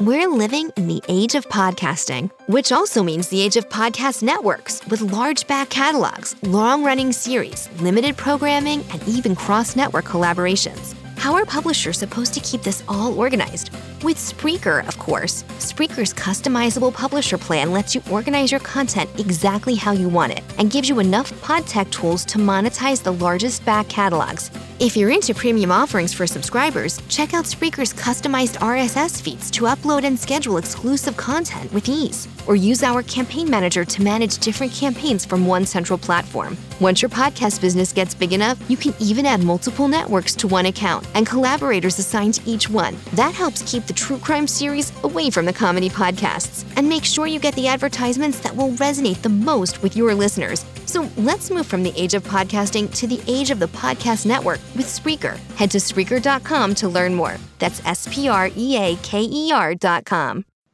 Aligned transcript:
We're 0.00 0.28
living 0.28 0.72
in 0.76 0.88
the 0.88 1.00
age 1.08 1.36
of 1.36 1.48
podcasting, 1.48 2.32
which 2.48 2.72
also 2.72 3.00
means 3.00 3.28
the 3.28 3.40
age 3.40 3.54
of 3.56 3.68
podcast 3.68 4.24
networks 4.24 4.84
with 4.88 5.00
large 5.00 5.46
back 5.46 5.70
catalogs, 5.70 6.34
long 6.42 6.82
running 6.82 7.12
series, 7.12 7.68
limited 7.80 8.16
programming, 8.16 8.84
and 8.90 9.06
even 9.06 9.36
cross 9.36 9.76
network 9.76 10.04
collaborations. 10.04 10.96
How 11.16 11.34
are 11.34 11.46
publishers 11.46 11.96
supposed 11.96 12.34
to 12.34 12.40
keep 12.40 12.62
this 12.64 12.82
all 12.88 13.16
organized? 13.16 13.70
With 14.04 14.18
Spreaker, 14.18 14.86
of 14.86 14.98
course. 14.98 15.44
Spreaker's 15.56 16.12
customizable 16.12 16.92
publisher 16.92 17.38
plan 17.38 17.72
lets 17.72 17.94
you 17.94 18.02
organize 18.10 18.50
your 18.50 18.60
content 18.60 19.08
exactly 19.18 19.74
how 19.74 19.92
you 19.92 20.10
want 20.10 20.32
it 20.32 20.44
and 20.58 20.70
gives 20.70 20.90
you 20.90 20.98
enough 20.98 21.32
pod 21.40 21.66
tech 21.66 21.90
tools 21.90 22.22
to 22.26 22.36
monetize 22.36 23.02
the 23.02 23.14
largest 23.14 23.64
back 23.64 23.88
catalogs. 23.88 24.50
If 24.78 24.94
you're 24.94 25.08
into 25.08 25.32
premium 25.32 25.72
offerings 25.72 26.12
for 26.12 26.26
subscribers, 26.26 27.00
check 27.08 27.32
out 27.32 27.46
Spreaker's 27.46 27.94
customized 27.94 28.58
RSS 28.58 29.22
feeds 29.22 29.50
to 29.52 29.64
upload 29.64 30.04
and 30.04 30.18
schedule 30.18 30.58
exclusive 30.58 31.16
content 31.16 31.72
with 31.72 31.88
ease. 31.88 32.28
Or 32.46 32.56
use 32.56 32.82
our 32.82 33.02
campaign 33.02 33.48
manager 33.48 33.86
to 33.86 34.02
manage 34.02 34.36
different 34.36 34.72
campaigns 34.72 35.24
from 35.24 35.46
one 35.46 35.64
central 35.64 35.98
platform. 35.98 36.58
Once 36.80 37.00
your 37.00 37.08
podcast 37.08 37.62
business 37.62 37.92
gets 37.92 38.14
big 38.14 38.34
enough, 38.34 38.58
you 38.68 38.76
can 38.76 38.92
even 39.00 39.24
add 39.24 39.42
multiple 39.42 39.88
networks 39.88 40.34
to 40.34 40.48
one 40.48 40.66
account 40.66 41.06
and 41.14 41.26
collaborators 41.26 41.98
assigned 41.98 42.34
to 42.34 42.50
each 42.50 42.68
one. 42.68 42.96
That 43.14 43.32
helps 43.32 43.62
keep 43.62 43.86
the 43.86 43.93
true 43.94 44.18
crime 44.18 44.46
series 44.46 44.92
away 45.04 45.30
from 45.30 45.44
the 45.44 45.52
comedy 45.52 45.88
podcasts 45.88 46.64
and 46.76 46.88
make 46.88 47.04
sure 47.04 47.26
you 47.26 47.38
get 47.38 47.54
the 47.54 47.68
advertisements 47.68 48.40
that 48.40 48.54
will 48.54 48.70
resonate 48.72 49.22
the 49.22 49.28
most 49.28 49.82
with 49.82 49.96
your 49.96 50.14
listeners. 50.14 50.64
So 50.86 51.08
let's 51.16 51.50
move 51.50 51.66
from 51.66 51.82
the 51.82 51.92
age 51.96 52.14
of 52.14 52.22
podcasting 52.24 52.94
to 52.96 53.06
the 53.06 53.20
age 53.26 53.50
of 53.50 53.58
the 53.58 53.68
podcast 53.68 54.26
network 54.26 54.60
with 54.76 54.86
Spreaker. 54.86 55.36
Head 55.56 55.70
to 55.72 55.78
Spreaker.com 55.78 56.74
to 56.76 56.88
learn 56.88 57.14
more. 57.14 57.36
That's 57.58 57.84
S 57.86 58.08
P 58.10 58.28
R 58.28 58.50
E 58.56 58.76
A 58.76 58.96
K 58.96 59.22
E 59.22 59.52
R.com. 59.52 60.44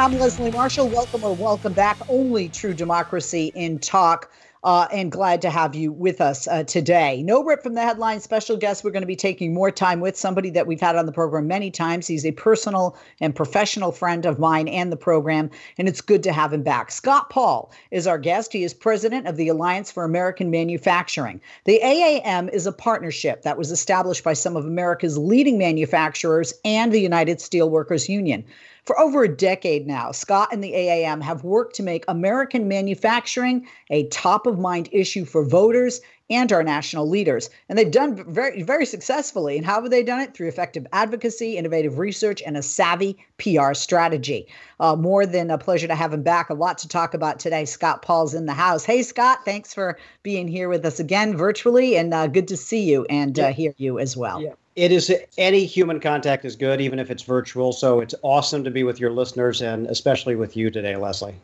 I'm 0.00 0.18
Leslie 0.18 0.50
Marshall. 0.50 0.88
Welcome 0.88 1.22
or 1.24 1.34
welcome 1.34 1.74
back. 1.74 1.98
Only 2.08 2.48
true 2.48 2.72
democracy 2.72 3.52
in 3.54 3.78
talk. 3.78 4.32
Uh, 4.64 4.88
and 4.90 5.12
glad 5.12 5.42
to 5.42 5.50
have 5.50 5.74
you 5.74 5.92
with 5.92 6.22
us 6.22 6.48
uh, 6.48 6.62
today. 6.64 7.22
No 7.22 7.44
rip 7.44 7.62
from 7.62 7.74
the 7.74 7.82
headline. 7.82 8.20
Special 8.20 8.56
guest. 8.56 8.82
We're 8.82 8.92
going 8.92 9.02
to 9.02 9.06
be 9.06 9.14
taking 9.14 9.52
more 9.52 9.70
time 9.70 10.00
with 10.00 10.16
somebody 10.16 10.48
that 10.50 10.66
we've 10.66 10.80
had 10.80 10.96
on 10.96 11.04
the 11.04 11.12
program 11.12 11.46
many 11.46 11.70
times. 11.70 12.06
He's 12.06 12.24
a 12.24 12.32
personal 12.32 12.96
and 13.20 13.34
professional 13.34 13.92
friend 13.92 14.24
of 14.24 14.38
mine 14.38 14.68
and 14.68 14.90
the 14.90 14.96
program, 14.96 15.50
and 15.76 15.86
it's 15.86 16.00
good 16.00 16.22
to 16.22 16.32
have 16.32 16.54
him 16.54 16.62
back. 16.62 16.92
Scott 16.92 17.28
Paul 17.28 17.70
is 17.90 18.06
our 18.06 18.18
guest. 18.18 18.54
He 18.54 18.64
is 18.64 18.72
president 18.72 19.26
of 19.26 19.36
the 19.36 19.48
Alliance 19.48 19.90
for 19.90 20.04
American 20.04 20.50
Manufacturing. 20.50 21.42
The 21.64 21.78
AAM 21.82 22.50
is 22.54 22.66
a 22.66 22.72
partnership 22.72 23.42
that 23.42 23.58
was 23.58 23.70
established 23.70 24.24
by 24.24 24.32
some 24.32 24.56
of 24.56 24.64
America's 24.64 25.18
leading 25.18 25.58
manufacturers 25.58 26.54
and 26.64 26.90
the 26.90 27.00
United 27.00 27.38
Steelworkers 27.38 28.08
Union. 28.08 28.44
For 28.84 28.98
over 28.98 29.22
a 29.22 29.36
decade 29.36 29.86
now, 29.86 30.12
Scott 30.12 30.48
and 30.52 30.62
the 30.62 30.72
AAM 30.72 31.22
have 31.22 31.44
worked 31.44 31.76
to 31.76 31.82
make 31.82 32.04
American 32.08 32.68
manufacturing 32.68 33.66
a 33.90 34.06
top 34.08 34.46
of 34.46 34.58
mind 34.58 34.88
issue 34.92 35.24
for 35.24 35.44
voters 35.44 36.00
and 36.30 36.52
our 36.52 36.62
national 36.62 37.08
leaders. 37.08 37.50
And 37.68 37.76
they've 37.76 37.90
done 37.90 38.24
very, 38.32 38.62
very 38.62 38.86
successfully. 38.86 39.56
And 39.56 39.66
how 39.66 39.82
have 39.82 39.90
they 39.90 40.02
done 40.02 40.20
it? 40.20 40.34
Through 40.34 40.48
effective 40.48 40.86
advocacy, 40.92 41.56
innovative 41.56 41.98
research, 41.98 42.42
and 42.46 42.56
a 42.56 42.62
savvy 42.62 43.18
PR 43.38 43.74
strategy. 43.74 44.46
Uh, 44.78 44.96
more 44.96 45.26
than 45.26 45.50
a 45.50 45.58
pleasure 45.58 45.88
to 45.88 45.94
have 45.94 46.12
him 46.12 46.22
back. 46.22 46.50
A 46.50 46.54
lot 46.54 46.78
to 46.78 46.88
talk 46.88 47.12
about 47.14 47.40
today. 47.40 47.64
Scott 47.64 48.02
Paul's 48.02 48.34
in 48.34 48.46
the 48.46 48.54
house. 48.54 48.84
Hey, 48.84 49.02
Scott, 49.02 49.44
thanks 49.44 49.74
for 49.74 49.98
being 50.22 50.48
here 50.48 50.68
with 50.68 50.84
us 50.86 51.00
again 51.00 51.36
virtually. 51.36 51.96
And 51.96 52.14
uh, 52.14 52.28
good 52.28 52.48
to 52.48 52.56
see 52.56 52.84
you 52.84 53.04
and 53.10 53.38
uh, 53.38 53.52
hear 53.52 53.74
you 53.76 53.98
as 53.98 54.16
well. 54.16 54.40
Yeah 54.40 54.54
it 54.76 54.92
is 54.92 55.12
any 55.36 55.66
human 55.66 56.00
contact 56.00 56.44
is 56.44 56.56
good, 56.56 56.80
even 56.80 56.98
if 56.98 57.10
it's 57.10 57.22
virtual. 57.22 57.72
So 57.72 58.00
it's 58.00 58.14
awesome 58.22 58.64
to 58.64 58.70
be 58.70 58.82
with 58.82 59.00
your 59.00 59.10
listeners 59.10 59.60
and 59.60 59.86
especially 59.88 60.36
with 60.36 60.56
you 60.56 60.70
today, 60.70 60.96
Leslie. 60.96 61.34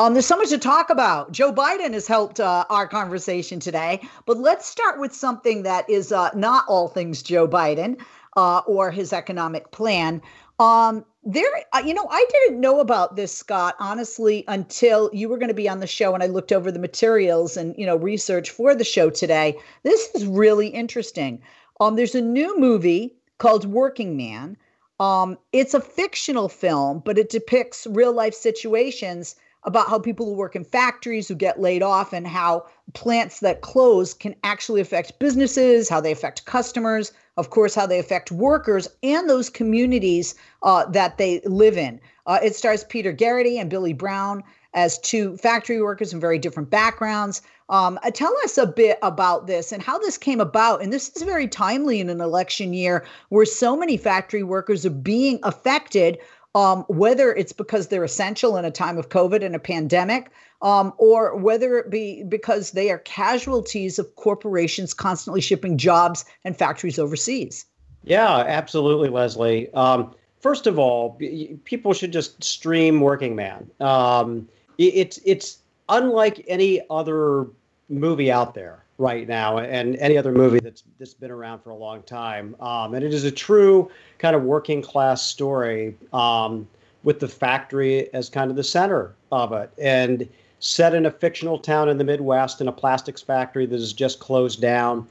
Um, 0.00 0.14
there's 0.14 0.24
so 0.24 0.38
much 0.38 0.48
to 0.48 0.56
talk 0.56 0.88
about. 0.88 1.30
Joe 1.30 1.52
Biden 1.52 1.92
has 1.92 2.06
helped 2.06 2.40
uh, 2.40 2.64
our 2.70 2.88
conversation 2.88 3.60
today, 3.60 4.00
but 4.24 4.38
let's 4.38 4.66
start 4.66 4.98
with 4.98 5.14
something 5.14 5.62
that 5.64 5.90
is 5.90 6.10
uh, 6.10 6.30
not 6.34 6.64
all 6.68 6.88
things 6.88 7.22
Joe 7.22 7.46
Biden 7.46 8.00
uh, 8.34 8.62
or 8.66 8.90
his 8.90 9.12
economic 9.12 9.72
plan. 9.72 10.22
Um, 10.58 11.04
there, 11.22 11.50
uh, 11.74 11.82
you 11.84 11.92
know, 11.92 12.06
I 12.10 12.24
didn't 12.30 12.62
know 12.62 12.80
about 12.80 13.16
this, 13.16 13.36
Scott, 13.36 13.74
honestly, 13.78 14.42
until 14.48 15.10
you 15.12 15.28
were 15.28 15.36
going 15.36 15.48
to 15.48 15.54
be 15.54 15.68
on 15.68 15.80
the 15.80 15.86
show 15.86 16.14
and 16.14 16.22
I 16.22 16.28
looked 16.28 16.50
over 16.50 16.72
the 16.72 16.78
materials 16.78 17.58
and, 17.58 17.74
you 17.76 17.84
know, 17.84 17.96
research 17.96 18.48
for 18.48 18.74
the 18.74 18.84
show 18.84 19.10
today. 19.10 19.58
This 19.82 20.08
is 20.14 20.24
really 20.24 20.68
interesting. 20.68 21.42
Um, 21.78 21.96
there's 21.96 22.14
a 22.14 22.22
new 22.22 22.58
movie 22.58 23.16
called 23.36 23.66
Working 23.66 24.16
Man. 24.16 24.56
Um, 24.98 25.36
it's 25.52 25.74
a 25.74 25.80
fictional 25.80 26.48
film, 26.48 27.02
but 27.04 27.18
it 27.18 27.28
depicts 27.28 27.86
real 27.86 28.14
life 28.14 28.32
situations 28.34 29.36
about 29.64 29.88
how 29.88 29.98
people 29.98 30.26
who 30.26 30.32
work 30.32 30.56
in 30.56 30.64
factories 30.64 31.28
who 31.28 31.34
get 31.34 31.60
laid 31.60 31.82
off 31.82 32.12
and 32.12 32.26
how 32.26 32.66
plants 32.94 33.40
that 33.40 33.60
close 33.60 34.14
can 34.14 34.34
actually 34.42 34.80
affect 34.80 35.18
businesses, 35.18 35.88
how 35.88 36.00
they 36.00 36.12
affect 36.12 36.44
customers, 36.46 37.12
of 37.36 37.50
course, 37.50 37.74
how 37.74 37.86
they 37.86 37.98
affect 37.98 38.32
workers 38.32 38.88
and 39.02 39.28
those 39.28 39.50
communities 39.50 40.34
uh, 40.62 40.86
that 40.86 41.18
they 41.18 41.40
live 41.44 41.76
in. 41.76 42.00
Uh, 42.26 42.38
it 42.42 42.54
stars 42.54 42.84
Peter 42.84 43.12
Gerety 43.12 43.60
and 43.60 43.68
Billy 43.68 43.92
Brown 43.92 44.42
as 44.74 44.98
two 44.98 45.36
factory 45.36 45.82
workers 45.82 46.12
in 46.12 46.20
very 46.20 46.38
different 46.38 46.70
backgrounds. 46.70 47.42
Um, 47.68 47.98
uh, 48.02 48.10
tell 48.10 48.34
us 48.44 48.58
a 48.58 48.66
bit 48.66 48.98
about 49.02 49.46
this 49.46 49.72
and 49.72 49.82
how 49.82 49.98
this 49.98 50.18
came 50.18 50.40
about. 50.40 50.82
And 50.82 50.92
this 50.92 51.10
is 51.16 51.22
very 51.22 51.48
timely 51.48 52.00
in 52.00 52.08
an 52.08 52.20
election 52.20 52.72
year 52.72 53.06
where 53.28 53.46
so 53.46 53.76
many 53.76 53.96
factory 53.96 54.42
workers 54.42 54.84
are 54.84 54.90
being 54.90 55.38
affected, 55.42 56.18
um, 56.54 56.84
whether 56.88 57.32
it's 57.32 57.52
because 57.52 57.88
they're 57.88 58.04
essential 58.04 58.56
in 58.56 58.64
a 58.64 58.70
time 58.70 58.98
of 58.98 59.08
COVID 59.08 59.44
and 59.44 59.54
a 59.54 59.58
pandemic, 59.58 60.30
um, 60.62 60.92
or 60.98 61.36
whether 61.36 61.78
it 61.78 61.90
be 61.90 62.24
because 62.24 62.72
they 62.72 62.90
are 62.90 62.98
casualties 62.98 63.98
of 63.98 64.14
corporations 64.16 64.92
constantly 64.92 65.40
shipping 65.40 65.78
jobs 65.78 66.24
and 66.44 66.56
factories 66.56 66.98
overseas. 66.98 67.66
Yeah, 68.04 68.38
absolutely, 68.38 69.08
Leslie. 69.10 69.72
Um, 69.74 70.14
first 70.40 70.66
of 70.66 70.78
all, 70.78 71.18
people 71.64 71.92
should 71.92 72.12
just 72.12 72.42
stream 72.42 73.00
Working 73.00 73.36
Man. 73.36 73.70
Um, 73.80 74.48
it's 74.78 75.20
it's 75.24 75.58
unlike 75.88 76.44
any 76.48 76.80
other 76.90 77.46
movie 77.88 78.30
out 78.30 78.54
there 78.54 78.84
right 79.00 79.26
now 79.26 79.58
and 79.58 79.96
any 79.96 80.18
other 80.18 80.30
movie 80.30 80.60
that's 80.60 80.84
that's 80.98 81.14
been 81.14 81.30
around 81.30 81.60
for 81.60 81.70
a 81.70 81.74
long 81.74 82.02
time. 82.02 82.54
Um, 82.60 82.94
and 82.94 83.02
it 83.02 83.14
is 83.14 83.24
a 83.24 83.30
true 83.30 83.90
kind 84.18 84.36
of 84.36 84.42
working 84.42 84.82
class 84.82 85.22
story 85.26 85.96
um, 86.12 86.68
with 87.02 87.18
the 87.18 87.28
factory 87.28 88.12
as 88.12 88.28
kind 88.28 88.50
of 88.50 88.56
the 88.56 88.62
center 88.62 89.14
of 89.32 89.52
it. 89.52 89.72
And 89.78 90.28
set 90.58 90.94
in 90.94 91.06
a 91.06 91.10
fictional 91.10 91.58
town 91.58 91.88
in 91.88 91.96
the 91.96 92.04
midwest 92.04 92.60
in 92.60 92.68
a 92.68 92.72
plastics 92.72 93.22
factory 93.22 93.64
that 93.64 93.80
has 93.80 93.94
just 93.94 94.20
closed 94.20 94.60
down. 94.60 95.08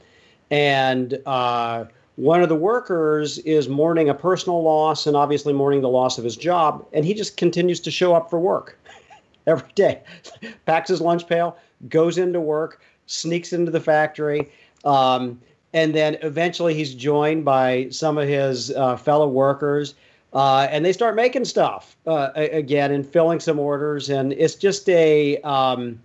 And 0.52 1.20
uh, 1.26 1.86
one 2.14 2.40
of 2.42 2.48
the 2.48 2.56
workers 2.56 3.38
is 3.38 3.68
mourning 3.68 4.08
a 4.08 4.14
personal 4.14 4.62
loss 4.62 5.08
and 5.08 5.16
obviously 5.16 5.52
mourning 5.52 5.80
the 5.80 5.88
loss 5.88 6.16
of 6.16 6.22
his 6.22 6.36
job 6.36 6.86
and 6.92 7.04
he 7.04 7.12
just 7.12 7.36
continues 7.36 7.80
to 7.80 7.90
show 7.90 8.14
up 8.14 8.30
for 8.30 8.38
work 8.38 8.78
every 9.48 9.72
day. 9.74 10.02
Packs 10.66 10.88
his 10.88 11.00
lunch 11.00 11.26
pail, 11.26 11.56
goes 11.88 12.18
into 12.18 12.40
work, 12.40 12.80
sneaks 13.10 13.52
into 13.52 13.70
the 13.70 13.80
factory, 13.80 14.50
um, 14.84 15.40
and 15.72 15.94
then 15.94 16.16
eventually 16.22 16.74
he's 16.74 16.94
joined 16.94 17.44
by 17.44 17.88
some 17.90 18.18
of 18.18 18.28
his 18.28 18.70
uh, 18.72 18.96
fellow 18.96 19.28
workers. 19.28 19.94
Uh, 20.32 20.68
and 20.70 20.84
they 20.84 20.92
start 20.92 21.16
making 21.16 21.44
stuff 21.44 21.96
uh, 22.06 22.30
again 22.34 22.92
and 22.92 23.04
filling 23.04 23.40
some 23.40 23.58
orders. 23.58 24.08
And 24.08 24.32
it's 24.34 24.54
just 24.54 24.88
a, 24.88 25.38
um, 25.38 26.00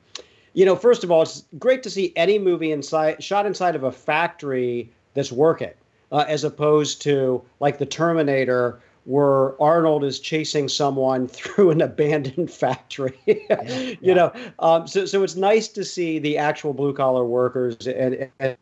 you 0.54 0.66
know, 0.66 0.76
first 0.76 1.04
of 1.04 1.12
all, 1.12 1.22
it's 1.22 1.44
great 1.60 1.84
to 1.84 1.92
see 1.92 2.12
any 2.16 2.40
movie 2.40 2.72
inside 2.72 3.24
shot 3.24 3.46
inside 3.46 3.76
of 3.76 3.84
a 3.84 3.92
factory 3.92 4.90
that's 5.14 5.32
working, 5.32 5.74
uh, 6.12 6.26
as 6.28 6.44
opposed 6.44 7.04
to 7.04 7.44
like 7.60 7.78
the 7.78 7.86
Terminator 7.86 8.80
where 9.06 9.60
Arnold 9.62 10.04
is 10.04 10.20
chasing 10.20 10.68
someone 10.68 11.28
through 11.30 11.72
an 11.72 11.82
abandoned 11.82 12.52
factory. 12.52 13.18
yeah, 13.26 13.70
you 13.70 13.98
yeah. 14.02 14.14
know, 14.14 14.34
um, 14.60 14.88
so 14.88 15.06
so 15.06 15.24
it's 15.24 15.36
nice 15.36 15.68
to 15.70 15.86
see 15.86 16.20
the 16.20 16.38
actual 16.38 16.74
blue 16.74 16.94
collar 16.94 17.26
workers 17.26 17.88
and, 17.88 18.30
and, 18.40 18.58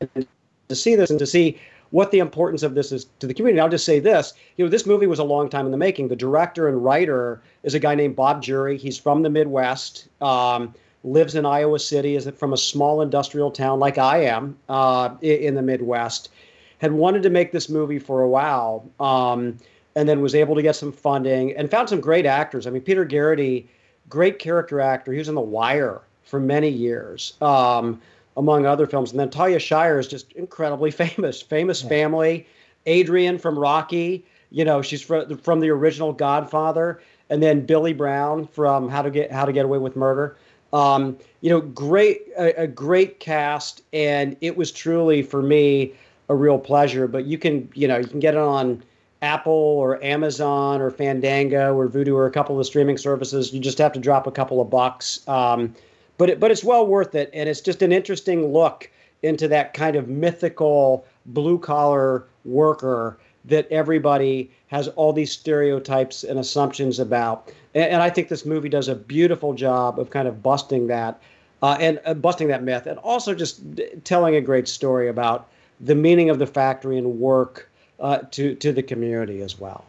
and 0.00 0.26
to 0.68 0.74
see 0.74 0.94
this 0.94 1.10
and 1.10 1.18
to 1.18 1.26
see 1.26 1.58
what 1.90 2.10
the 2.10 2.18
importance 2.18 2.62
of 2.62 2.74
this 2.74 2.90
is 2.92 3.06
to 3.20 3.26
the 3.26 3.34
community. 3.34 3.60
I'll 3.60 3.68
just 3.68 3.84
say 3.84 4.00
this: 4.00 4.32
you 4.56 4.64
know, 4.64 4.70
this 4.70 4.86
movie 4.86 5.06
was 5.06 5.18
a 5.18 5.24
long 5.24 5.48
time 5.48 5.66
in 5.66 5.72
the 5.72 5.78
making. 5.78 6.08
The 6.08 6.16
director 6.16 6.68
and 6.68 6.82
writer 6.82 7.42
is 7.62 7.74
a 7.74 7.78
guy 7.78 7.94
named 7.94 8.16
Bob 8.16 8.42
Jury. 8.42 8.76
He's 8.76 8.98
from 8.98 9.22
the 9.22 9.30
Midwest. 9.30 10.08
Um, 10.20 10.74
lives 11.04 11.36
in 11.36 11.46
Iowa 11.46 11.78
City. 11.78 12.16
Is 12.16 12.28
from 12.36 12.52
a 12.52 12.56
small 12.56 13.00
industrial 13.00 13.50
town 13.50 13.78
like 13.78 13.98
I 13.98 14.24
am 14.24 14.56
uh, 14.68 15.14
in 15.22 15.54
the 15.54 15.62
Midwest. 15.62 16.30
Had 16.78 16.92
wanted 16.92 17.22
to 17.22 17.30
make 17.30 17.52
this 17.52 17.68
movie 17.68 17.98
for 17.98 18.22
a 18.22 18.28
while, 18.28 18.88
um, 19.00 19.58
and 19.94 20.08
then 20.08 20.20
was 20.20 20.34
able 20.34 20.54
to 20.54 20.62
get 20.62 20.76
some 20.76 20.92
funding 20.92 21.56
and 21.56 21.70
found 21.70 21.88
some 21.88 22.00
great 22.00 22.26
actors. 22.26 22.66
I 22.66 22.70
mean, 22.70 22.82
Peter 22.82 23.06
Gerety, 23.06 23.66
great 24.08 24.38
character 24.38 24.80
actor. 24.80 25.12
He 25.12 25.18
was 25.18 25.28
in 25.28 25.34
The 25.34 25.40
Wire 25.40 26.02
for 26.24 26.38
many 26.38 26.68
years. 26.68 27.34
Um, 27.40 28.00
among 28.36 28.66
other 28.66 28.86
films. 28.86 29.10
And 29.10 29.18
then 29.18 29.30
Talia 29.30 29.58
Shire 29.58 29.98
is 29.98 30.06
just 30.08 30.32
incredibly 30.32 30.90
famous, 31.02 31.42
famous 31.42 31.82
yeah. 31.82 31.88
family. 31.88 32.46
Adrian 32.86 33.38
from 33.38 33.58
Rocky, 33.58 34.24
you 34.50 34.64
know, 34.64 34.80
she's 34.80 35.02
from, 35.02 35.36
from 35.38 35.60
the 35.60 35.70
original 35.70 36.12
Godfather, 36.12 37.00
and 37.30 37.42
then 37.42 37.66
Billy 37.66 37.92
Brown 37.92 38.46
from 38.46 38.88
How 38.88 39.02
to 39.02 39.10
Get 39.10 39.32
How 39.32 39.44
to 39.44 39.52
Get 39.52 39.64
Away 39.64 39.78
with 39.78 39.96
Murder. 39.96 40.36
Um, 40.72 41.16
you 41.40 41.50
know, 41.50 41.60
great 41.60 42.22
a, 42.38 42.62
a 42.62 42.66
great 42.66 43.18
cast, 43.18 43.82
and 43.92 44.36
it 44.40 44.56
was 44.56 44.70
truly 44.70 45.22
for 45.22 45.42
me 45.42 45.94
a 46.28 46.34
real 46.34 46.58
pleasure. 46.58 47.06
But 47.06 47.26
you 47.26 47.38
can 47.38 47.68
you 47.74 47.88
know 47.88 47.98
you 47.98 48.06
can 48.06 48.20
get 48.20 48.34
it 48.34 48.40
on 48.40 48.82
Apple 49.22 49.52
or 49.52 50.02
Amazon 50.04 50.80
or 50.80 50.90
Fandango 50.90 51.74
or 51.74 51.88
Vudu 51.88 52.14
or 52.14 52.26
a 52.26 52.30
couple 52.30 52.54
of 52.54 52.58
the 52.58 52.64
streaming 52.64 52.98
services. 52.98 53.52
You 53.52 53.60
just 53.60 53.78
have 53.78 53.92
to 53.92 54.00
drop 54.00 54.26
a 54.26 54.32
couple 54.32 54.60
of 54.60 54.70
bucks. 54.70 55.26
Um, 55.28 55.74
but 56.18 56.30
it, 56.30 56.40
but 56.40 56.50
it's 56.50 56.64
well 56.64 56.86
worth 56.86 57.14
it, 57.14 57.30
and 57.34 57.48
it's 57.48 57.60
just 57.60 57.82
an 57.82 57.92
interesting 57.92 58.52
look 58.52 58.90
into 59.22 59.48
that 59.48 59.74
kind 59.74 59.96
of 59.96 60.08
mythical 60.08 61.04
blue 61.26 61.58
collar 61.58 62.24
worker 62.44 63.18
that 63.44 63.68
everybody 63.70 64.50
has 64.68 64.88
all 64.88 65.12
these 65.12 65.30
stereotypes 65.30 66.24
and 66.24 66.38
assumptions 66.38 66.98
about. 66.98 67.52
And, 67.74 67.84
and, 67.84 68.02
I 68.02 68.10
think 68.10 68.28
this 68.28 68.44
movie 68.44 68.68
does 68.68 68.88
a 68.88 68.94
beautiful 68.94 69.54
job 69.54 70.00
of 70.00 70.10
kind 70.10 70.26
of 70.26 70.42
busting 70.42 70.88
that 70.88 71.20
uh, 71.62 71.76
and 71.80 72.00
uh, 72.04 72.14
busting 72.14 72.48
that 72.48 72.62
myth, 72.62 72.86
and 72.86 72.98
also 72.98 73.34
just 73.34 73.74
d- 73.74 73.88
telling 74.04 74.34
a 74.34 74.40
great 74.40 74.68
story 74.68 75.08
about 75.08 75.48
the 75.80 75.94
meaning 75.94 76.30
of 76.30 76.38
the 76.38 76.46
factory 76.46 76.98
and 76.98 77.18
work 77.18 77.70
uh, 78.00 78.18
to 78.30 78.54
to 78.56 78.72
the 78.72 78.82
community 78.82 79.42
as 79.42 79.58
well. 79.58 79.84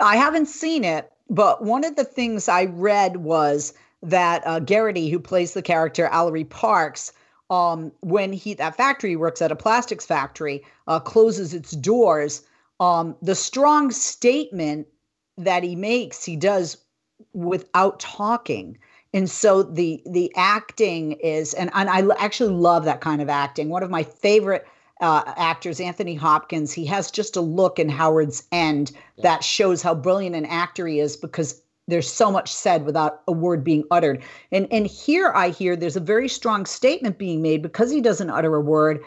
I 0.00 0.16
haven't 0.16 0.46
seen 0.46 0.84
it, 0.84 1.12
but 1.28 1.62
one 1.62 1.84
of 1.84 1.96
the 1.96 2.04
things 2.04 2.48
I 2.48 2.64
read 2.64 3.18
was 3.18 3.74
that 4.02 4.42
uh, 4.46 4.60
Gerety, 4.60 5.10
who 5.10 5.18
plays 5.18 5.52
the 5.52 5.62
character 5.62 6.08
Allery 6.10 6.48
Parks, 6.48 7.12
um, 7.50 7.92
when 8.00 8.32
he 8.32 8.54
that 8.54 8.76
factory 8.76 9.16
works 9.16 9.42
at 9.42 9.52
a 9.52 9.56
plastics 9.56 10.06
factory, 10.06 10.64
uh, 10.86 11.00
closes 11.00 11.52
its 11.54 11.72
doors. 11.72 12.42
Um, 12.78 13.14
the 13.20 13.34
strong 13.34 13.90
statement 13.90 14.86
that 15.36 15.62
he 15.62 15.76
makes, 15.76 16.24
he 16.24 16.36
does 16.36 16.78
without 17.34 18.00
talking. 18.00 18.78
And 19.12 19.28
so 19.28 19.62
the 19.62 20.02
the 20.06 20.32
acting 20.36 21.12
is, 21.12 21.52
and, 21.54 21.70
and 21.74 21.90
I 21.90 22.02
actually 22.18 22.54
love 22.54 22.84
that 22.84 23.00
kind 23.00 23.20
of 23.20 23.28
acting. 23.28 23.68
One 23.68 23.82
of 23.82 23.90
my 23.90 24.04
favorite 24.04 24.66
uh, 25.00 25.22
actors, 25.36 25.80
Anthony 25.80 26.14
Hopkins, 26.14 26.72
he 26.72 26.84
has 26.86 27.10
just 27.10 27.36
a 27.36 27.40
look 27.40 27.78
in 27.78 27.88
Howards 27.88 28.44
End 28.52 28.92
yeah. 29.16 29.22
that 29.22 29.44
shows 29.44 29.82
how 29.82 29.94
brilliant 29.94 30.36
an 30.36 30.46
actor 30.46 30.86
he 30.86 31.00
is 31.00 31.16
because 31.16 31.62
there's 31.88 32.10
so 32.10 32.30
much 32.30 32.52
said 32.52 32.84
without 32.84 33.22
a 33.26 33.32
word 33.32 33.64
being 33.64 33.84
uttered. 33.90 34.22
And 34.52 34.68
and 34.70 34.86
here 34.86 35.32
I 35.34 35.48
hear 35.50 35.74
there's 35.74 35.96
a 35.96 36.00
very 36.00 36.28
strong 36.28 36.66
statement 36.66 37.18
being 37.18 37.42
made 37.42 37.62
because 37.62 37.90
he 37.90 38.00
doesn't 38.00 38.30
utter 38.30 38.54
a 38.54 38.60
word. 38.60 39.00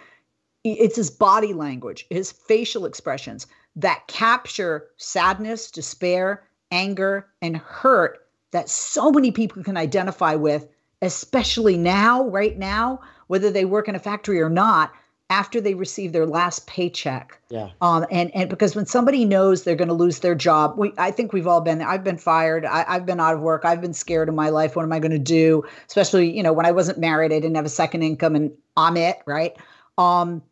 It's 0.63 0.95
his 0.95 1.11
body 1.11 1.53
language, 1.53 2.05
his 2.09 2.31
facial 2.31 2.85
expressions 2.85 3.47
that 3.75 4.07
capture 4.07 4.87
sadness, 4.97 5.71
despair, 5.71 6.43
anger, 6.71 7.27
and 7.41 7.57
hurt 7.57 8.27
that 8.51 8.69
so 8.69 9.11
many 9.11 9.31
people 9.31 9.63
can 9.63 9.77
identify 9.77 10.35
with, 10.35 10.67
especially 11.01 11.77
now, 11.77 12.27
right 12.29 12.57
now, 12.57 12.99
whether 13.27 13.49
they 13.49 13.65
work 13.65 13.89
in 13.89 13.95
a 13.95 13.99
factory 13.99 14.39
or 14.39 14.49
not 14.49 14.93
after 15.29 15.59
they 15.59 15.73
receive 15.73 16.11
their 16.11 16.25
last 16.25 16.67
paycheck. 16.67 17.39
Yeah. 17.49 17.69
Um, 17.81 18.05
and 18.11 18.33
and 18.35 18.49
because 18.49 18.75
when 18.75 18.85
somebody 18.85 19.25
knows 19.25 19.63
they're 19.63 19.75
going 19.75 19.87
to 19.87 19.93
lose 19.93 20.19
their 20.19 20.35
job, 20.35 20.77
we 20.77 20.93
I 20.97 21.11
think 21.11 21.33
we've 21.33 21.47
all 21.47 21.61
been 21.61 21.79
there. 21.79 21.87
I've 21.87 22.03
been 22.03 22.17
fired. 22.17 22.65
I, 22.65 22.85
I've 22.87 23.05
been 23.05 23.19
out 23.19 23.35
of 23.35 23.41
work. 23.41 23.65
I've 23.65 23.81
been 23.81 23.93
scared 23.93 24.29
in 24.29 24.35
my 24.35 24.49
life. 24.49 24.75
What 24.75 24.83
am 24.83 24.93
I 24.93 24.99
going 24.99 25.11
to 25.11 25.19
do? 25.19 25.63
Especially 25.87 26.35
you 26.35 26.43
know 26.43 26.53
when 26.53 26.65
I 26.65 26.71
wasn't 26.71 26.99
married, 26.99 27.31
I 27.31 27.39
didn't 27.39 27.55
have 27.55 27.65
a 27.65 27.69
second 27.69 28.03
income, 28.03 28.35
and 28.35 28.51
I'm 28.77 28.97
it 28.97 29.19
right. 29.25 29.55
Um, 29.97 30.43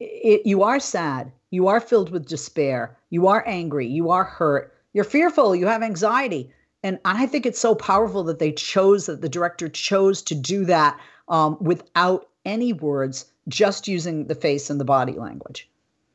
it, 0.00 0.44
you 0.44 0.62
are 0.62 0.80
sad. 0.80 1.30
You 1.50 1.68
are 1.68 1.80
filled 1.80 2.10
with 2.10 2.26
despair. 2.26 2.96
You 3.10 3.28
are 3.28 3.44
angry. 3.46 3.86
You 3.86 4.10
are 4.10 4.24
hurt. 4.24 4.74
You're 4.92 5.04
fearful. 5.04 5.54
You 5.54 5.66
have 5.66 5.82
anxiety. 5.82 6.52
And 6.82 6.98
I 7.04 7.26
think 7.26 7.46
it's 7.46 7.58
so 7.58 7.74
powerful 7.74 8.22
that 8.24 8.38
they 8.38 8.52
chose 8.52 9.06
that 9.06 9.20
the 9.20 9.28
director 9.28 9.68
chose 9.68 10.22
to 10.22 10.34
do 10.34 10.64
that 10.66 10.98
um, 11.28 11.56
without 11.60 12.28
any 12.44 12.72
words 12.72 13.26
just 13.48 13.88
using 13.88 14.26
the 14.26 14.34
face 14.34 14.70
and 14.70 14.80
the 14.80 14.84
body 14.84 15.12
language. 15.12 15.68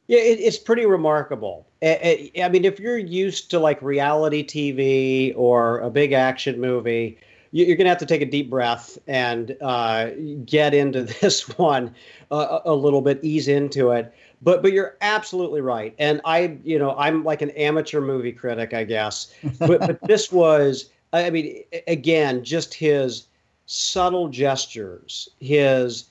Yeah, 0.07 0.19
it, 0.19 0.39
it's 0.39 0.57
pretty 0.57 0.85
remarkable. 0.85 1.67
I, 1.81 2.31
I 2.41 2.49
mean, 2.49 2.65
if 2.65 2.79
you're 2.79 2.97
used 2.97 3.49
to 3.51 3.59
like 3.59 3.81
reality 3.81 4.45
TV 4.45 5.33
or 5.37 5.79
a 5.79 5.89
big 5.89 6.11
action 6.11 6.59
movie, 6.59 7.17
you're 7.51 7.77
going 7.77 7.85
to 7.85 7.89
have 7.89 7.97
to 7.99 8.05
take 8.05 8.21
a 8.21 8.25
deep 8.25 8.49
breath 8.49 8.97
and 9.07 9.55
uh, 9.61 10.09
get 10.45 10.73
into 10.73 11.03
this 11.21 11.47
one 11.57 11.93
uh, 12.31 12.59
a 12.65 12.73
little 12.73 13.01
bit, 13.01 13.23
ease 13.23 13.47
into 13.47 13.91
it. 13.91 14.13
But 14.41 14.63
but 14.63 14.71
you're 14.71 14.97
absolutely 15.01 15.61
right, 15.61 15.93
and 15.99 16.19
I 16.25 16.57
you 16.63 16.79
know 16.79 16.95
I'm 16.97 17.23
like 17.23 17.43
an 17.43 17.51
amateur 17.51 18.01
movie 18.01 18.31
critic, 18.31 18.73
I 18.73 18.83
guess. 18.83 19.31
But 19.59 19.81
but 19.81 20.01
this 20.07 20.31
was, 20.31 20.89
I 21.13 21.29
mean, 21.29 21.63
again, 21.87 22.43
just 22.43 22.73
his 22.73 23.27
subtle 23.67 24.29
gestures, 24.29 25.29
his 25.39 26.05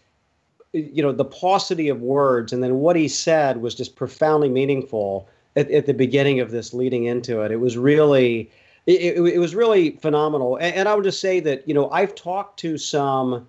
you 0.73 1.03
know 1.03 1.13
the 1.13 1.25
paucity 1.25 1.89
of 1.89 2.01
words 2.01 2.53
and 2.53 2.63
then 2.63 2.77
what 2.77 2.97
he 2.97 3.09
said 3.09 3.61
was 3.61 3.75
just 3.75 3.97
profoundly 3.97 4.49
meaningful 4.49 5.29
at, 5.57 5.71
at 5.71 5.87
the 5.87 5.95
beginning 5.95 6.41
of 6.41 6.51
this 6.51 6.73
leading 6.73 7.05
into 7.05 7.41
it. 7.43 7.51
It 7.51 7.57
was 7.57 7.77
really 7.77 8.51
it, 8.87 9.17
it, 9.17 9.39
was 9.39 9.55
really 9.55 9.91
phenomenal. 9.97 10.57
And, 10.57 10.75
and, 10.75 10.89
i 10.89 10.95
would 10.95 11.05
just 11.05 11.21
say 11.21 11.41
that 11.41 11.67
you 11.67 11.75
know 11.75 11.91
i've 11.91 12.15
talked 12.15 12.59
to 12.61 12.79
some 12.79 13.47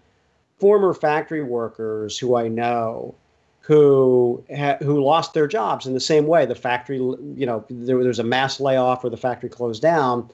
former 0.58 0.94
factory 0.94 1.44
workers 1.44 2.18
who 2.18 2.36
i 2.36 2.48
know 2.48 3.16
who 3.62 4.44
ha, 4.56 4.78
who 4.80 5.04
lost 5.04 5.34
their 5.34 5.48
jobs 5.48 5.86
in 5.86 5.94
the 5.94 6.00
same 6.00 6.26
way. 6.26 6.46
The 6.46 6.56
factory 6.56 6.98
you 6.98 7.46
know 7.46 7.64
there, 7.70 7.98
there 7.98 8.08
was 8.08 8.20
a 8.20 8.24
mass 8.24 8.60
layoff 8.60 9.04
or 9.04 9.10
the 9.10 9.18
factory 9.18 9.50
closed 9.50 9.82
down 9.82 10.30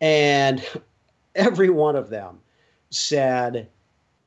and 0.00 0.62
every 1.34 1.70
one 1.70 1.96
of 1.96 2.10
them 2.10 2.38
said 2.90 3.68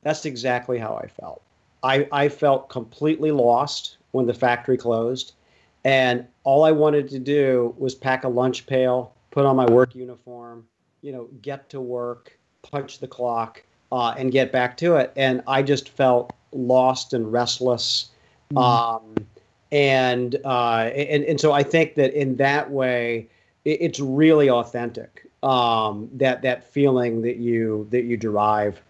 that's 0.02 0.26
exactly 0.26 0.78
how 0.78 1.00
i 1.02 1.06
felt 1.06 1.42
I, 1.82 2.08
I 2.12 2.28
felt 2.28 2.68
completely 2.68 3.30
lost 3.30 3.96
when 4.12 4.26
the 4.26 4.34
factory 4.34 4.76
closed. 4.76 5.34
And 5.84 6.26
all 6.44 6.64
I 6.64 6.72
wanted 6.72 7.08
to 7.10 7.18
do 7.18 7.74
was 7.78 7.94
pack 7.94 8.24
a 8.24 8.28
lunch 8.28 8.66
pail, 8.66 9.14
put 9.30 9.46
on 9.46 9.56
my 9.56 9.66
work 9.70 9.94
uniform, 9.94 10.66
you 11.02 11.12
know, 11.12 11.28
get 11.40 11.70
to 11.70 11.80
work, 11.80 12.38
punch 12.62 12.98
the 12.98 13.08
clock, 13.08 13.62
uh, 13.92 14.14
and 14.18 14.30
get 14.30 14.52
back 14.52 14.76
to 14.78 14.96
it. 14.96 15.12
And 15.16 15.42
I 15.46 15.62
just 15.62 15.88
felt 15.88 16.32
lost 16.52 17.14
and 17.14 17.32
restless. 17.32 18.10
Mm-hmm. 18.52 18.58
Um, 18.58 19.26
and, 19.72 20.36
uh, 20.44 20.90
and, 20.94 21.24
and 21.24 21.40
so 21.40 21.52
I 21.52 21.62
think 21.62 21.94
that 21.94 22.12
in 22.12 22.36
that 22.36 22.70
way, 22.70 23.28
it, 23.64 23.80
it's 23.80 24.00
really 24.00 24.50
authentic. 24.50 25.26
Um, 25.42 26.10
that, 26.12 26.42
that 26.42 26.70
feeling 26.70 27.22
that 27.22 27.36
you, 27.36 27.86
that 27.90 28.04
you 28.04 28.18
derive 28.18 28.82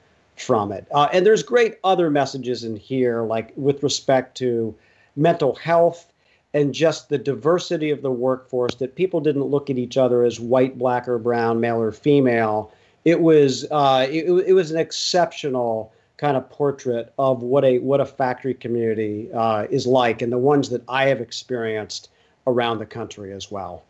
from 0.42 0.73
it. 0.73 0.87
Uh, 0.92 1.09
and 1.12 1.25
there's 1.25 1.42
great 1.42 1.78
other 1.85 2.11
messages 2.11 2.64
in 2.64 2.76
here, 2.76 3.23
like 3.23 3.52
with 3.56 3.82
respect 3.82 4.37
to 4.38 4.75
mental 5.16 5.54
health 5.54 6.12
and 6.52 6.75
just 6.75 7.09
the 7.09 7.18
diversity 7.18 7.90
of 7.90 8.02
the 8.02 8.11
workforce, 8.11 8.75
that 8.76 8.97
people 8.97 9.20
didn't 9.20 9.44
look 9.44 9.70
at 9.70 9.78
each 9.78 9.97
other 9.97 10.25
as 10.25 10.40
white, 10.40 10.78
black, 10.78 11.06
or 11.06 11.18
brown, 11.18 11.61
male 11.61 11.80
or 11.80 11.92
female. 11.92 12.73
It 13.04 13.20
was 13.20 13.66
uh, 13.70 14.06
it, 14.11 14.25
it 14.47 14.52
was 14.52 14.70
an 14.70 14.78
exceptional 14.78 15.92
kind 16.16 16.37
of 16.37 16.50
portrait 16.50 17.12
of 17.18 17.42
what 17.42 17.64
a 17.64 17.78
what 17.78 18.00
a 18.00 18.06
factory 18.06 18.54
community 18.54 19.30
uh, 19.32 19.66
is 19.70 19.87
like, 19.87 20.23
and 20.23 20.32
the 20.32 20.38
ones 20.38 20.68
that 20.70 20.82
I 20.88 21.06
have 21.06 21.20
experienced 21.20 22.11
around 22.47 22.78
the 22.78 22.87
country 22.87 23.32
as 23.32 23.50
well. 23.50 23.85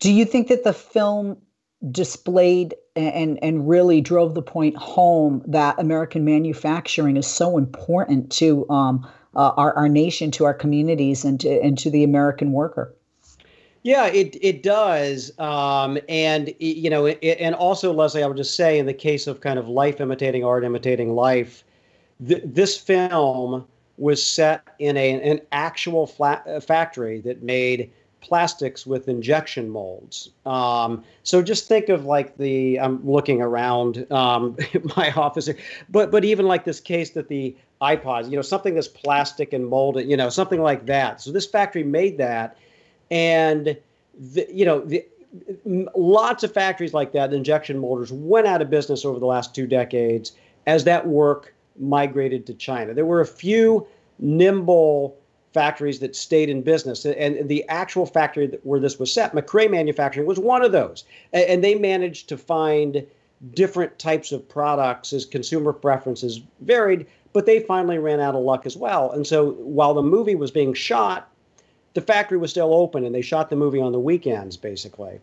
Do 0.00 0.12
you 0.12 0.24
think 0.24 0.48
that 0.48 0.64
the 0.64 0.74
film 0.74 1.38
displayed 1.90 2.74
and 2.94 3.38
and 3.42 3.68
really 3.68 4.00
drove 4.00 4.34
the 4.34 4.42
point 4.42 4.76
home 4.76 5.42
that 5.46 5.78
American 5.78 6.24
manufacturing 6.24 7.16
is 7.16 7.26
so 7.26 7.58
important 7.58 8.30
to 8.32 8.68
um, 8.70 9.06
uh, 9.34 9.52
our 9.56 9.74
our 9.74 9.88
nation, 9.88 10.30
to 10.32 10.44
our 10.44 10.54
communities, 10.54 11.24
and 11.24 11.40
to 11.40 11.60
and 11.62 11.78
to 11.78 11.90
the 11.90 12.02
American 12.02 12.52
worker. 12.52 12.94
Yeah, 13.82 14.06
it 14.06 14.36
it 14.40 14.64
does, 14.64 15.30
um, 15.38 15.98
and 16.08 16.52
you 16.58 16.90
know, 16.90 17.06
it, 17.06 17.18
and 17.22 17.54
also 17.54 17.92
Leslie, 17.92 18.24
I 18.24 18.26
would 18.26 18.36
just 18.36 18.56
say, 18.56 18.78
in 18.78 18.86
the 18.86 18.94
case 18.94 19.28
of 19.28 19.40
kind 19.40 19.58
of 19.58 19.68
life 19.68 20.00
imitating 20.00 20.42
art, 20.42 20.64
imitating 20.64 21.14
life, 21.14 21.62
th- 22.26 22.42
this 22.44 22.76
film 22.76 23.64
was 23.98 24.24
set 24.24 24.66
in 24.78 24.96
a, 24.96 25.20
an 25.22 25.40
actual 25.52 26.06
flat, 26.06 26.44
uh, 26.48 26.58
factory 26.60 27.20
that 27.20 27.42
made 27.42 27.90
plastics 28.26 28.86
with 28.86 29.08
injection 29.08 29.68
molds. 29.70 30.30
Um, 30.44 31.04
so 31.22 31.42
just 31.42 31.68
think 31.68 31.88
of 31.88 32.04
like 32.04 32.36
the 32.36 32.80
I'm 32.80 33.08
looking 33.08 33.40
around 33.40 34.10
um, 34.12 34.56
my 34.96 35.12
office, 35.12 35.48
but 35.88 36.10
but 36.10 36.24
even 36.24 36.46
like 36.46 36.64
this 36.64 36.80
case 36.80 37.10
that 37.10 37.28
the 37.28 37.56
iPods, 37.80 38.30
you 38.30 38.36
know, 38.36 38.42
something 38.42 38.74
that's 38.74 38.88
plastic 38.88 39.52
and 39.52 39.66
molded, 39.66 40.08
you 40.08 40.16
know, 40.16 40.28
something 40.28 40.62
like 40.62 40.86
that. 40.86 41.20
So 41.20 41.30
this 41.30 41.46
factory 41.46 41.84
made 41.84 42.18
that 42.18 42.56
and 43.10 43.76
the, 44.18 44.46
you 44.50 44.64
know 44.64 44.80
the, 44.80 45.04
lots 45.94 46.42
of 46.42 46.52
factories 46.52 46.94
like 46.94 47.12
that 47.12 47.32
injection 47.32 47.78
molders 47.78 48.12
went 48.12 48.46
out 48.46 48.62
of 48.62 48.70
business 48.70 49.04
over 49.04 49.18
the 49.18 49.26
last 49.26 49.54
two 49.54 49.66
decades 49.66 50.32
as 50.66 50.84
that 50.84 51.06
work 51.06 51.54
migrated 51.78 52.46
to 52.46 52.54
china 52.54 52.94
there 52.94 53.04
were 53.06 53.20
a 53.20 53.26
few 53.26 53.86
nimble 54.18 55.16
factories 55.56 55.98
that 56.00 56.14
stayed 56.14 56.48
in 56.50 56.60
business 56.60 57.06
and 57.06 57.48
the 57.48 57.66
actual 57.68 58.04
factory 58.04 58.46
where 58.62 58.78
this 58.78 58.98
was 58.98 59.10
set 59.12 59.34
mccrea 59.34 59.70
manufacturing 59.70 60.26
was 60.26 60.38
one 60.38 60.62
of 60.62 60.70
those 60.70 61.04
and 61.32 61.64
they 61.64 61.74
managed 61.74 62.28
to 62.28 62.36
find 62.36 63.06
different 63.54 63.98
types 63.98 64.32
of 64.32 64.46
products 64.48 65.12
as 65.12 65.24
consumer 65.24 65.72
preferences 65.72 66.40
varied 66.60 67.06
but 67.32 67.46
they 67.46 67.60
finally 67.60 67.98
ran 67.98 68.20
out 68.20 68.34
of 68.34 68.42
luck 68.42 68.66
as 68.66 68.76
well 68.76 69.10
and 69.12 69.26
so 69.26 69.52
while 69.52 69.94
the 69.94 70.02
movie 70.02 70.34
was 70.34 70.50
being 70.50 70.74
shot 70.74 71.32
the 71.96 72.02
factory 72.02 72.36
was 72.36 72.50
still 72.50 72.74
open 72.74 73.06
and 73.06 73.14
they 73.14 73.22
shot 73.22 73.48
the 73.48 73.56
movie 73.56 73.80
on 73.80 73.90
the 73.90 73.98
weekends 73.98 74.56
basically. 74.58 75.18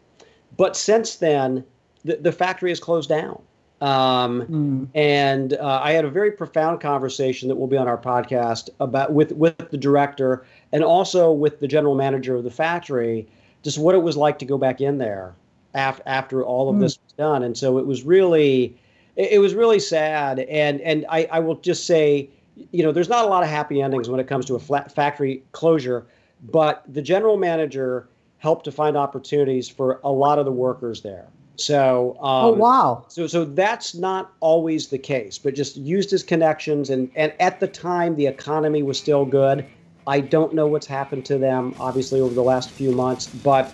But 0.58 0.76
since 0.76 1.18
then, 1.18 1.64
the, 2.04 2.16
the 2.16 2.32
factory 2.32 2.72
has 2.72 2.80
closed 2.80 3.10
down. 3.10 3.40
Um, 3.84 4.42
mm. 4.44 4.88
And 4.96 5.54
uh, 5.54 5.82
I 5.84 5.92
had 5.92 6.06
a 6.06 6.10
very 6.10 6.32
profound 6.32 6.80
conversation 6.80 7.50
that 7.50 7.56
will 7.56 7.68
be 7.68 7.78
on 7.78 7.88
our 7.88 7.98
podcast 7.98 8.70
about 8.80 9.14
with 9.14 9.34
with 9.34 9.58
the 9.72 9.78
director 9.78 10.46
and 10.72 10.84
also 10.84 11.32
with 11.32 11.60
the 11.60 11.68
general 11.68 11.96
manager 11.96 12.36
of 12.36 12.44
the 12.44 12.52
factory, 12.52 13.28
just 13.62 13.78
what 13.78 13.94
it 13.94 14.00
was 14.00 14.16
like 14.16 14.40
to 14.40 14.46
go 14.46 14.58
back 14.58 14.82
in 14.82 14.98
there 14.98 15.36
after 15.74 16.04
after 16.06 16.44
all 16.44 16.70
of 16.70 16.78
mm. 16.78 16.80
this 16.80 16.98
was 17.04 17.14
done. 17.14 17.44
And 17.44 17.58
so 17.58 17.78
it 17.78 17.86
was 17.86 18.04
really, 18.04 18.76
it, 19.16 19.34
it 19.34 19.40
was 19.40 19.54
really 19.54 19.80
sad. 19.80 20.40
And 20.40 20.80
and 20.82 21.06
I, 21.10 21.28
I 21.32 21.40
will 21.40 21.56
just 21.56 21.86
say, 21.86 22.30
you 22.72 22.84
know, 22.84 22.92
there's 22.92 23.10
not 23.10 23.26
a 23.26 23.28
lot 23.28 23.44
of 23.44 23.50
happy 23.50 23.82
endings 23.82 24.10
when 24.10 24.20
it 24.20 24.28
comes 24.28 24.46
to 24.46 24.56
a 24.56 24.60
flat 24.60 24.94
factory 24.94 25.44
closure 25.52 26.06
but 26.52 26.84
the 26.88 27.02
general 27.02 27.38
manager 27.38 28.08
helped 28.38 28.66
to 28.66 28.72
find 28.72 28.98
opportunities 28.98 29.70
for 29.70 30.02
a 30.04 30.12
lot 30.12 30.40
of 30.40 30.46
the 30.46 30.52
workers 30.52 31.02
there. 31.02 31.28
So, 31.56 32.18
um, 32.20 32.46
oh 32.46 32.54
wow! 32.54 33.06
So, 33.10 33.28
so 33.28 33.46
that's 33.46 33.94
not 33.94 34.34
always 34.40 34.88
the 34.88 34.98
case, 34.98 35.38
but 35.38 35.54
just 35.54 35.78
used 35.78 36.10
his 36.10 36.24
connections, 36.24 36.90
and 36.90 37.12
and 37.16 37.32
at 37.40 37.60
the 37.60 37.68
time 37.68 38.16
the 38.16 38.26
economy 38.26 38.82
was 38.82 38.98
still 38.98 39.24
good. 39.24 39.66
I 40.08 40.20
don't 40.20 40.54
know 40.54 40.68
what's 40.68 40.88
happened 40.88 41.26
to 41.26 41.38
them, 41.38 41.76
obviously 41.80 42.20
over 42.20 42.34
the 42.34 42.44
last 42.44 42.72
few 42.72 42.92
months, 42.92 43.28
but 43.28 43.74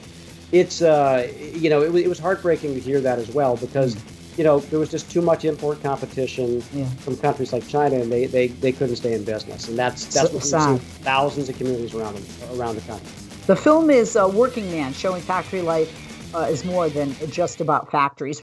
it's 0.51 0.81
uh, 0.81 1.31
you 1.53 1.69
know, 1.69 1.81
it, 1.81 1.95
it 1.95 2.07
was 2.07 2.19
heartbreaking 2.19 2.74
to 2.74 2.79
hear 2.79 3.00
that 3.00 3.17
as 3.17 3.31
well 3.31 3.55
because 3.55 3.95
you 4.39 4.45
know, 4.45 4.59
there 4.59 4.79
was 4.79 4.89
just 4.89 5.12
too 5.12 5.21
much 5.21 5.43
import 5.43 5.83
competition 5.83 6.63
yeah. 6.71 6.88
from 7.01 7.17
countries 7.17 7.51
like 7.51 7.67
China, 7.67 7.98
and 7.98 8.09
they, 8.09 8.25
they, 8.25 8.48
they 8.48 8.71
couldn't 8.71 8.95
stay 8.95 9.13
in 9.13 9.25
business. 9.25 9.67
And 9.67 9.77
that's 9.77 10.05
that's 10.05 10.31
so, 10.31 10.57
what 10.57 10.77
we 10.77 10.79
see 10.79 10.86
thousands 11.03 11.50
of 11.50 11.57
communities 11.57 11.93
around 11.93 12.15
around 12.53 12.75
the 12.75 12.81
country. 12.81 13.09
The 13.48 13.55
film 13.57 13.89
is 13.89 14.15
a 14.15 14.25
Working 14.27 14.71
Man, 14.71 14.93
showing 14.93 15.21
factory 15.21 15.62
life 15.62 16.08
uh, 16.33 16.48
is 16.50 16.65
more 16.65 16.89
than 16.89 17.13
just 17.29 17.62
about 17.62 17.91
factories. 17.91 18.41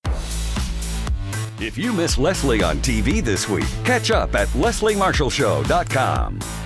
If 1.58 1.78
you 1.78 1.92
miss 1.92 2.18
Leslie 2.18 2.62
on 2.62 2.76
TV 2.78 3.24
this 3.24 3.48
week, 3.48 3.66
catch 3.84 4.10
up 4.10 4.34
at 4.34 4.48
lesliemarshallshow.com. 4.48 6.65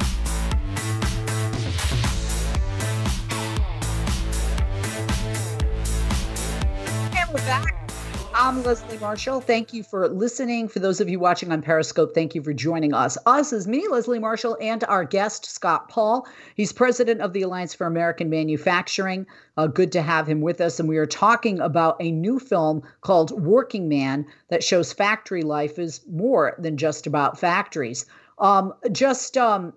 I'm 8.42 8.62
Leslie 8.62 8.96
Marshall. 8.96 9.42
Thank 9.42 9.74
you 9.74 9.82
for 9.82 10.08
listening. 10.08 10.66
For 10.66 10.78
those 10.78 10.98
of 10.98 11.10
you 11.10 11.20
watching 11.20 11.52
on 11.52 11.60
Periscope, 11.60 12.14
thank 12.14 12.34
you 12.34 12.42
for 12.42 12.54
joining 12.54 12.94
us. 12.94 13.18
Us 13.26 13.52
is 13.52 13.68
me, 13.68 13.86
Leslie 13.86 14.18
Marshall, 14.18 14.56
and 14.62 14.82
our 14.84 15.04
guest, 15.04 15.44
Scott 15.44 15.90
Paul. 15.90 16.26
He's 16.54 16.72
president 16.72 17.20
of 17.20 17.34
the 17.34 17.42
Alliance 17.42 17.74
for 17.74 17.86
American 17.86 18.30
Manufacturing. 18.30 19.26
Uh, 19.58 19.66
good 19.66 19.92
to 19.92 20.00
have 20.00 20.26
him 20.26 20.40
with 20.40 20.62
us. 20.62 20.80
And 20.80 20.88
we 20.88 20.96
are 20.96 21.04
talking 21.04 21.60
about 21.60 21.98
a 22.00 22.10
new 22.12 22.38
film 22.38 22.82
called 23.02 23.30
Working 23.30 23.90
Man 23.90 24.24
that 24.48 24.64
shows 24.64 24.90
factory 24.90 25.42
life 25.42 25.78
is 25.78 26.00
more 26.10 26.54
than 26.58 26.78
just 26.78 27.06
about 27.06 27.38
factories. 27.38 28.06
Um, 28.38 28.72
just 28.90 29.36
um, 29.36 29.74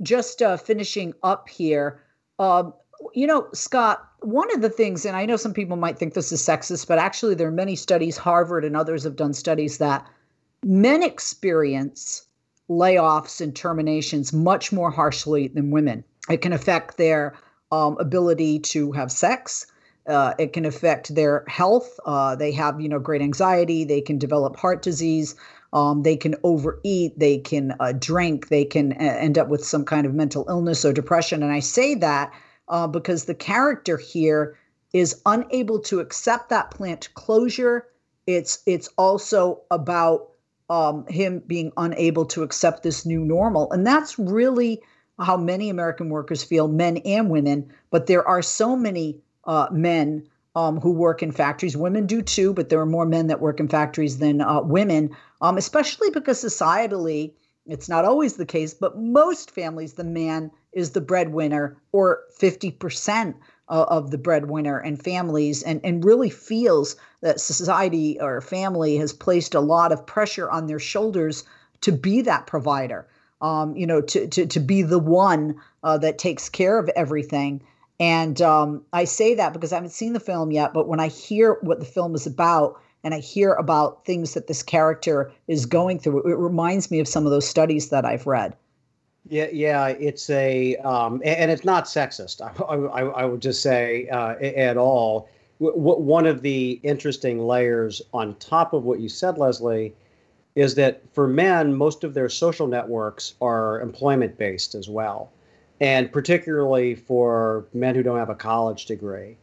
just 0.00 0.40
uh, 0.40 0.56
finishing 0.56 1.12
up 1.22 1.50
here. 1.50 2.00
Um, 2.38 2.72
you 3.14 3.26
know, 3.26 3.48
Scott, 3.52 4.08
one 4.20 4.52
of 4.54 4.62
the 4.62 4.70
things, 4.70 5.04
and 5.04 5.16
I 5.16 5.26
know 5.26 5.36
some 5.36 5.52
people 5.52 5.76
might 5.76 5.98
think 5.98 6.14
this 6.14 6.32
is 6.32 6.42
sexist, 6.42 6.86
but 6.86 6.98
actually, 6.98 7.34
there 7.34 7.48
are 7.48 7.52
many 7.52 7.76
studies, 7.76 8.16
Harvard 8.16 8.64
and 8.64 8.76
others 8.76 9.04
have 9.04 9.16
done 9.16 9.34
studies 9.34 9.78
that 9.78 10.06
men 10.64 11.02
experience 11.02 12.26
layoffs 12.68 13.40
and 13.40 13.54
terminations 13.54 14.32
much 14.32 14.72
more 14.72 14.90
harshly 14.90 15.48
than 15.48 15.70
women. 15.70 16.04
It 16.28 16.38
can 16.38 16.52
affect 16.52 16.96
their 16.96 17.34
um, 17.70 17.96
ability 17.98 18.58
to 18.60 18.92
have 18.92 19.12
sex. 19.12 19.66
Uh, 20.06 20.34
it 20.38 20.52
can 20.52 20.64
affect 20.64 21.14
their 21.14 21.44
health. 21.48 21.98
Uh, 22.04 22.36
they 22.36 22.52
have, 22.52 22.80
you 22.80 22.88
know, 22.88 22.98
great 22.98 23.22
anxiety. 23.22 23.84
They 23.84 24.00
can 24.00 24.18
develop 24.18 24.56
heart 24.56 24.82
disease. 24.82 25.34
Um, 25.72 26.02
they 26.02 26.16
can 26.16 26.36
overeat. 26.44 27.18
They 27.18 27.38
can 27.38 27.74
uh, 27.80 27.92
drink. 27.92 28.48
They 28.48 28.64
can 28.64 28.92
uh, 28.92 28.96
end 29.18 29.36
up 29.36 29.48
with 29.48 29.64
some 29.64 29.84
kind 29.84 30.06
of 30.06 30.14
mental 30.14 30.46
illness 30.48 30.84
or 30.84 30.92
depression. 30.92 31.42
And 31.42 31.52
I 31.52 31.60
say 31.60 31.94
that 31.96 32.32
uh, 32.68 32.86
because 32.86 33.24
the 33.24 33.34
character 33.34 33.96
here 33.96 34.56
is 34.92 35.20
unable 35.26 35.78
to 35.80 36.00
accept 36.00 36.48
that 36.48 36.70
plant 36.70 37.12
closure. 37.14 37.86
It's 38.26 38.62
it's 38.66 38.88
also 38.96 39.62
about 39.70 40.30
um, 40.68 41.06
him 41.06 41.42
being 41.46 41.72
unable 41.76 42.24
to 42.26 42.42
accept 42.42 42.82
this 42.82 43.06
new 43.06 43.24
normal, 43.24 43.70
and 43.72 43.86
that's 43.86 44.18
really 44.18 44.82
how 45.18 45.36
many 45.36 45.70
American 45.70 46.10
workers 46.10 46.42
feel, 46.42 46.68
men 46.68 46.98
and 46.98 47.30
women. 47.30 47.72
But 47.90 48.06
there 48.06 48.26
are 48.26 48.42
so 48.42 48.76
many 48.76 49.20
uh, 49.44 49.68
men 49.70 50.28
um, 50.56 50.80
who 50.80 50.90
work 50.92 51.22
in 51.22 51.32
factories. 51.32 51.76
Women 51.76 52.06
do 52.06 52.22
too, 52.22 52.52
but 52.52 52.70
there 52.70 52.80
are 52.80 52.86
more 52.86 53.06
men 53.06 53.26
that 53.28 53.40
work 53.40 53.60
in 53.60 53.68
factories 53.68 54.18
than 54.18 54.40
uh, 54.40 54.62
women, 54.62 55.14
um, 55.40 55.58
especially 55.58 56.10
because 56.10 56.42
societally, 56.42 57.32
it's 57.66 57.88
not 57.88 58.04
always 58.04 58.36
the 58.36 58.46
case, 58.46 58.72
but 58.74 58.98
most 58.98 59.50
families, 59.50 59.94
the 59.94 60.04
man 60.04 60.50
is 60.76 60.90
the 60.90 61.00
breadwinner 61.00 61.76
or 61.90 62.20
50% 62.38 63.34
of 63.68 64.10
the 64.12 64.18
breadwinner 64.18 64.78
and 64.78 65.02
families 65.02 65.62
and, 65.64 65.80
and 65.82 66.04
really 66.04 66.30
feels 66.30 66.94
that 67.22 67.40
society 67.40 68.16
or 68.20 68.40
family 68.40 68.96
has 68.96 69.12
placed 69.12 69.54
a 69.54 69.60
lot 69.60 69.90
of 69.90 70.06
pressure 70.06 70.48
on 70.48 70.68
their 70.68 70.78
shoulders 70.78 71.42
to 71.80 71.90
be 71.90 72.20
that 72.20 72.46
provider 72.46 73.08
um, 73.40 73.74
you 73.76 73.86
know 73.86 74.00
to, 74.00 74.28
to, 74.28 74.46
to 74.46 74.60
be 74.60 74.82
the 74.82 74.98
one 74.98 75.60
uh, 75.82 75.98
that 75.98 76.18
takes 76.18 76.48
care 76.48 76.78
of 76.78 76.88
everything. 76.90 77.60
And 77.98 78.40
um, 78.40 78.84
i 78.92 79.04
say 79.04 79.34
that 79.34 79.52
because 79.52 79.72
i 79.72 79.76
haven't 79.76 79.90
seen 79.90 80.12
the 80.12 80.20
film 80.20 80.52
yet 80.52 80.74
but 80.74 80.86
when 80.86 81.00
i 81.00 81.08
hear 81.08 81.58
what 81.62 81.80
the 81.80 81.86
film 81.86 82.14
is 82.14 82.26
about 82.26 82.80
and 83.02 83.14
i 83.14 83.18
hear 83.18 83.54
about 83.54 84.04
things 84.04 84.34
that 84.34 84.46
this 84.46 84.62
character 84.62 85.32
is 85.48 85.64
going 85.64 85.98
through 85.98 86.22
it 86.30 86.36
reminds 86.36 86.90
me 86.90 87.00
of 87.00 87.08
some 87.08 87.24
of 87.24 87.32
those 87.32 87.48
studies 87.48 87.88
that 87.88 88.04
i've 88.04 88.26
read 88.26 88.54
yeah, 89.28 89.48
yeah, 89.52 89.88
it's 89.88 90.30
a, 90.30 90.76
um, 90.76 91.20
and 91.24 91.50
it's 91.50 91.64
not 91.64 91.84
sexist. 91.84 92.40
I, 92.68 92.74
I, 92.74 93.22
I 93.22 93.24
would 93.24 93.42
just 93.42 93.62
say 93.62 94.08
uh, 94.08 94.34
at 94.38 94.76
all. 94.76 95.28
W- 95.60 95.98
one 95.98 96.26
of 96.26 96.42
the 96.42 96.80
interesting 96.82 97.40
layers 97.40 98.02
on 98.12 98.34
top 98.36 98.72
of 98.72 98.84
what 98.84 99.00
you 99.00 99.08
said, 99.08 99.38
Leslie, 99.38 99.94
is 100.54 100.74
that 100.76 101.02
for 101.12 101.26
men, 101.26 101.74
most 101.74 102.04
of 102.04 102.14
their 102.14 102.28
social 102.28 102.66
networks 102.66 103.34
are 103.40 103.80
employment 103.80 104.38
based 104.38 104.74
as 104.74 104.88
well, 104.88 105.30
and 105.80 106.10
particularly 106.10 106.94
for 106.94 107.66
men 107.74 107.94
who 107.94 108.02
don't 108.02 108.18
have 108.18 108.30
a 108.30 108.34
college 108.34 108.86
degree. 108.86 109.36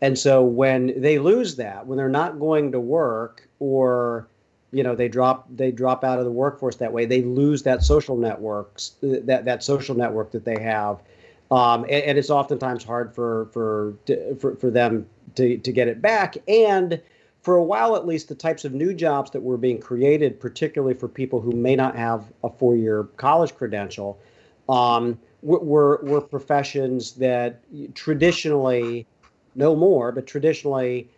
And 0.00 0.18
so 0.18 0.42
when 0.42 0.98
they 1.00 1.18
lose 1.18 1.56
that, 1.56 1.86
when 1.86 1.98
they're 1.98 2.08
not 2.08 2.38
going 2.38 2.72
to 2.72 2.80
work 2.80 3.48
or 3.58 4.28
you 4.72 4.82
know 4.82 4.94
they 4.94 5.08
drop 5.08 5.46
they 5.54 5.70
drop 5.70 6.04
out 6.04 6.18
of 6.18 6.24
the 6.24 6.30
workforce 6.30 6.76
that 6.76 6.92
way. 6.92 7.04
They 7.04 7.22
lose 7.22 7.62
that 7.64 7.82
social 7.82 8.16
networks 8.16 8.96
that 9.02 9.44
that 9.44 9.62
social 9.62 9.96
network 9.96 10.32
that 10.32 10.44
they 10.44 10.60
have. 10.60 11.02
Um, 11.50 11.82
and, 11.82 12.04
and, 12.04 12.18
it's 12.18 12.30
oftentimes 12.30 12.84
hard 12.84 13.12
for 13.12 13.46
for 13.52 13.94
for, 14.38 14.54
for 14.54 14.70
them 14.70 15.06
to, 15.34 15.58
to 15.58 15.72
get 15.72 15.88
it 15.88 16.00
back. 16.00 16.36
And 16.46 17.02
for 17.42 17.56
a 17.56 17.64
while 17.64 17.96
at 17.96 18.06
least 18.06 18.28
the 18.28 18.34
types 18.34 18.64
of 18.64 18.72
new 18.72 18.94
jobs 18.94 19.30
that 19.30 19.42
were 19.42 19.56
being 19.56 19.80
created 19.80 20.38
particularly 20.38 20.94
for 20.94 21.08
people 21.08 21.40
who 21.40 21.52
may 21.52 21.74
not 21.74 21.96
have 21.96 22.30
a 22.44 22.50
four-year 22.50 23.04
college 23.16 23.54
credential 23.56 24.20
um, 24.68 25.18
were, 25.42 26.00
were 26.02 26.20
professions 26.20 27.12
that 27.12 27.60
traditionally 27.94 29.06
no 29.54 29.74
more, 29.74 30.12
but 30.12 30.26
traditionally 30.26 31.08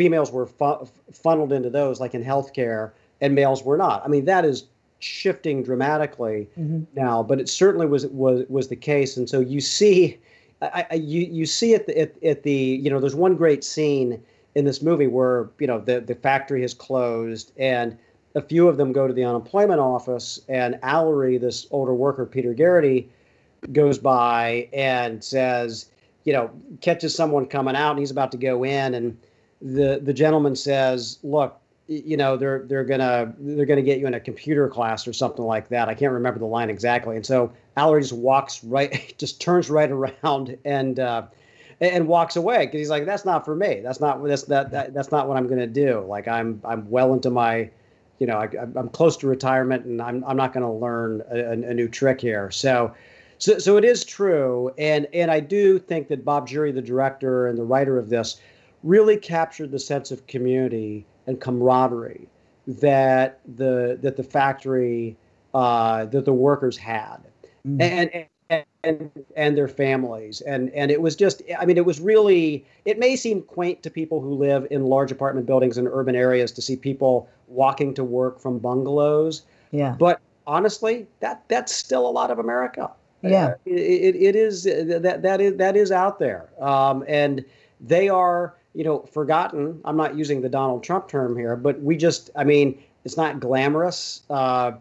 females 0.00 0.32
were 0.32 0.46
fu- 0.46 0.88
funneled 1.12 1.52
into 1.52 1.68
those, 1.68 2.00
like 2.00 2.14
in 2.14 2.24
healthcare, 2.24 2.92
and 3.20 3.34
males 3.34 3.62
were 3.62 3.76
not. 3.76 4.02
I 4.02 4.08
mean, 4.08 4.24
that 4.24 4.46
is 4.46 4.64
shifting 4.98 5.62
dramatically 5.62 6.48
mm-hmm. 6.58 6.84
now, 6.94 7.22
but 7.22 7.38
it 7.38 7.50
certainly 7.50 7.86
was 7.86 8.06
was 8.06 8.46
was 8.48 8.68
the 8.68 8.76
case. 8.76 9.18
And 9.18 9.28
so 9.28 9.40
you 9.40 9.60
see, 9.60 10.18
I, 10.62 10.86
I, 10.90 10.94
you 10.94 11.20
you 11.30 11.44
see 11.44 11.74
at 11.74 11.86
the, 11.86 11.98
at, 11.98 12.24
at 12.24 12.44
the 12.44 12.50
you 12.82 12.88
know, 12.88 12.98
there's 12.98 13.14
one 13.14 13.36
great 13.36 13.62
scene 13.62 14.22
in 14.54 14.64
this 14.64 14.80
movie 14.80 15.06
where 15.06 15.50
you 15.58 15.66
know 15.66 15.78
the 15.78 16.00
the 16.00 16.14
factory 16.14 16.62
has 16.62 16.72
closed 16.72 17.52
and 17.58 17.98
a 18.34 18.40
few 18.40 18.68
of 18.68 18.78
them 18.78 18.92
go 18.92 19.06
to 19.06 19.12
the 19.12 19.24
unemployment 19.24 19.80
office 19.80 20.40
and 20.48 20.76
Allery, 20.82 21.38
this 21.38 21.66
older 21.72 21.92
worker, 21.92 22.24
Peter 22.24 22.54
Gerety, 22.54 23.06
goes 23.72 23.98
by 23.98 24.66
and 24.72 25.22
says, 25.22 25.90
you 26.24 26.32
know, 26.32 26.50
catches 26.80 27.14
someone 27.14 27.44
coming 27.44 27.76
out 27.76 27.90
and 27.90 27.98
he's 27.98 28.12
about 28.12 28.32
to 28.32 28.38
go 28.38 28.64
in 28.64 28.94
and 28.94 29.18
the 29.62 30.00
the 30.02 30.12
gentleman 30.12 30.56
says, 30.56 31.18
"Look, 31.22 31.58
you 31.86 32.16
know, 32.16 32.36
they're 32.36 32.60
they're 32.66 32.84
gonna 32.84 33.34
they're 33.38 33.66
gonna 33.66 33.82
get 33.82 33.98
you 33.98 34.06
in 34.06 34.14
a 34.14 34.20
computer 34.20 34.68
class 34.68 35.06
or 35.06 35.12
something 35.12 35.44
like 35.44 35.68
that." 35.68 35.88
I 35.88 35.94
can't 35.94 36.12
remember 36.12 36.38
the 36.38 36.46
line 36.46 36.70
exactly. 36.70 37.16
And 37.16 37.24
so 37.24 37.52
Allery 37.76 38.02
just 38.02 38.12
walks 38.12 38.64
right, 38.64 39.14
just 39.18 39.40
turns 39.40 39.68
right 39.70 39.90
around 39.90 40.56
and 40.64 40.98
uh, 40.98 41.24
and 41.80 42.08
walks 42.08 42.36
away 42.36 42.66
because 42.66 42.78
he's 42.78 42.90
like, 42.90 43.04
"That's 43.04 43.24
not 43.24 43.44
for 43.44 43.54
me. 43.54 43.80
That's 43.80 44.00
not 44.00 44.22
that's 44.24 44.44
that, 44.44 44.70
that 44.70 44.94
that's 44.94 45.10
not 45.10 45.28
what 45.28 45.36
I'm 45.36 45.46
gonna 45.46 45.66
do. 45.66 46.04
Like 46.08 46.28
I'm 46.28 46.60
I'm 46.64 46.88
well 46.90 47.12
into 47.12 47.30
my." 47.30 47.70
You 48.18 48.26
know, 48.26 48.36
I, 48.36 48.50
I'm 48.76 48.90
close 48.90 49.16
to 49.16 49.26
retirement, 49.26 49.86
and 49.86 50.02
I'm 50.02 50.22
I'm 50.24 50.36
not 50.36 50.52
going 50.52 50.62
to 50.62 50.70
learn 50.70 51.22
a, 51.30 51.52
a 51.52 51.72
new 51.72 51.88
trick 51.88 52.20
here. 52.20 52.50
So, 52.50 52.94
so, 53.38 53.58
so 53.58 53.78
it 53.78 53.84
is 53.86 54.04
true, 54.04 54.70
and 54.76 55.06
and 55.14 55.30
I 55.30 55.40
do 55.40 55.78
think 55.78 56.08
that 56.08 56.22
Bob 56.22 56.46
Jury, 56.46 56.70
the 56.70 56.82
director 56.82 57.46
and 57.46 57.56
the 57.56 57.62
writer 57.62 57.98
of 57.98 58.10
this, 58.10 58.38
really 58.82 59.16
captured 59.16 59.70
the 59.70 59.78
sense 59.78 60.10
of 60.10 60.26
community 60.26 61.06
and 61.26 61.40
camaraderie 61.40 62.28
that 62.66 63.40
the 63.56 63.98
that 64.02 64.16
the 64.16 64.22
factory 64.22 65.16
uh, 65.54 66.04
that 66.06 66.24
the 66.24 66.32
workers 66.32 66.76
had, 66.76 67.18
mm. 67.66 67.80
and, 67.80 68.10
and 68.50 68.64
and 68.82 69.10
and 69.36 69.56
their 69.56 69.68
families, 69.68 70.40
and 70.42 70.70
and 70.70 70.90
it 70.90 71.02
was 71.02 71.16
just 71.16 71.42
I 71.58 71.66
mean 71.66 71.76
it 71.76 71.84
was 71.84 72.00
really 72.00 72.64
it 72.84 72.98
may 72.98 73.16
seem 73.16 73.42
quaint 73.42 73.82
to 73.82 73.90
people 73.90 74.20
who 74.20 74.34
live 74.34 74.66
in 74.70 74.84
large 74.84 75.12
apartment 75.12 75.46
buildings 75.46 75.78
in 75.78 75.86
urban 75.86 76.16
areas 76.16 76.52
to 76.52 76.62
see 76.62 76.76
people 76.76 77.28
walking 77.48 77.94
to 77.94 78.04
work 78.04 78.40
from 78.40 78.58
bungalows, 78.58 79.42
yeah, 79.70 79.96
but 79.98 80.20
honestly 80.46 81.06
that 81.20 81.42
that's 81.48 81.74
still 81.74 82.08
a 82.08 82.10
lot 82.10 82.30
of 82.30 82.38
America. 82.38 82.90
Yeah, 83.22 83.46
uh, 83.46 83.54
it, 83.66 84.14
it, 84.14 84.22
it 84.22 84.36
is 84.36 84.64
that 84.64 85.20
that 85.22 85.40
is 85.40 85.56
that 85.56 85.76
is 85.76 85.92
out 85.92 86.18
there, 86.18 86.48
um, 86.60 87.04
and 87.06 87.44
they 87.80 88.08
are 88.08 88.54
you 88.74 88.84
know, 88.84 89.00
forgotten. 89.00 89.80
I'm 89.84 89.96
not 89.96 90.16
using 90.16 90.40
the 90.40 90.48
Donald 90.48 90.82
Trump 90.82 91.08
term 91.08 91.36
here, 91.36 91.56
but 91.56 91.80
we 91.80 91.96
just, 91.96 92.30
I 92.36 92.44
mean, 92.44 92.82
it's 93.04 93.16
not 93.16 93.40
glamorous. 93.40 94.22
Uh, 94.30 94.72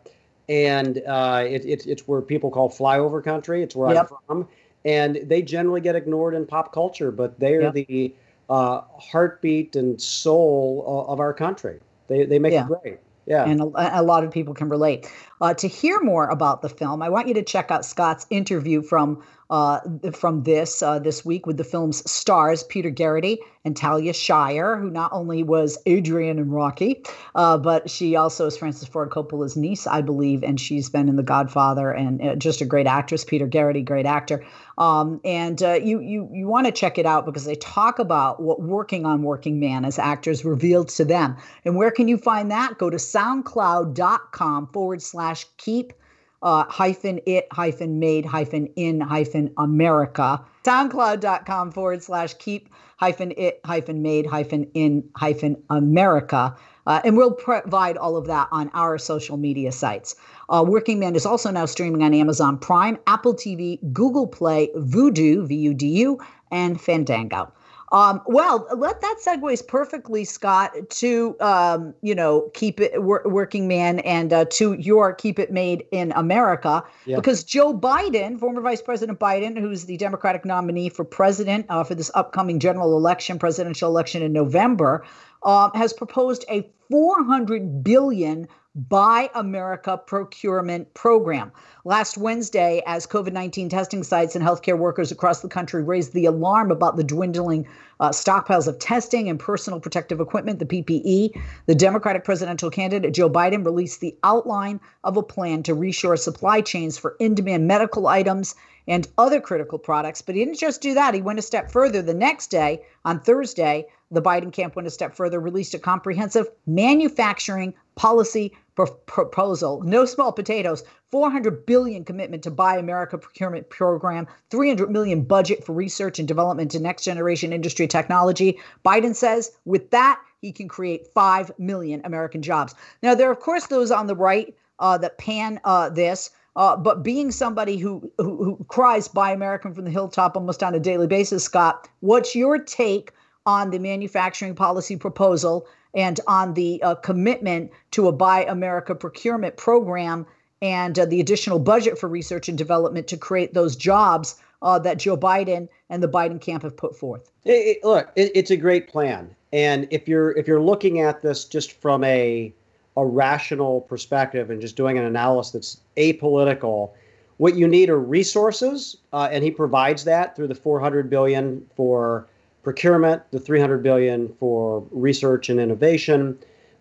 and 0.48 1.02
uh, 1.08 1.44
it, 1.48 1.66
it, 1.66 1.88
it's 1.88 2.08
where 2.08 2.22
people 2.22 2.50
call 2.50 2.70
flyover 2.70 3.24
country. 3.24 3.64
It's 3.64 3.76
where 3.76 3.94
yep. 3.94 4.10
I'm 4.12 4.18
from. 4.28 4.48
And 4.86 5.20
they 5.24 5.42
generally 5.42 5.82
get 5.82 5.96
ignored 5.96 6.34
in 6.34 6.46
pop 6.46 6.74
culture, 6.74 7.12
but 7.12 7.40
they 7.40 7.56
are 7.56 7.74
yep. 7.74 7.74
the 7.74 8.14
uh, 8.50 8.82
heartbeat 9.00 9.76
and 9.76 10.02
soul 10.02 11.06
of 11.08 11.20
our 11.20 11.34
country. 11.34 11.80
They, 12.08 12.26
they 12.26 12.40
make 12.40 12.54
yeah. 12.54 12.66
it 12.66 12.82
great. 12.82 13.00
Yeah. 13.26 13.46
And 13.46 13.62
a, 13.62 14.00
a, 14.00 14.02
lot 14.02 14.24
of 14.24 14.32
people 14.32 14.56
can 14.56 14.70
relate. 14.70 15.08
Uh, 15.42 15.54
to 15.54 15.68
hear 15.68 16.02
more 16.02 16.28
about 16.28 16.62
the 16.62 16.70
film, 16.70 17.02
I 17.02 17.10
want 17.10 17.28
you 17.28 17.34
to 17.36 17.44
check 17.44 17.72
out 17.72 17.86
Scott's 17.86 18.26
interview 18.30 18.82
from 18.82 19.22
uh, 19.50 19.80
from 20.14 20.44
this 20.44 20.84
uh, 20.84 21.00
this 21.00 21.26
week 21.26 21.48
with 21.48 21.58
the 21.58 21.64
film's 21.64 22.10
stars, 22.10 22.64
Peter 22.64 22.92
Gerety 22.92 23.38
and 23.66 23.76
Talia 23.76 24.14
Shire, 24.14 24.78
who 24.78 24.90
not 24.90 25.12
only 25.12 25.44
was 25.44 25.78
Adrian 25.86 26.38
and 26.40 26.54
Rocky, 26.54 27.04
uh, 27.36 27.58
but 27.58 27.90
she 27.90 28.16
also 28.16 28.46
is 28.46 28.58
Francis 28.58 28.88
Ford 28.88 29.10
Coppola's 29.10 29.58
niece, 29.58 29.88
I 29.88 30.02
believe, 30.02 30.44
and 30.44 30.60
she's 30.60 30.90
been 30.90 31.10
in 31.10 31.16
The 31.16 31.24
Godfather 31.24 31.92
and 31.92 32.22
uh, 32.22 32.36
just 32.36 32.62
a 32.62 32.66
great 32.66 32.88
actress. 32.88 33.26
Peter 33.26 33.48
Gerety, 33.48 33.84
great 33.84 34.06
actor. 34.06 34.46
Um, 34.78 35.20
and 35.26 35.62
uh, 35.64 35.74
you 35.74 36.00
you 36.00 36.30
you 36.32 36.48
want 36.48 36.68
to 36.68 36.72
check 36.72 36.98
it 36.98 37.06
out 37.06 37.26
because 37.26 37.46
they 37.46 37.56
talk 37.56 37.98
about 37.98 38.42
what 38.42 38.62
working 38.62 39.06
on 39.06 39.24
Working 39.24 39.60
Man 39.60 39.84
as 39.84 39.98
actors 39.98 40.46
revealed 40.46 40.90
to 40.90 41.04
them. 41.04 41.36
And 41.66 41.76
where 41.76 41.92
can 41.92 42.08
you 42.08 42.18
find 42.18 42.52
that? 42.52 42.78
Go 42.78 42.90
to 42.90 42.98
SoundCloud.com 42.98 44.68
forward 44.68 45.02
slash 45.02 45.29
keep 45.58 45.94
uh, 46.42 46.64
hyphen 46.66 47.20
it 47.26 47.48
hyphen 47.52 48.00
made 48.00 48.26
hyphen 48.26 48.68
in 48.76 49.02
hyphen 49.02 49.54
America. 49.58 50.44
SoundCloud.com 50.64 51.72
forward 51.72 52.04
slash 52.04 52.34
keep 52.36 52.70
hyphen 52.98 53.34
it 53.38 53.60
hyphen 53.66 54.02
made 54.02 54.26
hyphen 54.26 54.70
in 54.74 55.10
hyphen 55.16 55.62
America. 55.70 56.56
Uh, 56.86 57.02
and 57.04 57.16
we'll 57.16 57.32
provide 57.34 57.98
all 57.98 58.18
of 58.18 58.28
that 58.28 58.48
on 58.52 58.70
our 58.74 58.98
social 58.98 59.38
media 59.38 59.72
sites. 59.72 60.16
Uh, 60.50 60.64
Working 60.68 61.00
Man 61.00 61.16
is 61.16 61.26
also 61.26 61.52
now 61.52 61.66
streaming 61.66 62.04
on 62.04 62.14
Amazon 62.14 62.58
Prime, 62.58 62.98
Apple 63.06 63.36
TV, 63.36 63.80
Google 63.94 64.28
Play, 64.28 64.70
Vudu, 64.76 65.48
V 65.48 65.56
U 65.56 65.74
D 65.74 65.88
U, 65.88 66.20
and 66.52 66.82
Fandango. 66.82 67.52
Um, 67.92 68.22
well, 68.28 68.68
let 68.76 69.02
that 69.02 69.16
segues 69.24 69.66
perfectly, 69.66 70.24
Scott, 70.24 70.74
to 70.90 71.36
um, 71.40 71.94
you 72.02 72.14
know 72.14 72.50
keep 72.54 72.80
it 72.80 73.02
wor- 73.02 73.24
working 73.26 73.68
man 73.68 74.00
and 74.00 74.32
uh, 74.32 74.46
to 74.52 74.74
your 74.74 75.14
keep 75.14 75.40
it 75.40 75.52
made 75.52 75.86
in 75.92 76.12
America 76.16 76.84
yeah. 77.06 77.16
because 77.16 77.44
Joe 77.44 77.74
Biden, 77.78 78.40
former 78.40 78.62
Vice 78.62 78.82
President 78.82 79.20
Biden, 79.20 79.58
who's 79.58 79.86
the 79.86 79.98
Democratic 79.98 80.46
nominee 80.46 80.90
for 80.90 81.04
president 81.04 81.66
uh, 81.70 81.84
for 81.84 81.96
this 81.96 82.12
upcoming 82.14 82.60
general 82.60 82.96
election, 82.96 83.40
presidential 83.40 83.90
election 83.90 84.22
in 84.22 84.34
November, 84.34 85.04
uh, 85.44 85.70
has 85.74 85.94
proposed 85.94 86.46
a 86.50 86.70
400 86.90 87.84
billion 87.84 88.48
Buy 88.88 89.30
America 89.36 89.98
procurement 89.98 90.94
program. 90.94 91.52
Last 91.84 92.18
Wednesday, 92.18 92.82
as 92.86 93.06
COVID 93.06 93.34
19 93.34 93.68
testing 93.68 94.04
sites 94.04 94.38
and 94.38 94.46
healthcare 94.46 94.78
workers 94.78 95.12
across 95.12 95.42
the 95.42 95.50
country 95.50 95.84
raised 95.84 96.14
the 96.14 96.26
alarm 96.26 96.72
about 96.72 96.96
the 96.96 97.04
dwindling 97.04 97.68
uh, 98.00 98.12
stockpiles 98.12 98.70
of 98.70 98.80
testing 98.80 99.28
and 99.28 99.38
personal 99.38 99.82
protective 99.82 100.22
equipment, 100.22 100.60
the 100.60 100.66
PPE, 100.66 101.42
the 101.66 101.76
Democratic 101.76 102.24
presidential 102.24 102.70
candidate 102.70 103.14
Joe 103.14 103.30
Biden 103.30 103.66
released 103.66 104.00
the 104.00 104.16
outline 104.24 104.80
of 105.04 105.18
a 105.18 105.24
plan 105.24 105.62
to 105.64 105.76
reshore 105.76 106.18
supply 106.18 106.62
chains 106.62 106.98
for 106.98 107.18
in 107.20 107.36
demand 107.36 107.68
medical 107.68 108.08
items 108.08 108.56
and 108.88 109.10
other 109.18 109.42
critical 109.42 109.78
products. 109.78 110.22
But 110.22 110.36
he 110.36 110.46
didn't 110.46 110.58
just 110.58 110.82
do 110.82 110.94
that, 110.94 111.14
he 111.14 111.22
went 111.22 111.40
a 111.40 111.42
step 111.42 111.70
further. 111.70 112.02
The 112.02 112.14
next 112.14 112.48
day, 112.48 112.84
on 113.04 113.20
Thursday, 113.20 113.88
the 114.12 114.22
Biden 114.22 114.52
camp 114.52 114.76
went 114.76 114.88
a 114.88 114.92
step 114.92 115.16
further, 115.16 115.40
released 115.40 115.74
a 115.74 115.80
comprehensive 115.80 116.48
manufacturing 116.66 117.74
policy 117.96 118.54
proposal. 118.86 119.82
No 119.82 120.06
small 120.06 120.32
potatoes. 120.32 120.84
400 121.12 121.66
billion 121.66 122.06
commitment 122.06 122.44
to 122.44 122.52
Buy 122.52 122.78
America 122.78 123.18
procurement 123.18 123.70
program, 123.70 124.28
300 124.52 124.92
million 124.92 125.24
budget 125.24 125.66
for 125.66 125.74
research 125.74 126.20
and 126.20 126.28
development 126.28 126.72
to 126.72 126.80
next 126.80 127.04
generation 127.04 127.52
industry 127.52 127.88
technology. 127.88 128.60
Biden 128.86 129.16
says 129.16 129.52
with 129.66 129.90
that 129.92 130.22
he 130.42 130.52
can 130.52 130.68
create 130.68 131.08
5 131.08 131.52
million 131.58 132.02
American 132.04 132.42
jobs. 132.42 132.76
Now 133.02 133.16
there 133.16 133.28
are 133.30 133.34
of 133.34 133.40
course 133.40 133.68
those 133.68 133.92
on 133.92 134.08
the 134.08 134.16
right 134.16 134.56
uh, 134.78 134.98
that 135.00 135.18
pan 135.18 135.60
uh, 135.64 135.90
this 135.90 136.30
uh, 136.56 136.76
but 136.76 137.04
being 137.04 137.32
somebody 137.32 137.78
who, 137.78 138.12
who, 138.18 138.44
who 138.44 138.66
cries 138.68 139.08
"Buy 139.08 139.32
American" 139.32 139.74
from 139.74 139.86
the 139.86 139.92
hilltop 139.92 140.36
almost 140.36 140.62
on 140.62 140.76
a 140.76 140.80
daily 140.80 141.08
basis, 141.08 141.44
Scott, 141.44 141.88
what's 142.02 142.36
your 142.36 142.58
take 142.58 143.14
on 143.46 143.70
the 143.70 143.80
manufacturing 143.80 144.56
policy 144.56 144.98
proposal 144.98 145.68
and 145.94 146.20
on 146.28 146.54
the 146.54 146.82
uh, 146.84 146.96
commitment 146.96 147.72
to 147.92 148.08
a 148.08 148.12
Buy 148.12 148.46
America 148.46 148.96
procurement 148.96 149.58
program 149.58 150.26
and 150.62 151.00
uh, 151.00 151.06
the 151.06 151.20
additional 151.20 151.60
budget 151.60 151.98
for 151.98 152.08
research 152.10 152.50
and 152.50 152.58
development 152.58 153.08
to 153.08 153.18
create 153.18 153.54
those 153.54 153.76
jobs 153.76 154.36
uh, 154.62 154.78
that 154.80 154.98
Joe 154.98 155.18
Biden 155.18 155.70
and 155.90 156.04
the 156.04 156.08
Biden 156.08 156.40
camp 156.40 156.64
have 156.64 156.76
put 156.76 156.96
forth. 156.96 157.32
It, 157.46 157.78
it, 157.78 157.84
look, 157.84 158.12
it, 158.16 158.32
it's 158.36 158.52
a 158.52 158.58
great 158.58 158.88
plan, 158.88 159.34
and 159.54 159.88
if 159.90 160.08
you're 160.08 160.32
if 160.32 160.48
you're 160.48 160.62
looking 160.62 161.00
at 161.00 161.22
this 161.22 161.46
just 161.46 161.72
from 161.72 162.04
a 162.04 162.54
a 162.98 163.06
rational 163.06 163.82
perspective 163.82 164.50
and 164.50 164.60
just 164.60 164.76
doing 164.76 164.98
an 164.98 165.06
analysis 165.06 165.52
that's 165.54 165.78
apolitical, 165.96 166.92
what 167.38 167.56
you 167.56 167.68
need 167.68 167.90
are 167.90 168.00
resources, 168.00 168.98
uh, 169.14 169.30
and 169.32 169.44
he 169.44 169.52
provides 169.52 170.04
that 170.04 170.36
through 170.36 170.48
the 170.48 170.56
400 170.56 171.10
billion 171.10 171.66
for 171.76 172.28
procurement, 172.70 173.24
the 173.32 173.40
300 173.40 173.82
billion 173.82 174.32
for 174.40 174.86
research 174.92 175.50
and 175.50 175.60
innovation, 175.60 176.38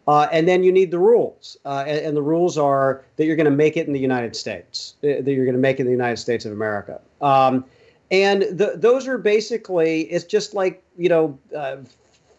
uh, 0.06 0.28
and 0.30 0.46
then 0.46 0.62
you 0.62 0.70
need 0.70 0.90
the 0.90 0.98
rules. 0.98 1.56
Uh, 1.64 1.82
and, 1.86 1.98
and, 2.04 2.14
the 2.14 2.20
rules 2.20 2.58
are 2.58 3.02
that 3.16 3.24
you're 3.24 3.36
going 3.36 3.46
to 3.46 3.50
make 3.50 3.74
it 3.74 3.86
in 3.86 3.94
the 3.94 3.98
United 3.98 4.36
States, 4.36 4.96
uh, 5.02 5.06
that 5.22 5.32
you're 5.32 5.46
going 5.46 5.56
to 5.56 5.60
make 5.60 5.76
it 5.76 5.80
in 5.80 5.86
the 5.86 5.92
United 5.92 6.18
States 6.18 6.44
of 6.44 6.52
America. 6.52 7.00
Um, 7.22 7.64
and 8.10 8.42
the, 8.42 8.74
those 8.76 9.08
are 9.08 9.16
basically, 9.16 10.02
it's 10.02 10.26
just 10.26 10.52
like, 10.52 10.82
you 10.98 11.08
know, 11.08 11.38
uh, 11.56 11.78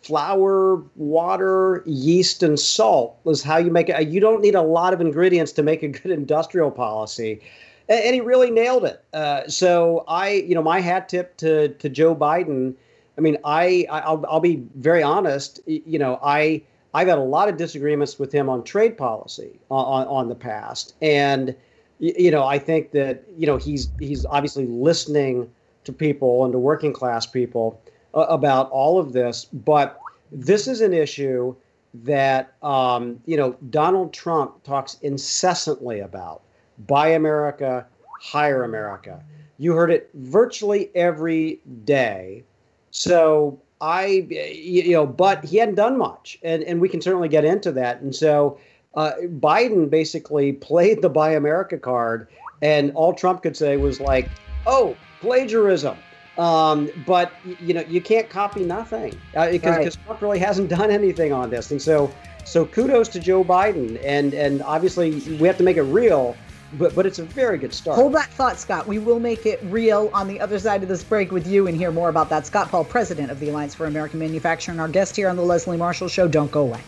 flour, 0.03 0.83
water, 0.95 1.81
yeast, 1.87 2.43
and 2.43 2.59
salt 2.59 3.17
is 3.25 3.41
how 3.41 3.57
you 3.57 3.71
make 3.71 3.89
it. 3.89 4.09
You 4.09 4.19
don't 4.19 4.41
need 4.41 4.53
a 4.53 4.61
lot 4.61 4.93
of 4.93 5.01
ingredients 5.01 5.51
to 5.53 5.63
make 5.63 5.81
a 5.81 5.87
good 5.87 6.11
industrial 6.21 6.69
policy. 6.69 7.41
And, 7.87 8.13
he 8.13 8.21
really 8.21 8.51
nailed 8.51 8.85
it. 8.85 9.03
Uh, 9.11 9.47
so 9.47 10.03
I, 10.07 10.33
you 10.33 10.53
know, 10.53 10.61
my 10.61 10.81
hat 10.81 11.09
tip 11.09 11.35
to, 11.37 11.69
to 11.69 11.89
Joe 11.89 12.15
Biden 12.15 12.75
I 13.19 13.21
mean, 13.21 13.37
I 13.43 13.85
I'll, 13.89 14.23
I'll 14.29 14.39
be 14.39 14.63
very 14.75 15.03
honest. 15.03 15.59
You 15.65 15.99
know, 15.99 16.21
I 16.23 16.61
I've 16.93 17.09
had 17.09 17.17
a 17.17 17.21
lot 17.21 17.49
of 17.49 17.57
disagreements 17.57 18.17
with 18.17 18.31
him 18.31 18.47
on 18.47 18.63
trade 18.63 18.97
policy 18.97 19.59
on 19.69 20.07
on 20.07 20.29
the 20.29 20.35
past, 20.35 20.95
and 21.01 21.53
you 21.99 22.31
know, 22.31 22.45
I 22.45 22.57
think 22.59 22.91
that 22.91 23.25
you 23.37 23.45
know 23.45 23.57
he's 23.57 23.91
he's 23.99 24.25
obviously 24.25 24.67
listening 24.67 25.49
to 25.83 25.91
people 25.91 26.45
and 26.45 26.53
to 26.53 26.59
working 26.59 26.93
class 26.93 27.25
people 27.25 27.81
uh, 28.13 28.21
about 28.29 28.71
all 28.71 28.97
of 28.97 29.11
this, 29.11 29.43
but 29.43 29.99
this 30.31 30.65
is 30.65 30.79
an 30.79 30.93
issue 30.93 31.53
that 31.93 32.53
um, 32.63 33.19
you 33.25 33.35
know 33.35 33.57
Donald 33.69 34.13
Trump 34.13 34.63
talks 34.63 34.97
incessantly 35.01 35.99
about. 35.99 36.41
Buy 36.87 37.09
America, 37.09 37.85
hire 38.21 38.63
America. 38.63 39.21
You 39.57 39.73
heard 39.73 39.91
it 39.91 40.09
virtually 40.13 40.89
every 40.95 41.59
day. 41.83 42.45
So 42.91 43.59
I, 43.81 44.27
you 44.29 44.91
know, 44.91 45.05
but 45.05 45.45
he 45.45 45.57
hadn't 45.57 45.75
done 45.75 45.97
much, 45.97 46.37
and 46.43 46.63
and 46.63 46.81
we 46.81 46.89
can 46.89 47.01
certainly 47.01 47.29
get 47.29 47.45
into 47.45 47.71
that. 47.73 48.01
And 48.01 48.15
so 48.15 48.57
uh, 48.95 49.11
Biden 49.39 49.89
basically 49.89 50.53
played 50.69 51.01
the 51.01 51.09
Buy 51.09 51.31
America 51.31 51.77
card, 51.77 52.27
and 52.61 52.91
all 52.93 53.13
Trump 53.13 53.43
could 53.43 53.55
say 53.55 53.77
was 53.77 53.99
like, 53.99 54.29
"Oh, 54.65 54.95
plagiarism." 55.21 55.97
Um, 56.37 56.89
but 57.05 57.33
you 57.59 57.73
know, 57.73 57.81
you 57.81 58.01
can't 58.01 58.29
copy 58.29 58.63
nothing 58.63 59.19
uh, 59.35 59.51
because 59.51 59.77
right. 59.77 60.05
Trump 60.05 60.21
really 60.21 60.39
hasn't 60.39 60.69
done 60.77 60.91
anything 60.91 61.33
on 61.33 61.49
this, 61.49 61.71
and 61.71 61.81
so 61.81 62.11
so 62.45 62.65
kudos 62.65 63.09
to 63.09 63.19
Joe 63.19 63.43
Biden, 63.43 63.99
and 64.03 64.33
and 64.33 64.61
obviously 64.63 65.11
we 65.37 65.47
have 65.47 65.57
to 65.57 65.63
make 65.63 65.77
it 65.77 65.83
real. 65.83 66.35
But, 66.73 66.95
but 66.95 67.05
it's 67.05 67.19
a 67.19 67.23
very 67.23 67.57
good 67.57 67.73
start. 67.73 67.95
Hold 67.95 68.13
that 68.13 68.29
thought, 68.29 68.59
Scott. 68.59 68.87
We 68.87 68.99
will 68.99 69.19
make 69.19 69.45
it 69.45 69.59
real 69.63 70.09
on 70.13 70.27
the 70.27 70.39
other 70.39 70.59
side 70.59 70.83
of 70.83 70.89
this 70.89 71.03
break 71.03 71.31
with 71.31 71.47
you 71.47 71.67
and 71.67 71.75
hear 71.75 71.91
more 71.91 72.09
about 72.09 72.29
that. 72.29 72.45
Scott 72.45 72.69
Paul, 72.69 72.83
president 72.83 73.31
of 73.31 73.39
the 73.39 73.49
Alliance 73.49 73.73
for 73.73 73.87
American 73.87 74.19
Manufacturing, 74.19 74.79
our 74.79 74.87
guest 74.87 75.15
here 75.15 75.29
on 75.29 75.35
the 75.35 75.43
Leslie 75.43 75.77
Marshall 75.77 76.07
Show. 76.07 76.27
Don't 76.27 76.51
go 76.51 76.61
away. 76.61 76.81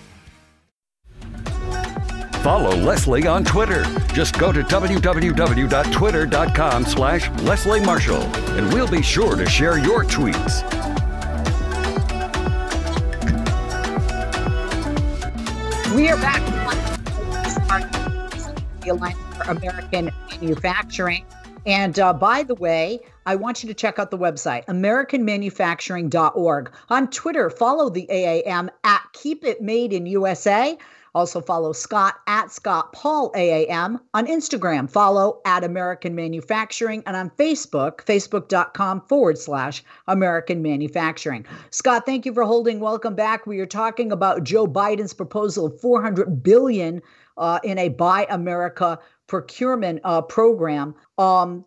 Follow 2.44 2.76
Leslie 2.76 3.28
on 3.28 3.44
Twitter. 3.44 3.84
Just 4.14 4.40
go 4.40 4.52
to 4.52 4.64
www.twitter.com 4.64 6.86
slash 6.86 7.30
Leslie 7.42 7.82
Marshall, 7.82 8.22
and 8.58 8.74
we'll 8.74 8.90
be 8.90 9.04
sure 9.04 9.36
to 9.36 9.48
share 9.48 9.78
your 9.78 10.04
tweets. 10.04 10.64
We 15.96 16.10
are 16.10 16.18
back. 16.18 16.42
The 18.82 18.90
Alliance 18.90 19.20
for 19.20 19.31
American 19.52 20.12
Manufacturing. 20.30 21.26
And 21.66 22.00
uh, 22.00 22.14
by 22.14 22.44
the 22.44 22.56
way, 22.56 23.02
I 23.26 23.36
want 23.36 23.62
you 23.62 23.68
to 23.68 23.76
check 23.76 24.00
out 24.00 24.10
the 24.10 24.18
website, 24.18 24.66
AmericanManufacturing.org. 24.66 26.72
On 26.90 27.08
Twitter, 27.10 27.50
follow 27.50 27.90
the 27.90 28.08
AAM 28.10 28.70
at 28.84 29.02
Keep 29.14 29.44
It 29.44 29.62
Made 29.62 29.94
in 29.94 30.06
USA. 30.08 30.78
Also 31.14 31.42
follow 31.42 31.74
Scott 31.74 32.16
at 32.28 32.52
Scott 32.52 32.94
Paul 32.94 33.32
AAM. 33.34 34.00
On 34.14 34.26
Instagram, 34.26 34.90
follow 34.90 35.42
at 35.46 35.64
American 35.64 36.16
Manufacturing. 36.16 37.04
And 37.06 37.18
on 37.18 37.30
Facebook, 37.32 38.06
facebook.com 38.06 39.02
forward 39.02 39.38
slash 39.38 39.84
American 40.08 40.62
Manufacturing. 40.62 41.46
Scott, 41.70 42.06
thank 42.06 42.26
you 42.26 42.34
for 42.34 42.44
holding. 42.44 42.80
Welcome 42.80 43.14
back. 43.14 43.46
We 43.46 43.60
are 43.60 43.66
talking 43.66 44.12
about 44.12 44.46
Joe 44.46 44.66
Biden's 44.66 45.14
proposal 45.14 45.66
of 45.66 45.80
400 45.82 46.42
billion 46.42 47.02
uh, 47.38 47.60
in 47.64 47.78
a 47.78 47.90
Buy 47.90 48.26
America 48.30 48.98
procurement 49.32 50.02
uh, 50.04 50.22
program. 50.22 50.94
Um, 51.18 51.66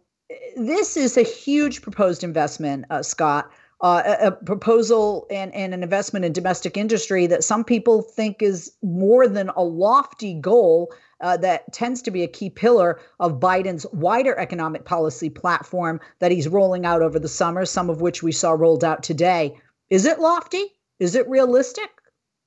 this 0.54 0.96
is 0.96 1.16
a 1.16 1.22
huge 1.22 1.80
proposed 1.82 2.22
investment, 2.22 2.84
uh, 2.90 3.02
Scott 3.02 3.50
uh, 3.80 4.02
a, 4.06 4.26
a, 4.28 4.32
proposal 4.32 5.26
and, 5.30 5.54
and 5.54 5.74
an 5.74 5.82
investment 5.82 6.24
in 6.24 6.32
domestic 6.32 6.76
industry 6.76 7.26
that 7.26 7.44
some 7.44 7.64
people 7.64 8.00
think 8.00 8.42
is 8.42 8.72
more 8.82 9.28
than 9.28 9.50
a 9.56 9.62
lofty 9.62 10.34
goal 10.34 10.92
uh, 11.20 11.36
that 11.36 11.70
tends 11.72 12.00
to 12.00 12.10
be 12.10 12.22
a 12.22 12.26
key 12.26 12.48
pillar 12.48 13.00
of 13.20 13.40
Biden's 13.40 13.84
wider 13.92 14.38
economic 14.38 14.84
policy 14.84 15.28
platform 15.28 16.00
that 16.20 16.32
he's 16.32 16.48
rolling 16.48 16.86
out 16.86 17.02
over 17.02 17.18
the 17.18 17.28
summer, 17.28 17.64
some 17.64 17.90
of 17.90 18.00
which 18.00 18.22
we 18.22 18.32
saw 18.32 18.52
rolled 18.52 18.84
out 18.84 19.02
today. 19.02 19.54
Is 19.90 20.06
it 20.06 20.18
lofty? 20.18 20.64
Is 20.98 21.14
it 21.14 21.28
realistic? 21.28 21.90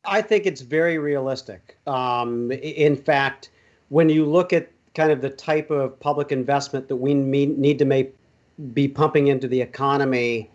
I 0.05 0.21
think 0.21 0.45
it's 0.45 0.61
very 0.61 0.97
realistic. 0.97 1.77
Um, 1.85 2.51
in 2.51 2.95
fact, 2.95 3.51
when 3.89 4.09
you 4.09 4.25
look 4.25 4.53
at 4.53 4.71
kind 4.97 5.11
of 5.11 5.21
the 5.21 5.29
type 5.29 5.69
of 5.69 5.97
public 5.99 6.31
investment 6.31 6.87
that 6.87 6.95
we 6.95 7.13
need 7.13 7.77
to 7.77 7.85
make, 7.85 8.15
be 8.73 8.87
pumping 8.87 9.27
into 9.27 9.47
the 9.47 9.61
economy 9.61 10.49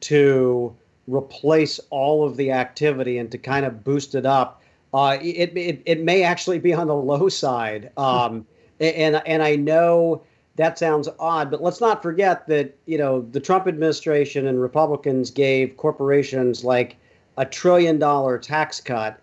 to 0.00 0.74
replace 1.06 1.78
all 1.90 2.26
of 2.26 2.38
the 2.38 2.50
activity 2.50 3.18
and 3.18 3.30
to 3.30 3.36
kind 3.36 3.66
of 3.66 3.84
boost 3.84 4.14
it 4.14 4.24
up, 4.24 4.62
uh, 4.94 5.18
it, 5.20 5.56
it, 5.56 5.82
it 5.84 6.00
may 6.00 6.22
actually 6.22 6.58
be 6.58 6.72
on 6.72 6.86
the 6.86 6.94
low 6.94 7.28
side. 7.28 7.90
Um, 7.98 8.46
and, 8.80 9.22
and 9.26 9.44
I 9.44 9.54
know 9.54 10.24
that 10.56 10.76
sounds 10.76 11.08
odd, 11.20 11.52
but 11.52 11.62
let's 11.62 11.80
not 11.80 12.02
forget 12.02 12.48
that, 12.48 12.76
you 12.86 12.98
know, 12.98 13.20
the 13.30 13.38
Trump 13.38 13.68
administration 13.68 14.48
and 14.48 14.60
Republicans 14.60 15.30
gave 15.30 15.76
corporations 15.76 16.64
like 16.64 16.96
a 17.36 17.44
trillion 17.44 17.98
dollar 18.00 18.38
tax 18.38 18.80
cut 18.80 19.20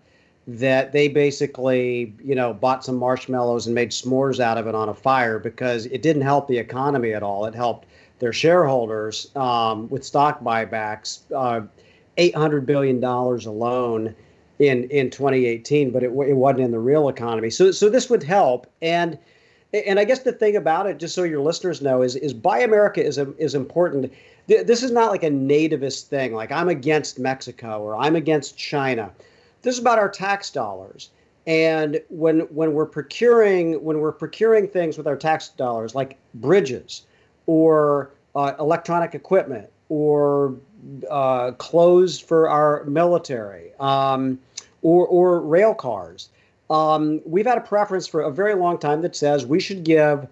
that 0.58 0.92
they 0.92 1.06
basically, 1.06 2.12
you 2.24 2.34
know, 2.34 2.52
bought 2.52 2.84
some 2.84 2.96
marshmallows 2.96 3.66
and 3.66 3.74
made 3.74 3.90
s'mores 3.90 4.40
out 4.40 4.58
of 4.58 4.66
it 4.66 4.74
on 4.74 4.88
a 4.88 4.94
fire 4.94 5.38
because 5.38 5.86
it 5.86 6.02
didn't 6.02 6.22
help 6.22 6.48
the 6.48 6.58
economy 6.58 7.12
at 7.12 7.22
all. 7.22 7.46
It 7.46 7.54
helped 7.54 7.86
their 8.18 8.32
shareholders 8.32 9.34
um, 9.36 9.88
with 9.88 10.04
stock 10.04 10.42
buybacks, 10.42 11.20
uh, 11.34 11.66
$800 12.18 12.66
billion 12.66 13.02
alone 13.02 14.14
in, 14.58 14.84
in 14.90 15.08
2018, 15.10 15.90
but 15.90 16.02
it, 16.02 16.06
it 16.06 16.36
wasn't 16.36 16.60
in 16.60 16.72
the 16.72 16.80
real 16.80 17.08
economy. 17.08 17.48
So, 17.50 17.70
so 17.70 17.88
this 17.88 18.10
would 18.10 18.22
help. 18.22 18.66
And 18.82 19.18
and 19.72 20.00
I 20.00 20.04
guess 20.04 20.24
the 20.24 20.32
thing 20.32 20.56
about 20.56 20.88
it, 20.88 20.98
just 20.98 21.14
so 21.14 21.22
your 21.22 21.38
listeners 21.38 21.80
know, 21.80 22.02
is 22.02 22.16
is 22.16 22.34
Buy 22.34 22.58
America 22.58 23.04
is 23.04 23.18
a, 23.18 23.32
is 23.36 23.54
important. 23.54 24.12
This 24.48 24.82
is 24.82 24.90
not 24.90 25.12
like 25.12 25.22
a 25.22 25.30
nativist 25.30 26.08
thing, 26.08 26.34
like 26.34 26.50
I'm 26.50 26.68
against 26.68 27.20
Mexico 27.20 27.80
or 27.80 27.96
I'm 27.96 28.16
against 28.16 28.58
China. 28.58 29.12
This 29.62 29.74
is 29.74 29.80
about 29.80 29.98
our 29.98 30.08
tax 30.08 30.50
dollars. 30.50 31.10
And 31.46 32.00
when 32.08 32.40
when 32.40 32.74
we're 32.74 32.86
procuring 32.86 33.82
when 33.82 34.00
we're 34.00 34.12
procuring 34.12 34.68
things 34.68 34.98
with 34.98 35.06
our 35.06 35.16
tax 35.16 35.48
dollars, 35.48 35.94
like 35.94 36.18
bridges, 36.34 37.06
or 37.46 38.10
uh, 38.34 38.52
electronic 38.58 39.14
equipment 39.14 39.68
or 39.88 40.54
uh, 41.10 41.50
clothes 41.52 42.18
for 42.20 42.48
our 42.48 42.84
military 42.84 43.72
um, 43.80 44.38
or, 44.82 45.06
or 45.06 45.40
rail 45.40 45.74
cars. 45.74 46.28
Um, 46.70 47.20
we've 47.24 47.46
had 47.46 47.58
a 47.58 47.62
preference 47.62 48.06
for 48.06 48.22
a 48.22 48.30
very 48.30 48.54
long 48.54 48.78
time 48.78 49.02
that 49.02 49.16
says 49.16 49.44
we 49.44 49.58
should 49.58 49.82
give 49.82 50.26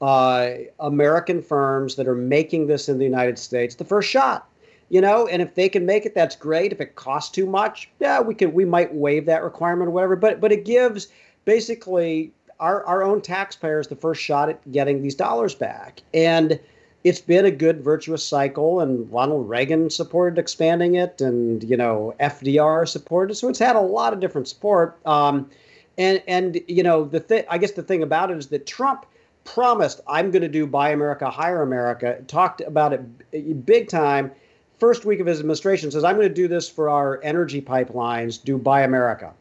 uh, 0.00 0.50
American 0.80 1.40
firms 1.40 1.94
that 1.94 2.08
are 2.08 2.16
making 2.16 2.66
this 2.66 2.88
in 2.88 2.98
the 2.98 3.04
United 3.04 3.38
States 3.38 3.76
the 3.76 3.84
first 3.84 4.10
shot. 4.10 4.48
You 4.94 5.00
know, 5.00 5.26
and 5.26 5.42
if 5.42 5.56
they 5.56 5.68
can 5.68 5.86
make 5.86 6.06
it, 6.06 6.14
that's 6.14 6.36
great. 6.36 6.70
If 6.70 6.80
it 6.80 6.94
costs 6.94 7.32
too 7.32 7.46
much, 7.46 7.90
yeah, 7.98 8.20
we 8.20 8.32
can 8.32 8.52
we 8.52 8.64
might 8.64 8.94
waive 8.94 9.26
that 9.26 9.42
requirement 9.42 9.88
or 9.88 9.90
whatever. 9.90 10.14
But 10.14 10.40
but 10.40 10.52
it 10.52 10.64
gives 10.64 11.08
basically 11.44 12.30
our, 12.60 12.84
our 12.84 13.02
own 13.02 13.20
taxpayers 13.20 13.88
the 13.88 13.96
first 13.96 14.22
shot 14.22 14.50
at 14.50 14.70
getting 14.70 15.02
these 15.02 15.16
dollars 15.16 15.52
back. 15.52 16.00
And 16.14 16.60
it's 17.02 17.20
been 17.20 17.44
a 17.44 17.50
good 17.50 17.82
virtuous 17.82 18.22
cycle, 18.22 18.78
and 18.78 19.10
Ronald 19.10 19.48
Reagan 19.48 19.90
supported 19.90 20.38
expanding 20.38 20.94
it, 20.94 21.20
and 21.20 21.64
you 21.64 21.76
know 21.76 22.14
FDR 22.20 22.86
supported. 22.86 23.32
it. 23.32 23.34
So 23.34 23.48
it's 23.48 23.58
had 23.58 23.74
a 23.74 23.80
lot 23.80 24.12
of 24.12 24.20
different 24.20 24.46
support. 24.46 24.96
Um, 25.04 25.50
and 25.98 26.22
and 26.28 26.60
you 26.68 26.84
know 26.84 27.04
the 27.04 27.18
thing, 27.18 27.42
I 27.50 27.58
guess 27.58 27.72
the 27.72 27.82
thing 27.82 28.04
about 28.04 28.30
it 28.30 28.38
is 28.38 28.46
that 28.50 28.64
Trump 28.68 29.06
promised, 29.42 30.02
"I'm 30.06 30.30
going 30.30 30.42
to 30.42 30.48
do 30.48 30.68
Buy 30.68 30.90
America, 30.90 31.28
Hire 31.30 31.62
America." 31.62 32.22
Talked 32.28 32.60
about 32.60 32.92
it 32.92 33.66
big 33.66 33.88
time. 33.88 34.30
First 34.78 35.04
week 35.04 35.20
of 35.20 35.26
his 35.26 35.40
administration 35.40 35.90
says, 35.90 36.04
"I'm 36.04 36.16
going 36.16 36.28
to 36.28 36.34
do 36.34 36.48
this 36.48 36.68
for 36.68 36.88
our 36.88 37.20
energy 37.22 37.62
pipelines. 37.62 38.42
Do 38.42 38.58
Buy 38.58 38.82
America." 38.82 39.32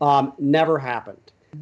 Um, 0.00 0.32
never 0.38 0.78
happened. 0.78 1.18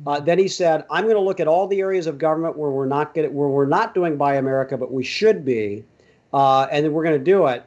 Uh, 0.07 0.18
then 0.20 0.38
he 0.38 0.48
said, 0.48 0.85
"I'm 0.90 1.05
going 1.05 1.14
to 1.14 1.20
look 1.22 1.40
at 1.40 1.46
all 1.46 1.66
the 1.66 1.81
areas 1.81 2.07
of 2.07 2.18
government 2.18 2.57
where 2.57 2.70
we're 2.70 2.87
not 2.87 3.14
getting, 3.14 3.33
where 3.33 3.48
we're 3.48 3.66
not 3.66 3.94
doing 3.94 4.16
Buy 4.16 4.35
America, 4.35 4.77
but 4.77 4.92
we 4.92 5.05
should 5.05 5.44
be, 5.44 5.85
uh, 6.33 6.66
and 6.70 6.85
then 6.85 6.92
we're 6.92 7.05
going 7.05 7.18
to 7.18 7.24
do 7.24 7.46
it." 7.46 7.64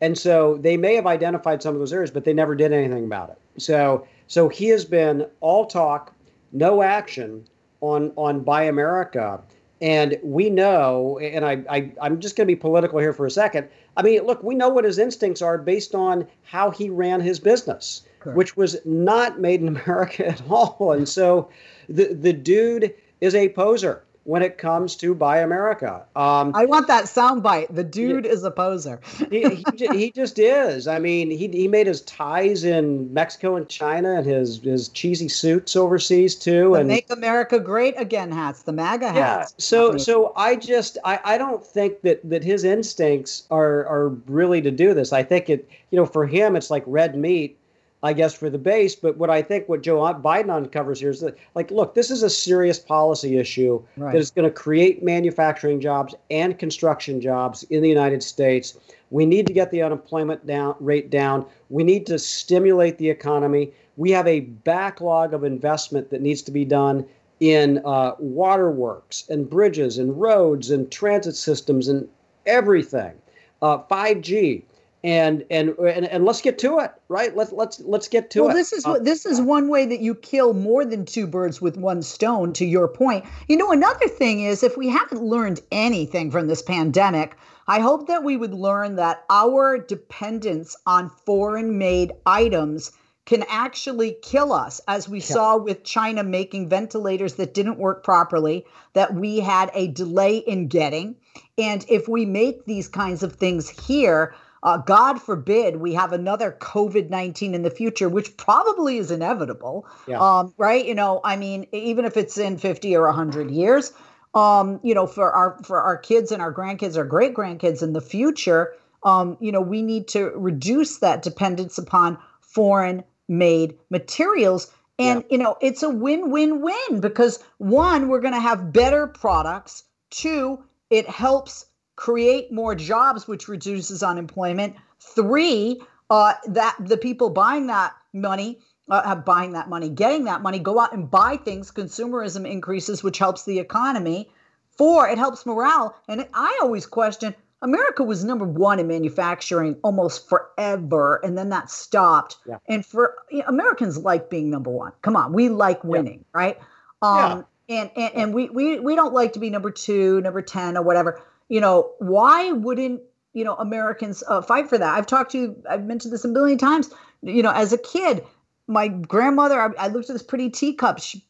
And 0.00 0.18
so 0.18 0.56
they 0.56 0.76
may 0.76 0.96
have 0.96 1.06
identified 1.06 1.62
some 1.62 1.74
of 1.74 1.78
those 1.78 1.92
areas, 1.92 2.10
but 2.10 2.24
they 2.24 2.32
never 2.32 2.56
did 2.56 2.72
anything 2.72 3.04
about 3.04 3.30
it. 3.30 3.38
So, 3.62 4.04
so 4.26 4.48
he 4.48 4.66
has 4.68 4.84
been 4.84 5.26
all 5.40 5.64
talk, 5.64 6.12
no 6.50 6.82
action 6.82 7.44
on 7.80 8.12
on 8.16 8.40
Buy 8.40 8.64
America. 8.64 9.40
And 9.82 10.16
we 10.22 10.48
know, 10.48 11.18
and 11.18 11.44
I, 11.44 11.62
I 11.68 11.92
I'm 12.00 12.20
just 12.20 12.36
going 12.36 12.46
to 12.46 12.54
be 12.54 12.58
political 12.58 12.98
here 13.00 13.12
for 13.12 13.26
a 13.26 13.30
second. 13.30 13.68
I 13.96 14.02
mean, 14.02 14.22
look, 14.22 14.42
we 14.42 14.54
know 14.54 14.68
what 14.70 14.84
his 14.84 14.98
instincts 14.98 15.42
are 15.42 15.58
based 15.58 15.94
on 15.94 16.26
how 16.44 16.70
he 16.70 16.88
ran 16.88 17.20
his 17.20 17.38
business. 17.38 18.02
Correct. 18.20 18.36
which 18.36 18.56
was 18.56 18.76
not 18.84 19.40
made 19.40 19.60
in 19.60 19.68
America 19.76 20.28
at 20.28 20.42
all. 20.48 20.92
And 20.92 21.08
so 21.08 21.48
the 21.88 22.14
the 22.14 22.32
dude 22.32 22.94
is 23.20 23.34
a 23.34 23.48
poser. 23.48 24.04
When 24.24 24.42
it 24.42 24.56
comes 24.56 24.94
to 24.96 25.14
Buy 25.14 25.38
America. 25.38 26.04
Um, 26.14 26.52
I 26.54 26.64
want 26.64 26.86
that 26.86 27.04
soundbite. 27.04 27.74
The 27.74 27.82
dude 27.82 28.24
is 28.24 28.44
a 28.44 28.50
poser. 28.50 29.00
he, 29.30 29.64
he, 29.76 29.88
he, 29.88 30.10
just 30.14 30.38
is. 30.38 30.86
I 30.86 30.98
mean, 30.98 31.30
he, 31.30 31.48
he 31.48 31.66
made 31.66 31.86
his 31.86 32.02
ties 32.02 32.62
in 32.62 33.12
Mexico 33.12 33.56
and 33.56 33.68
China 33.68 34.14
and 34.14 34.26
his, 34.26 34.60
his 34.60 34.88
cheesy 34.90 35.28
suits 35.28 35.74
overseas 35.74 36.36
too. 36.36 36.70
The 36.72 36.80
and 36.80 36.88
Make 36.88 37.10
America 37.10 37.58
Great 37.58 37.94
Again 37.98 38.30
hats, 38.30 38.62
the 38.62 38.72
MAGA 38.72 39.10
hats. 39.10 39.54
Yeah. 39.56 39.62
So 39.62 39.96
so 39.96 40.32
I 40.36 40.56
just 40.56 40.98
I, 41.04 41.18
I 41.24 41.38
don't 41.38 41.64
think 41.64 42.02
that 42.02 42.20
that 42.28 42.44
his 42.44 42.64
instincts 42.64 43.44
are 43.50 43.86
are 43.86 44.08
really 44.26 44.62
to 44.62 44.70
do 44.70 44.94
this. 44.94 45.12
I 45.12 45.22
think 45.22 45.50
it 45.50 45.68
you 45.90 45.96
know 45.96 46.06
for 46.06 46.26
him 46.26 46.56
it's 46.56 46.70
like 46.70 46.84
red 46.86 47.16
meat 47.16 47.58
I 48.04 48.12
guess, 48.12 48.34
for 48.34 48.50
the 48.50 48.58
base. 48.58 48.96
But 48.96 49.16
what 49.16 49.30
I 49.30 49.42
think 49.42 49.68
what 49.68 49.82
Joe 49.82 49.98
Biden 50.14 50.50
uncovers 50.50 51.00
here 51.00 51.10
is 51.10 51.20
that, 51.20 51.38
like, 51.54 51.70
look, 51.70 51.94
this 51.94 52.10
is 52.10 52.22
a 52.22 52.30
serious 52.30 52.78
policy 52.78 53.38
issue 53.38 53.82
right. 53.96 54.12
that 54.12 54.18
is 54.18 54.30
going 54.30 54.48
to 54.48 54.54
create 54.54 55.04
manufacturing 55.04 55.80
jobs 55.80 56.14
and 56.30 56.58
construction 56.58 57.20
jobs 57.20 57.62
in 57.64 57.80
the 57.80 57.88
United 57.88 58.22
States. 58.22 58.76
We 59.10 59.24
need 59.24 59.46
to 59.46 59.52
get 59.52 59.70
the 59.70 59.82
unemployment 59.82 60.46
down, 60.46 60.74
rate 60.80 61.10
down. 61.10 61.46
We 61.68 61.84
need 61.84 62.06
to 62.06 62.18
stimulate 62.18 62.98
the 62.98 63.08
economy. 63.08 63.72
We 63.96 64.10
have 64.10 64.26
a 64.26 64.40
backlog 64.40 65.32
of 65.32 65.44
investment 65.44 66.10
that 66.10 66.22
needs 66.22 66.42
to 66.42 66.50
be 66.50 66.64
done 66.64 67.06
in 67.38 67.80
uh, 67.84 68.12
waterworks 68.18 69.28
and 69.28 69.48
bridges 69.48 69.98
and 69.98 70.20
roads 70.20 70.70
and 70.70 70.90
transit 70.90 71.36
systems 71.36 71.88
and 71.88 72.08
everything. 72.46 73.12
Uh, 73.60 73.78
5G 73.78 74.62
and 75.04 75.44
and 75.50 75.70
and, 75.78 76.06
and 76.06 76.24
let's 76.24 76.40
get 76.40 76.58
to 76.58 76.78
it 76.78 76.92
right 77.08 77.36
let's 77.36 77.52
let's 77.52 77.80
let's 77.80 78.08
get 78.08 78.30
to 78.30 78.40
well, 78.40 78.50
it 78.50 78.52
well 78.52 78.56
this 78.56 78.72
is 78.72 78.86
uh, 78.86 78.98
this 79.00 79.26
is 79.26 79.40
one 79.40 79.68
way 79.68 79.84
that 79.84 80.00
you 80.00 80.14
kill 80.14 80.54
more 80.54 80.84
than 80.84 81.04
two 81.04 81.26
birds 81.26 81.60
with 81.60 81.76
one 81.76 82.02
stone 82.02 82.52
to 82.52 82.64
your 82.64 82.86
point 82.86 83.24
you 83.48 83.56
know 83.56 83.72
another 83.72 84.06
thing 84.06 84.42
is 84.42 84.62
if 84.62 84.76
we 84.76 84.88
haven't 84.88 85.22
learned 85.22 85.60
anything 85.72 86.30
from 86.30 86.46
this 86.46 86.62
pandemic 86.62 87.36
i 87.66 87.80
hope 87.80 88.06
that 88.06 88.22
we 88.22 88.36
would 88.36 88.54
learn 88.54 88.96
that 88.96 89.24
our 89.28 89.76
dependence 89.78 90.76
on 90.86 91.10
foreign 91.10 91.78
made 91.78 92.12
items 92.26 92.92
can 93.24 93.44
actually 93.48 94.16
kill 94.20 94.52
us, 94.52 94.80
as 94.88 95.08
we 95.08 95.20
yeah. 95.20 95.24
saw 95.24 95.56
with 95.56 95.84
China 95.84 96.24
making 96.24 96.68
ventilators 96.68 97.34
that 97.34 97.54
didn't 97.54 97.78
work 97.78 98.02
properly, 98.02 98.66
that 98.94 99.14
we 99.14 99.38
had 99.38 99.70
a 99.74 99.86
delay 99.88 100.38
in 100.38 100.66
getting. 100.66 101.14
And 101.56 101.86
if 101.88 102.08
we 102.08 102.24
make 102.26 102.64
these 102.64 102.88
kinds 102.88 103.22
of 103.22 103.34
things 103.34 103.68
here, 103.68 104.34
uh, 104.62 104.78
God 104.78 105.20
forbid 105.20 105.76
we 105.76 105.94
have 105.94 106.12
another 106.12 106.56
COVID 106.60 107.10
19 107.10 107.54
in 107.54 107.62
the 107.62 107.70
future, 107.70 108.08
which 108.08 108.36
probably 108.36 108.98
is 108.98 109.10
inevitable. 109.10 109.86
Yeah. 110.06 110.20
Um, 110.20 110.54
right. 110.56 110.84
You 110.84 110.94
know, 110.94 111.20
I 111.24 111.36
mean, 111.36 111.66
even 111.72 112.04
if 112.04 112.16
it's 112.16 112.38
in 112.38 112.58
50 112.58 112.94
or 112.96 113.06
100 113.06 113.50
years, 113.50 113.92
um, 114.34 114.80
you 114.82 114.94
know, 114.94 115.06
for 115.06 115.32
our 115.32 115.58
for 115.64 115.80
our 115.80 115.96
kids 115.96 116.32
and 116.32 116.40
our 116.40 116.52
grandkids, 116.52 116.96
our 116.96 117.04
great 117.04 117.34
grandkids 117.34 117.82
in 117.82 117.92
the 117.92 118.00
future, 118.00 118.74
um, 119.02 119.36
you 119.40 119.52
know, 119.52 119.60
we 119.60 119.82
need 119.82 120.08
to 120.08 120.30
reduce 120.36 120.98
that 120.98 121.22
dependence 121.22 121.76
upon 121.76 122.16
foreign 122.40 123.02
made 123.28 123.76
materials. 123.90 124.70
And, 124.98 125.22
yeah. 125.22 125.26
you 125.30 125.38
know, 125.38 125.56
it's 125.60 125.82
a 125.82 125.90
win 125.90 126.30
win 126.30 126.60
win 126.62 127.00
because 127.00 127.42
one, 127.58 128.08
we're 128.08 128.20
going 128.20 128.34
to 128.34 128.40
have 128.40 128.72
better 128.72 129.06
products. 129.06 129.84
Two, 130.10 130.62
it 130.90 131.08
helps 131.08 131.66
create 132.02 132.50
more 132.50 132.74
jobs, 132.74 133.28
which 133.28 133.46
reduces 133.46 134.02
unemployment. 134.02 134.74
Three, 134.98 135.80
uh, 136.10 136.32
that 136.48 136.74
the 136.80 136.96
people 136.96 137.30
buying 137.30 137.68
that 137.68 137.92
money, 138.12 138.58
uh, 138.90 139.14
buying 139.14 139.52
that 139.52 139.68
money, 139.68 139.88
getting 139.88 140.24
that 140.24 140.42
money, 140.42 140.58
go 140.58 140.80
out 140.80 140.92
and 140.92 141.08
buy 141.08 141.36
things. 141.36 141.70
Consumerism 141.70 142.44
increases, 142.44 143.04
which 143.04 143.18
helps 143.18 143.44
the 143.44 143.60
economy. 143.60 144.28
Four, 144.76 145.08
it 145.08 145.16
helps 145.16 145.46
morale. 145.46 145.94
And 146.08 146.26
I 146.34 146.58
always 146.60 146.86
question 146.86 147.36
America 147.60 148.02
was 148.02 148.24
number 148.24 148.46
one 148.46 148.80
in 148.80 148.88
manufacturing 148.88 149.76
almost 149.84 150.28
forever, 150.28 151.20
and 151.22 151.38
then 151.38 151.50
that 151.50 151.70
stopped. 151.70 152.38
Yeah. 152.48 152.56
And 152.66 152.84
for 152.84 153.14
you 153.30 153.38
know, 153.38 153.44
Americans 153.46 153.96
like 153.96 154.28
being 154.28 154.50
number 154.50 154.70
one. 154.70 154.90
Come 155.02 155.14
on, 155.14 155.32
we 155.32 155.50
like 155.50 155.84
winning, 155.84 156.24
yeah. 156.34 156.40
right? 156.40 156.58
Um, 157.00 157.44
yeah. 157.68 157.82
And, 157.82 157.90
and 157.94 158.14
and 158.14 158.34
we, 158.34 158.48
we 158.48 158.80
we 158.80 158.96
don't 158.96 159.14
like 159.14 159.32
to 159.34 159.38
be 159.38 159.50
number 159.50 159.70
two, 159.70 160.20
number 160.20 160.42
ten, 160.42 160.76
or 160.76 160.82
whatever 160.82 161.22
you 161.52 161.60
know, 161.60 161.90
why 161.98 162.50
wouldn't 162.50 163.02
you 163.34 163.44
know 163.44 163.56
Americans 163.56 164.24
uh, 164.26 164.40
fight 164.40 164.70
for 164.70 164.78
that? 164.78 164.96
I've 164.96 165.06
talked 165.06 165.32
to, 165.32 165.54
I've 165.68 165.84
mentioned 165.84 166.14
this 166.14 166.24
a 166.24 166.28
million 166.28 166.56
times. 166.56 166.88
You 167.20 167.42
know, 167.42 167.52
as 167.52 167.74
a 167.74 167.78
kid, 167.78 168.24
my 168.68 168.88
grandmother, 168.88 169.60
I, 169.60 169.68
I 169.78 169.88
looked 169.88 170.08
at 170.08 170.14
this 170.14 170.22
pretty 170.22 170.48
teacup. 170.48 170.98
She 170.98 171.22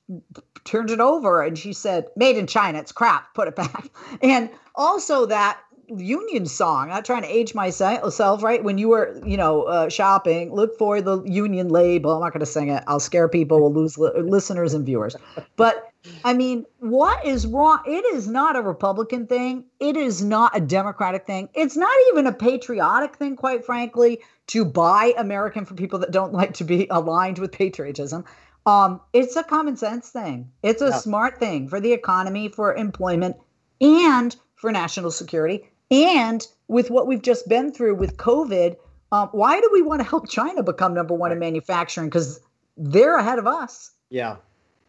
turned 0.63 0.93
it 0.93 1.01
over 1.01 1.43
and 1.43 1.59
she 1.59 1.73
said, 1.73 2.07
"Made 2.15 2.37
in 2.37 2.47
China. 2.47 2.79
It's 2.79 2.93
crap. 2.93 3.35
Put 3.35 3.49
it 3.49 3.57
back." 3.57 3.89
And 4.23 4.49
also 4.77 5.27
that 5.27 5.59
union 5.89 6.47
song. 6.47 6.85
I'm 6.85 6.91
not 6.91 7.05
trying 7.05 7.23
to 7.23 7.29
age 7.29 7.53
myself, 7.57 8.45
right? 8.45 8.63
When 8.63 8.79
you 8.79 8.91
were, 8.91 9.21
you 9.27 9.37
know, 9.37 9.65
uh, 9.65 9.89
shopping, 9.89 10.55
look 10.55 10.79
for 10.79 11.03
the 11.03 11.21
union 11.25 11.69
label. 11.69 12.13
I'm 12.13 12.21
not 12.21 12.33
going 12.33 12.41
to 12.41 12.47
sing 12.47 12.69
it. 12.69 12.85
I'll 12.87 13.01
scare 13.01 13.29
people. 13.29 13.61
We'll 13.61 13.75
lose 13.75 13.99
li- 13.99 14.13
listeners 14.15 14.73
and 14.73 14.87
viewers. 14.87 15.17
But 15.57 15.92
I 16.25 16.35
mean, 16.35 16.67
what 16.79 17.25
is 17.25 17.47
wrong? 17.47 17.81
It 17.87 18.05
is 18.15 18.27
not 18.27 18.57
a 18.57 18.63
Republican 18.63 19.27
thing. 19.27 19.65
It 19.79 19.97
is 19.97 20.23
not 20.23 20.57
a 20.57 20.61
Democratic 20.61 21.27
thing. 21.27 21.49
It's 21.55 21.77
not 21.77 21.95
even 22.09 22.27
a 22.27 22.33
patriotic 22.33 23.17
thing, 23.17 23.37
quite 23.37 23.65
frankly, 23.65 24.21
to 24.49 24.65
buy 24.65 25.15
American 25.17 25.65
for 25.65 25.75
people 25.75 25.99
that 26.01 26.11
don't 26.11 26.33
like 26.41 26.55
to 26.55 26.65
be 26.65 26.87
aligned 26.91 27.39
with 27.39 27.53
patriotism. 27.53 28.25
Um, 28.67 29.01
it's 29.13 29.37
a 29.37 29.43
common 29.43 29.77
sense 29.77 30.11
thing. 30.11 30.51
It's 30.63 30.83
a 30.83 30.91
yeah. 30.91 30.99
smart 30.99 31.39
thing 31.39 31.69
for 31.69 31.81
the 31.81 31.93
economy, 31.93 32.49
for 32.49 32.75
employment, 32.75 33.37
and 33.81 34.35
for 34.55 34.71
national 34.71 35.11
security. 35.11 35.69
And 35.91 36.47
with 36.69 36.91
what 36.91 37.07
we've 37.07 37.23
just 37.23 37.49
been 37.49 37.73
through 37.73 37.97
with 37.97 38.17
COVID, 38.17 38.77
um, 39.11 39.29
why 39.33 39.61
do 39.61 39.69
we 39.73 39.83
want 39.83 40.01
to 40.01 40.09
help 40.09 40.29
China 40.29 40.63
become 40.63 40.95
number 40.95 41.15
one 41.15 41.33
in 41.33 41.39
manufacturing? 41.39 42.09
Because 42.09 42.41
they're 42.77 43.19
ahead 43.19 43.39
of 43.39 43.47
us. 43.47 43.91
Yeah, 44.09 44.37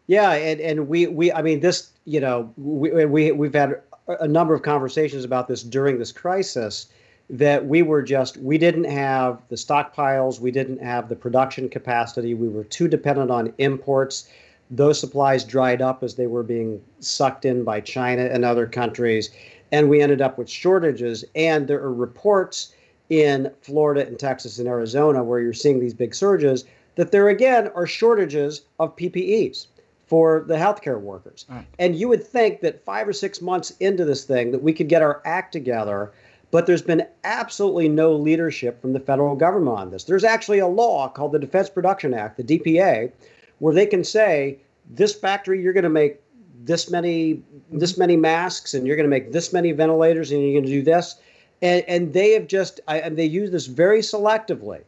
yeah, 0.08 0.32
and 0.32 0.60
and 0.60 0.88
we 0.88 1.08
we 1.08 1.32
I 1.32 1.42
mean 1.42 1.62
this 1.62 1.92
you 2.06 2.20
know 2.20 2.52
we 2.58 3.06
we 3.06 3.32
we've 3.32 3.54
had 3.54 3.82
a 4.08 4.28
number 4.28 4.54
of 4.54 4.62
conversations 4.62 5.24
about 5.24 5.48
this 5.48 5.64
during 5.64 5.98
this 5.98 6.12
crisis 6.12 6.88
that 7.30 7.66
we 7.66 7.82
were 7.82 8.02
just 8.02 8.36
we 8.38 8.58
didn't 8.58 8.84
have 8.84 9.42
the 9.48 9.56
stockpiles, 9.56 10.40
we 10.40 10.52
didn't 10.52 10.82
have 10.82 11.08
the 11.08 11.16
production 11.16 11.70
capacity, 11.70 12.34
we 12.34 12.50
were 12.50 12.66
too 12.66 12.88
dependent 12.88 13.32
on 13.32 13.54
imports. 13.58 14.28
Those 14.70 15.00
supplies 15.00 15.44
dried 15.44 15.82
up 15.82 16.04
as 16.04 16.16
they 16.16 16.28
were 16.28 16.44
being 16.44 16.82
sucked 17.00 17.46
in 17.46 17.64
by 17.64 17.80
China 17.80 18.24
and 18.24 18.44
other 18.44 18.66
countries, 18.66 19.30
and 19.72 19.90
we 19.90 20.02
ended 20.02 20.22
up 20.22 20.38
with 20.38 20.50
shortages. 20.50 21.24
And 21.36 21.68
there 21.68 21.82
are 21.82 21.94
reports 21.94 22.74
in 23.10 23.52
Florida 23.62 24.06
and 24.06 24.20
Texas 24.20 24.60
and 24.60 24.68
Arizona 24.68 25.24
where 25.24 25.40
you're 25.40 25.54
seeing 25.54 25.80
these 25.80 25.94
big 25.94 26.16
surges 26.16 26.66
that 26.96 27.12
there 27.12 27.30
again 27.30 27.70
are 27.76 27.86
shortages 27.86 28.62
of 28.80 28.96
PPEs 28.96 29.68
for 30.14 30.46
the 30.48 30.54
healthcare 30.54 31.02
workers. 31.02 31.48
Right. 31.50 31.66
And 31.80 31.96
you 31.96 32.08
would 32.08 32.24
think 32.24 32.62
that 32.62 32.86
five 32.86 33.08
or 33.08 33.14
six 33.14 33.42
months 33.42 33.72
into 33.80 34.06
this 34.06 34.26
thing 34.26 34.52
that 34.52 34.62
we 34.62 34.72
could 34.72 34.88
get 34.88 35.02
our 35.02 35.24
act 35.26 35.52
together, 35.52 36.12
but 36.52 36.68
there's 36.68 36.84
been 36.84 37.08
absolutely 37.24 37.90
no 37.90 38.14
leadership 38.14 38.80
from 38.80 38.94
the 38.94 39.00
federal 39.00 39.36
government 39.36 39.76
on 39.76 39.90
this. 39.90 40.04
There's 40.04 40.24
actually 40.24 40.60
a 40.60 40.68
law 40.68 41.10
called 41.10 41.32
the 41.32 41.40
Defense 41.40 41.68
Production 41.68 42.14
Act, 42.14 42.38
the 42.38 42.44
DPA, 42.44 43.12
where 43.58 43.74
they 43.74 43.88
can 43.88 44.04
say 44.04 44.60
this 44.88 45.16
factory 45.16 45.64
you're 45.64 45.74
going 45.74 45.84
to 45.84 45.90
make 45.90 46.20
this 46.64 46.92
many 46.92 47.42
this 47.72 47.98
many 47.98 48.16
masks 48.16 48.76
and 48.76 48.86
you're 48.86 48.96
going 48.96 49.10
to 49.10 49.10
make 49.10 49.32
this 49.32 49.52
many 49.52 49.72
ventilators 49.72 50.32
and 50.32 50.44
you're 50.44 50.54
going 50.54 50.64
to 50.64 50.70
do 50.70 50.84
this 50.84 51.16
and 51.64 51.84
and 51.88 52.14
they 52.14 52.34
have 52.34 52.46
just 52.46 52.82
I, 52.88 53.00
and 53.00 53.18
they 53.18 53.26
use 53.26 53.50
this 53.50 53.66
very 53.66 54.02
selectively 54.02 54.84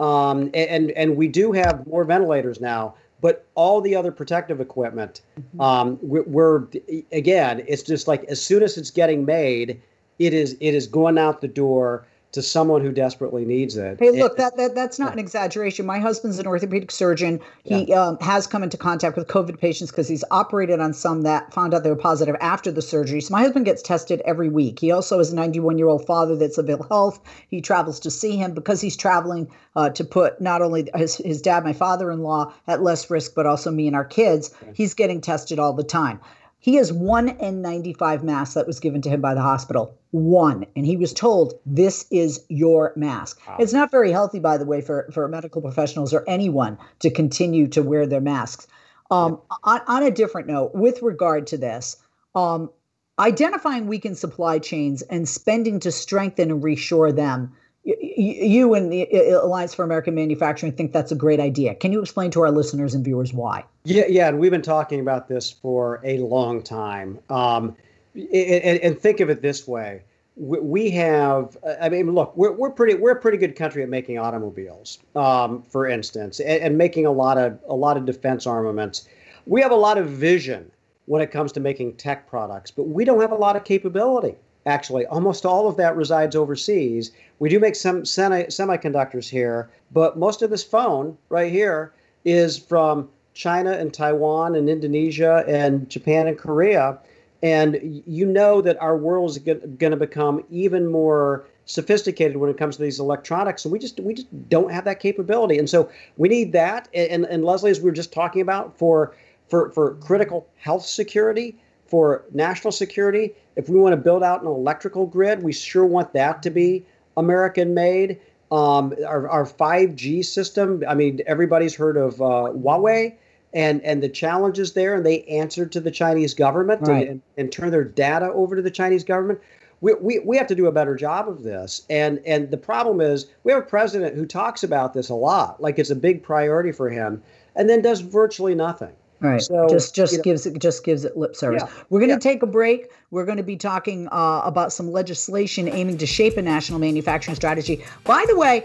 um, 0.00 0.50
and 0.54 0.90
and 0.92 1.14
we 1.18 1.28
do 1.28 1.52
have 1.52 1.86
more 1.86 2.04
ventilators 2.04 2.58
now 2.58 2.94
but 3.22 3.46
all 3.54 3.80
the 3.80 3.96
other 3.96 4.12
protective 4.12 4.60
equipment, 4.60 5.22
mm-hmm. 5.40 5.60
um, 5.60 5.98
we're, 6.02 6.24
we're, 6.24 6.64
again, 7.12 7.64
it's 7.66 7.82
just 7.82 8.06
like 8.06 8.24
as 8.24 8.44
soon 8.44 8.62
as 8.62 8.76
it's 8.76 8.90
getting 8.90 9.24
made, 9.24 9.80
it 10.18 10.34
is 10.34 10.56
it 10.60 10.74
is 10.74 10.86
going 10.86 11.16
out 11.16 11.40
the 11.40 11.48
door 11.48 12.06
to 12.32 12.40
someone 12.40 12.80
who 12.80 12.92
desperately 12.92 13.44
needs 13.44 13.76
it. 13.76 13.98
Hey, 14.00 14.10
look, 14.10 14.38
that, 14.38 14.56
that 14.56 14.74
that's 14.74 14.98
not 14.98 15.12
an 15.12 15.18
exaggeration. 15.18 15.84
My 15.84 15.98
husband's 15.98 16.38
an 16.38 16.46
orthopedic 16.46 16.90
surgeon. 16.90 17.40
He 17.62 17.84
yeah. 17.84 18.02
um, 18.02 18.18
has 18.20 18.46
come 18.46 18.62
into 18.62 18.78
contact 18.78 19.16
with 19.16 19.28
COVID 19.28 19.58
patients 19.58 19.90
because 19.90 20.08
he's 20.08 20.24
operated 20.30 20.80
on 20.80 20.94
some 20.94 21.22
that 21.22 21.52
found 21.52 21.74
out 21.74 21.82
they 21.82 21.90
were 21.90 21.96
positive 21.96 22.34
after 22.40 22.72
the 22.72 22.80
surgery. 22.80 23.20
So 23.20 23.32
my 23.32 23.42
husband 23.42 23.66
gets 23.66 23.82
tested 23.82 24.22
every 24.24 24.48
week. 24.48 24.78
He 24.78 24.90
also 24.90 25.20
is 25.20 25.30
a 25.30 25.36
91 25.36 25.76
year 25.76 25.88
old 25.88 26.06
father 26.06 26.34
that's 26.34 26.56
of 26.56 26.70
ill 26.70 26.84
health. 26.84 27.20
He 27.48 27.60
travels 27.60 28.00
to 28.00 28.10
see 28.10 28.36
him 28.36 28.54
because 28.54 28.80
he's 28.80 28.96
traveling 28.96 29.50
uh, 29.76 29.90
to 29.90 30.02
put 30.02 30.40
not 30.40 30.62
only 30.62 30.88
his, 30.94 31.16
his 31.16 31.42
dad, 31.42 31.64
my 31.64 31.74
father 31.74 32.10
in 32.10 32.22
law, 32.22 32.52
at 32.66 32.82
less 32.82 33.10
risk, 33.10 33.34
but 33.34 33.46
also 33.46 33.70
me 33.70 33.86
and 33.86 33.94
our 33.94 34.04
kids. 34.04 34.54
He's 34.72 34.94
getting 34.94 35.20
tested 35.20 35.58
all 35.58 35.74
the 35.74 35.84
time. 35.84 36.18
He 36.60 36.76
has 36.76 36.92
one 36.92 37.36
N95 37.38 38.22
mask 38.22 38.54
that 38.54 38.66
was 38.66 38.80
given 38.80 39.02
to 39.02 39.10
him 39.10 39.20
by 39.20 39.34
the 39.34 39.42
hospital. 39.42 39.98
One. 40.12 40.66
And 40.76 40.86
he 40.86 40.96
was 40.96 41.12
told, 41.12 41.54
this 41.66 42.06
is 42.10 42.44
your 42.48 42.92
mask. 42.96 43.40
Wow. 43.48 43.56
It's 43.58 43.72
not 43.72 43.90
very 43.90 44.12
healthy, 44.12 44.38
by 44.38 44.58
the 44.58 44.64
way, 44.64 44.80
for, 44.80 45.08
for 45.10 45.26
medical 45.26 45.60
professionals 45.60 46.14
or 46.14 46.22
anyone 46.28 46.78
to 47.00 47.10
continue 47.10 47.66
to 47.68 47.82
wear 47.82 48.06
their 48.06 48.20
masks. 48.20 48.66
Um, 49.10 49.40
on, 49.64 49.80
on 49.86 50.02
a 50.02 50.10
different 50.10 50.48
note, 50.48 50.74
with 50.74 51.02
regard 51.02 51.46
to 51.48 51.58
this, 51.58 51.96
um, 52.34 52.70
identifying 53.18 53.86
weakened 53.86 54.16
supply 54.16 54.58
chains 54.58 55.02
and 55.02 55.28
spending 55.28 55.80
to 55.80 55.92
strengthen 55.92 56.50
and 56.50 56.62
reshore 56.62 57.14
them. 57.14 57.52
You 57.84 58.74
and 58.74 58.92
the 58.92 59.06
Alliance 59.32 59.74
for 59.74 59.82
American 59.82 60.14
Manufacturing 60.14 60.72
think 60.72 60.92
that's 60.92 61.10
a 61.10 61.16
great 61.16 61.40
idea. 61.40 61.74
Can 61.74 61.90
you 61.90 62.00
explain 62.00 62.30
to 62.30 62.42
our 62.42 62.50
listeners 62.50 62.94
and 62.94 63.04
viewers 63.04 63.32
why? 63.32 63.64
Yeah, 63.84 64.04
yeah, 64.08 64.28
and 64.28 64.38
we've 64.38 64.50
been 64.50 64.62
talking 64.62 65.00
about 65.00 65.28
this 65.28 65.50
for 65.50 66.00
a 66.04 66.18
long 66.18 66.62
time. 66.62 67.18
Um, 67.28 67.76
and, 68.14 68.80
and 68.80 68.98
think 68.98 69.20
of 69.20 69.30
it 69.30 69.42
this 69.42 69.66
way: 69.66 70.02
we 70.36 70.90
have 70.90 71.56
i 71.82 71.88
mean 71.88 72.10
look 72.12 72.34
we're, 72.36 72.52
we're 72.52 72.70
pretty 72.70 72.94
we're 72.94 73.10
a 73.10 73.20
pretty 73.20 73.36
good 73.36 73.54
country 73.54 73.82
at 73.82 73.88
making 73.88 74.18
automobiles 74.18 74.98
um, 75.14 75.62
for 75.62 75.86
instance 75.86 76.40
and, 76.40 76.62
and, 76.62 76.78
making 76.78 77.04
a 77.04 77.10
lot 77.10 77.36
of 77.36 77.58
a 77.68 77.74
lot 77.74 77.96
of 77.96 78.06
defense 78.06 78.46
armaments. 78.46 79.08
We 79.44 79.60
have 79.60 79.72
a 79.72 79.76
lot 79.76 79.98
of 79.98 80.08
vision 80.08 80.70
when 81.06 81.20
it 81.20 81.30
comes 81.30 81.52
to 81.52 81.60
making 81.60 81.94
tech 81.94 82.28
products 82.28 82.70
but 82.70 82.84
we 82.84 83.04
don't 83.04 83.20
have 83.20 83.32
a 83.32 83.36
lot 83.36 83.56
of 83.56 83.64
capability 83.64 84.36
actually. 84.64 85.04
Almost 85.06 85.44
all 85.44 85.68
of 85.68 85.76
that 85.76 85.96
resides 85.96 86.36
overseas. 86.36 87.10
We 87.40 87.48
do 87.48 87.58
make 87.58 87.74
some 87.74 88.04
semi 88.06 88.44
semiconductors 88.44 89.28
here 89.28 89.68
but 89.92 90.18
most 90.18 90.40
of 90.40 90.48
this 90.48 90.64
phone 90.64 91.18
right 91.28 91.52
here 91.52 91.92
is 92.24 92.56
from 92.56 93.10
china 93.34 93.72
and 93.72 93.92
taiwan 93.92 94.54
and 94.54 94.68
indonesia 94.68 95.42
and 95.48 95.88
japan 95.88 96.26
and 96.26 96.38
korea 96.38 96.98
and 97.42 98.02
you 98.06 98.24
know 98.24 98.60
that 98.60 98.80
our 98.80 98.96
world 98.96 99.30
is 99.30 99.38
going 99.38 99.90
to 99.90 99.96
become 99.96 100.44
even 100.50 100.86
more 100.86 101.44
sophisticated 101.64 102.36
when 102.36 102.50
it 102.50 102.58
comes 102.58 102.76
to 102.76 102.82
these 102.82 103.00
electronics 103.00 103.64
and 103.64 103.72
we 103.72 103.78
just 103.78 103.98
we 104.00 104.14
just 104.14 104.48
don't 104.48 104.70
have 104.72 104.84
that 104.84 105.00
capability. 105.00 105.58
And 105.58 105.68
so 105.68 105.88
we 106.16 106.28
need 106.28 106.52
that 106.52 106.88
and 106.94 107.24
and 107.26 107.44
leslie 107.44 107.70
as 107.70 107.80
we 107.80 107.86
were 107.86 107.92
just 107.92 108.12
talking 108.12 108.42
about 108.42 108.76
for 108.78 109.14
for 109.48 109.70
for 109.70 109.94
critical 109.96 110.48
health 110.56 110.84
security 110.84 111.56
for 111.86 112.24
national 112.32 112.72
security 112.72 113.34
if 113.56 113.68
we 113.68 113.78
want 113.78 113.92
to 113.92 113.98
build 113.98 114.22
out 114.22 114.40
an 114.40 114.46
electrical 114.46 115.04
grid 115.04 115.42
we 115.42 115.52
sure 115.52 115.84
want 115.84 116.10
that 116.14 116.42
to 116.42 116.48
be 116.48 116.82
american 117.18 117.74
made 117.74 118.18
um, 118.50 118.94
our, 119.06 119.28
our 119.28 119.44
5g 119.44 120.24
system 120.24 120.82
i 120.88 120.94
mean 120.94 121.20
everybody's 121.26 121.74
heard 121.74 121.98
of 121.98 122.22
uh, 122.22 122.50
huawei 122.54 123.14
and 123.54 123.82
and 123.82 124.02
the 124.02 124.08
challenges 124.08 124.72
there, 124.72 124.94
and 124.94 125.04
they 125.04 125.22
answered 125.24 125.72
to 125.72 125.80
the 125.80 125.90
Chinese 125.90 126.34
government 126.34 126.82
right. 126.82 127.08
and, 127.08 127.22
and 127.36 127.52
turn 127.52 127.70
their 127.70 127.84
data 127.84 128.30
over 128.32 128.56
to 128.56 128.62
the 128.62 128.70
Chinese 128.70 129.04
government. 129.04 129.40
We, 129.80 129.94
we, 129.94 130.20
we 130.20 130.36
have 130.36 130.46
to 130.46 130.54
do 130.54 130.66
a 130.66 130.72
better 130.72 130.94
job 130.94 131.28
of 131.28 131.42
this. 131.42 131.84
And 131.90 132.20
and 132.24 132.50
the 132.50 132.56
problem 132.56 133.00
is 133.00 133.26
we 133.42 133.52
have 133.52 133.62
a 133.62 133.66
president 133.66 134.14
who 134.14 134.26
talks 134.26 134.62
about 134.62 134.94
this 134.94 135.08
a 135.08 135.14
lot, 135.14 135.60
like 135.60 135.78
it's 135.78 135.90
a 135.90 135.96
big 135.96 136.22
priority 136.22 136.72
for 136.72 136.88
him, 136.88 137.22
and 137.56 137.68
then 137.68 137.82
does 137.82 138.00
virtually 138.00 138.54
nothing. 138.54 138.92
Right. 139.22 139.40
So 139.40 139.68
just 139.68 139.94
just 139.94 140.12
you 140.12 140.18
know, 140.18 140.24
gives 140.24 140.46
it 140.46 140.58
just 140.58 140.84
gives 140.84 141.04
it 141.04 141.16
lip 141.16 141.36
service. 141.36 141.62
Yeah. 141.64 141.82
We're 141.90 142.00
going 142.00 142.10
to 142.10 142.14
yeah. 142.14 142.32
take 142.32 142.42
a 142.42 142.46
break. 142.46 142.90
We're 143.12 143.24
going 143.24 143.36
to 143.36 143.44
be 143.44 143.56
talking 143.56 144.08
uh, 144.08 144.42
about 144.44 144.72
some 144.72 144.90
legislation 144.90 145.68
aiming 145.68 145.98
to 145.98 146.06
shape 146.06 146.36
a 146.36 146.42
national 146.42 146.80
manufacturing 146.80 147.36
strategy. 147.36 147.84
By 148.04 148.24
the 148.28 148.36
way, 148.36 148.64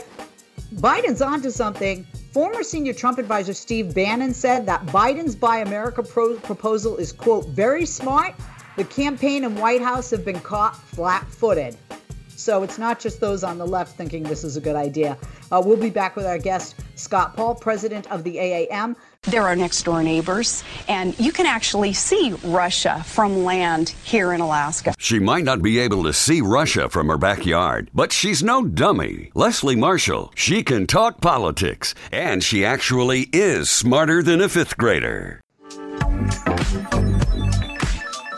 Biden's 0.76 1.22
onto 1.22 1.50
something. 1.50 2.06
Former 2.34 2.62
senior 2.62 2.94
Trump 2.94 3.20
advisor 3.20 3.54
Steve 3.54 3.96
Bannon 3.96 4.34
said 4.34 4.66
that 4.66 4.86
Biden's 4.88 5.36
Buy 5.36 5.60
America 5.60 6.04
pro- 6.04 6.38
proposal 6.38 6.98
is, 6.98 7.12
quote, 7.12 7.48
very 7.48 7.86
smart. 7.86 8.36
The 8.76 8.84
campaign 8.84 9.46
and 9.46 9.58
White 9.58 9.82
House 9.82 10.12
have 10.12 10.26
been 10.26 10.40
caught 10.42 10.76
flat 10.76 11.26
footed. 11.28 11.78
So 12.30 12.62
it's 12.62 12.78
not 12.78 13.00
just 13.00 13.20
those 13.20 13.44
on 13.44 13.58
the 13.58 13.66
left 13.66 13.98
thinking 13.98 14.22
this 14.24 14.44
is 14.44 14.58
a 14.58 14.62
good 14.62 14.76
idea. 14.76 15.18
Uh, 15.52 15.62
we'll 15.66 15.78
be 15.78 15.90
back 15.90 16.16
with 16.16 16.26
our 16.26 16.38
guest, 16.38 16.76
Scott 16.96 17.36
Paul, 17.36 17.56
president 17.56 18.12
of 18.12 18.24
the 18.24 18.36
AAM. 18.36 18.96
They're 19.28 19.44
our 19.44 19.58
next 19.58 19.84
door 19.84 20.04
neighbors, 20.04 20.64
and 20.88 21.20
you 21.20 21.34
can 21.34 21.46
actually 21.46 21.92
see 21.92 22.34
Russia 22.46 23.04
from 23.06 23.44
land 23.44 23.90
here 24.06 24.32
in 24.32 24.40
Alaska. 24.40 24.94
She 24.98 25.20
might 25.20 25.44
not 25.44 25.62
be 25.62 25.80
able 25.80 26.04
to 26.04 26.14
see 26.14 26.40
Russia 26.40 26.88
from 26.88 27.10
her 27.10 27.18
backyard, 27.18 27.90
but 27.94 28.14
she's 28.14 28.42
no 28.42 28.66
dummy. 28.66 29.32
Leslie 29.34 29.76
Marshall, 29.76 30.32
she 30.34 30.64
can 30.64 30.88
talk 30.88 31.20
politics, 31.20 31.94
and 32.10 32.42
she 32.42 32.64
actually 32.64 33.28
is 33.34 33.70
smarter 33.70 34.24
than 34.24 34.40
a 34.40 34.48
fifth 34.48 34.78
grader. 34.78 35.42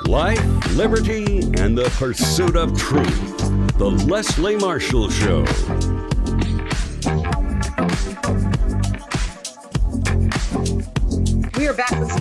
Life, 0.05 0.75
liberty, 0.75 1.41
and 1.53 1.77
the 1.77 1.93
pursuit 1.99 2.55
of 2.55 2.75
truth. 2.75 3.37
The 3.77 3.91
Leslie 3.91 4.55
Marshall 4.55 5.11
Show. 5.11 5.45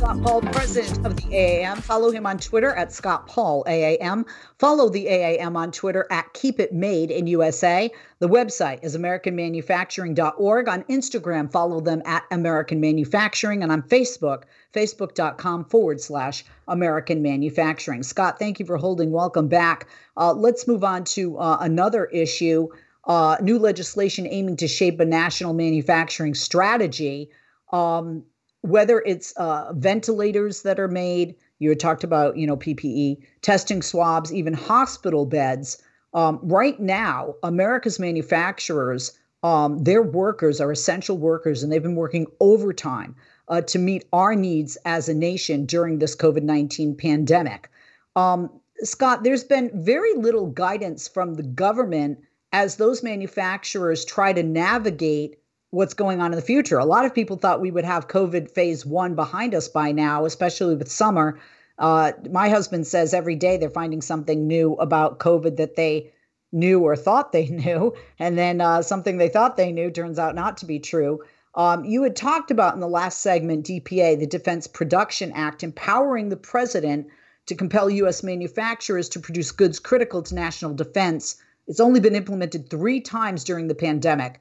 Scott 0.09 0.23
Paul, 0.23 0.41
president 0.41 1.05
of 1.05 1.17
the 1.17 1.35
AAM. 1.35 1.83
Follow 1.83 2.11
him 2.11 2.25
on 2.25 2.39
Twitter 2.39 2.73
at 2.73 2.95
Scott 2.95 3.27
Paul 3.27 3.63
AAM. 3.65 4.25
Follow 4.59 4.89
the 4.89 5.05
AAM 5.05 5.55
on 5.55 5.71
Twitter 5.71 6.07
at 6.11 6.33
Keep 6.33 6.61
It 6.61 6.73
Made 6.73 7.11
in 7.11 7.27
USA. 7.27 7.91
The 8.19 8.27
website 8.27 8.83
is 8.83 8.97
AmericanManufacturing.org. 8.97 10.67
On 10.67 10.83
Instagram, 10.85 11.53
follow 11.53 11.83
them 11.83 12.01
at 12.07 12.25
American 12.31 12.81
Manufacturing. 12.81 13.63
And 13.63 13.71
on 13.71 13.83
Facebook, 13.83 14.45
Facebook.com 14.73 15.67
forward 15.67 16.01
slash 16.01 16.43
American 16.69 17.21
Manufacturing. 17.21 18.03
Scott, 18.03 18.39
thank 18.39 18.59
you 18.59 18.65
for 18.65 18.79
holding. 18.79 19.13
Welcome 19.13 19.49
back. 19.49 19.89
Uh, 20.17 20.33
let's 20.33 20.67
move 20.67 20.85
on 20.85 21.05
to 21.05 21.37
uh, 21.37 21.59
another 21.61 22.07
issue. 22.07 22.69
Uh, 23.05 23.37
new 23.43 23.59
legislation 23.59 24.27
aiming 24.27 24.57
to 24.57 24.69
shape 24.69 25.01
a 25.01 25.05
national 25.05 25.53
manufacturing 25.53 26.35
strategy. 26.35 27.29
Um, 27.73 28.25
whether 28.63 29.03
it's 29.07 29.33
uh, 29.33 29.73
ventilators 29.75 30.63
that 30.63 30.81
are 30.81 30.89
made, 30.89 31.35
you 31.59 31.69
had 31.69 31.81
talked 31.81 32.05
about, 32.05 32.37
you 32.37 32.47
know, 32.47 32.57
PPE, 32.57 33.19
testing 33.43 33.83
swabs, 33.83 34.33
even 34.33 34.53
hospital 34.53 35.27
beds. 35.27 35.83
Um, 36.15 36.41
right 36.43 36.79
now, 36.81 37.35
America's 37.43 37.99
manufacturers, 37.99 39.13
um, 39.43 39.85
their 39.85 40.03
workers 40.03 40.61
are 40.61 40.73
essential 40.73 41.17
workers, 41.17 41.63
and 41.63 41.71
they've 41.71 41.83
been 41.83 41.95
working 41.95 42.27
overtime 42.41 43.15
uh, 43.49 43.61
to 43.63 43.79
meet 43.79 44.05
our 44.13 44.35
needs 44.35 44.77
as 44.85 45.09
a 45.09 45.15
nation 45.15 45.65
during 45.65 45.99
this 45.99 46.17
COVID 46.17 46.43
19 46.43 46.97
pandemic. 46.97 47.71
Um, 48.17 48.51
Scott, 48.83 49.25
there's 49.25 49.45
been 49.45 49.71
very 49.75 50.15
little 50.15 50.47
guidance 50.47 51.09
from 51.09 51.35
the 51.35 51.43
government 51.43 52.19
as 52.53 52.77
those 52.77 53.03
manufacturers 53.03 54.05
try 54.05 54.33
to 54.33 54.43
navigate 54.43 55.39
what's 55.71 55.95
going 55.95 56.21
on 56.21 56.33
in 56.33 56.37
the 56.37 56.43
future. 56.43 56.79
A 56.79 56.85
lot 56.85 57.05
of 57.05 57.15
people 57.15 57.37
thought 57.37 57.61
we 57.61 57.71
would 57.71 57.85
have 57.85 58.09
COVID 58.09 58.51
phase 58.51 58.87
one 58.87 59.15
behind 59.15 59.55
us 59.55 59.69
by 59.69 59.93
now, 59.93 60.25
especially 60.25 60.75
with 60.75 60.91
summer. 60.91 61.39
Uh, 61.79 62.13
my 62.31 62.49
husband 62.49 62.87
says 62.87 63.13
every 63.13 63.37
day 63.37 63.57
they're 63.57 63.71
finding 63.71 64.01
something 64.01 64.47
new 64.47 64.75
about 64.75 65.19
COVID 65.19 65.57
that 65.57 65.77
they 65.77 66.13
knew 66.53 66.81
or 66.81 66.97
thought 66.97 67.33
they 67.33 67.47
knew, 67.49 67.95
and 68.19 68.39
then 68.39 68.61
uh, 68.61 68.83
something 68.83 69.19
they 69.19 69.29
thought 69.29 69.57
they 69.57 69.71
knew 69.73 69.91
turns 69.91 70.19
out 70.19 70.35
not 70.35 70.57
to 70.57 70.67
be 70.67 70.79
true. 70.79 71.21
Um, 71.55 71.85
you 71.85 72.03
had 72.03 72.17
talked 72.17 72.51
about 72.51 72.75
in 72.75 72.81
the 72.81 72.89
last 72.89 73.21
segment, 73.21 73.67
DPA, 73.67 74.19
the 74.19 74.27
Defense 74.27 74.67
Production 74.67 75.33
Act, 75.33 75.63
empowering 75.63 76.29
the 76.29 76.37
president 76.37 77.09
to 77.47 77.55
compel 77.55 77.91
U.S. 77.91 78.23
manufacturers 78.23 79.09
to 79.11 79.21
produce 79.21 79.51
goods 79.51 79.79
critical 79.79 80.23
to 80.23 80.35
national 80.35 80.75
defense. 80.75 81.37
It's 81.67 81.81
only 81.81 82.01
been 82.01 82.15
implemented 82.15 82.71
three 82.71 83.01
times 83.01 83.45
during 83.45 83.69
the 83.69 83.75
pandemic. 83.75 84.41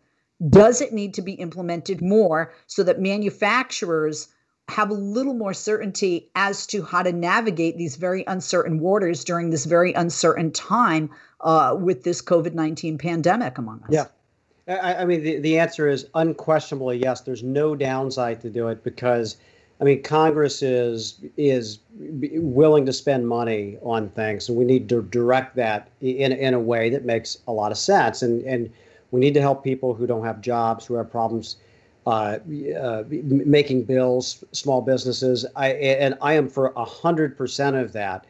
Does 0.49 0.81
it 0.81 0.93
need 0.93 1.13
to 1.15 1.21
be 1.21 1.33
implemented 1.33 2.01
more 2.01 2.53
so 2.67 2.83
that 2.83 2.99
manufacturers 2.99 4.27
have 4.69 4.89
a 4.89 4.93
little 4.93 5.33
more 5.33 5.53
certainty 5.53 6.29
as 6.35 6.67
to 6.67 6.83
how 6.83 7.01
to 7.01 7.11
navigate 7.11 7.77
these 7.77 7.95
very 7.95 8.23
uncertain 8.27 8.79
waters 8.79 9.23
during 9.23 9.49
this 9.49 9.65
very 9.65 9.93
uncertain 9.93 10.51
time 10.51 11.09
uh, 11.41 11.75
with 11.79 12.03
this 12.03 12.21
COVID 12.21 12.53
19 12.53 12.97
pandemic 12.97 13.57
among 13.57 13.81
us? 13.83 13.89
Yeah. 13.89 14.05
I, 14.67 14.95
I, 14.95 15.05
mean, 15.05 15.23
the, 15.23 15.39
the 15.39 15.59
answer 15.59 15.87
is 15.87 16.07
unquestionably 16.13 16.97
yes. 16.97 17.21
There's 17.21 17.43
no 17.43 17.75
downside 17.75 18.41
to 18.41 18.49
do 18.49 18.67
it 18.67 18.83
because, 18.83 19.37
I 19.79 19.85
mean, 19.85 20.03
Congress 20.03 20.61
is 20.61 21.21
is 21.37 21.79
willing 21.97 22.85
to 22.85 22.91
spend 22.91 23.29
money 23.29 23.77
on 23.81 24.09
things, 24.09 24.49
and 24.49 24.57
we 24.57 24.65
need 24.65 24.89
to 24.89 25.03
direct 25.03 25.55
that 25.55 25.87
in 26.01 26.33
in 26.33 26.53
a 26.53 26.59
way 26.59 26.89
that 26.89 27.05
makes 27.05 27.37
a 27.47 27.53
lot 27.53 27.71
of 27.71 27.77
sense. 27.77 28.21
And 28.21 28.43
and 28.43 28.69
we 29.11 29.19
need 29.19 29.33
to 29.33 29.41
help 29.41 29.63
people 29.63 29.93
who 29.93 30.07
don't 30.07 30.25
have 30.25 30.41
jobs, 30.41 30.85
who 30.85 30.95
have 30.95 31.09
problems 31.09 31.57
uh, 32.07 32.39
uh, 32.79 33.03
making 33.09 33.83
bills, 33.83 34.43
small 34.53 34.81
businesses. 34.81 35.45
I, 35.57 35.73
and 35.73 36.17
I 36.21 36.33
am 36.33 36.47
for 36.47 36.71
100% 36.71 37.81
of 37.81 37.91
that. 37.91 38.25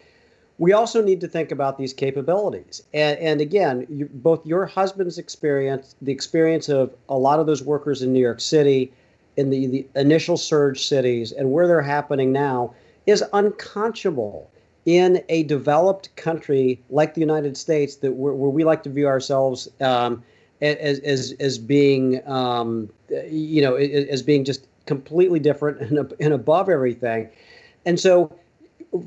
We 0.57 0.73
also 0.73 1.03
need 1.03 1.21
to 1.21 1.28
think 1.28 1.51
about 1.51 1.78
these 1.78 1.93
capabilities. 1.93 2.82
And, 2.93 3.19
and 3.19 3.39
again, 3.39 3.86
you, 3.88 4.09
both 4.11 4.43
your 4.47 4.65
husband's 4.65 5.19
experience, 5.19 5.95
the 6.01 6.11
experience 6.11 6.69
of 6.69 6.95
a 7.07 7.17
lot 7.17 7.39
of 7.39 7.45
those 7.45 7.61
workers 7.61 8.01
in 8.01 8.11
New 8.11 8.19
York 8.19 8.39
City, 8.39 8.91
in 9.36 9.51
the, 9.51 9.67
the 9.67 9.88
initial 9.95 10.38
surge 10.38 10.88
cities, 10.88 11.32
and 11.32 11.51
where 11.51 11.67
they're 11.67 11.84
happening 11.84 12.32
now 12.32 12.73
is 13.05 13.23
unconscionable 13.34 14.49
in 14.88 15.23
a 15.30 15.43
developed 15.43 16.15
country 16.15 16.82
like 16.89 17.13
the 17.13 17.21
United 17.21 17.55
States, 17.55 17.97
that 17.97 18.13
where, 18.13 18.34
we 18.34 18.63
like 18.63 18.82
to 18.82 18.89
view 18.89 19.05
ourselves 19.05 19.67
um, 19.82 20.23
as 20.62 20.99
as 20.99 21.34
as 21.39 21.58
being 21.58 22.28
um, 22.28 22.89
you 23.30 23.62
know 23.62 23.76
as 23.76 24.22
being 24.22 24.43
just 24.43 24.68
completely 24.86 25.39
different 25.39 25.82
and, 25.82 26.14
and 26.20 26.34
above 26.34 26.70
everything 26.70 27.30
and 27.86 27.99
so 27.99 28.32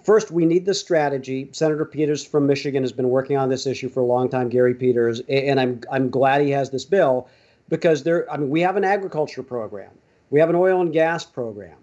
first, 0.03 0.31
we 0.31 0.45
need 0.45 0.67
the 0.67 0.75
strategy. 0.75 1.49
Senator 1.53 1.85
Peters 1.85 2.25
from 2.25 2.47
Michigan 2.47 2.83
has 2.83 2.93
been 2.93 3.09
working 3.09 3.37
on 3.37 3.49
this 3.49 3.67
issue 3.67 3.89
for 3.89 4.01
a 4.01 4.07
long 4.07 4.29
time. 4.29 4.49
Gary 4.49 4.75
Peters, 4.75 5.21
and 5.29 5.61
I'm 5.61 5.81
I'm 5.91 6.11
glad 6.11 6.43
he 6.43 6.51
has 6.51 6.71
this 6.71 6.85
bill 6.85 7.29
because 7.69 8.03
there. 8.03 8.31
I 8.31 8.37
mean, 8.37 8.51
we 8.51 8.61
have 8.61 8.77
an 8.77 8.85
agriculture 8.85 9.43
program, 9.43 9.91
we 10.31 10.41
have 10.41 10.51
an 10.51 10.57
oil 10.57 10.81
and 10.81 10.93
gas 10.93 11.25
program, 11.25 11.77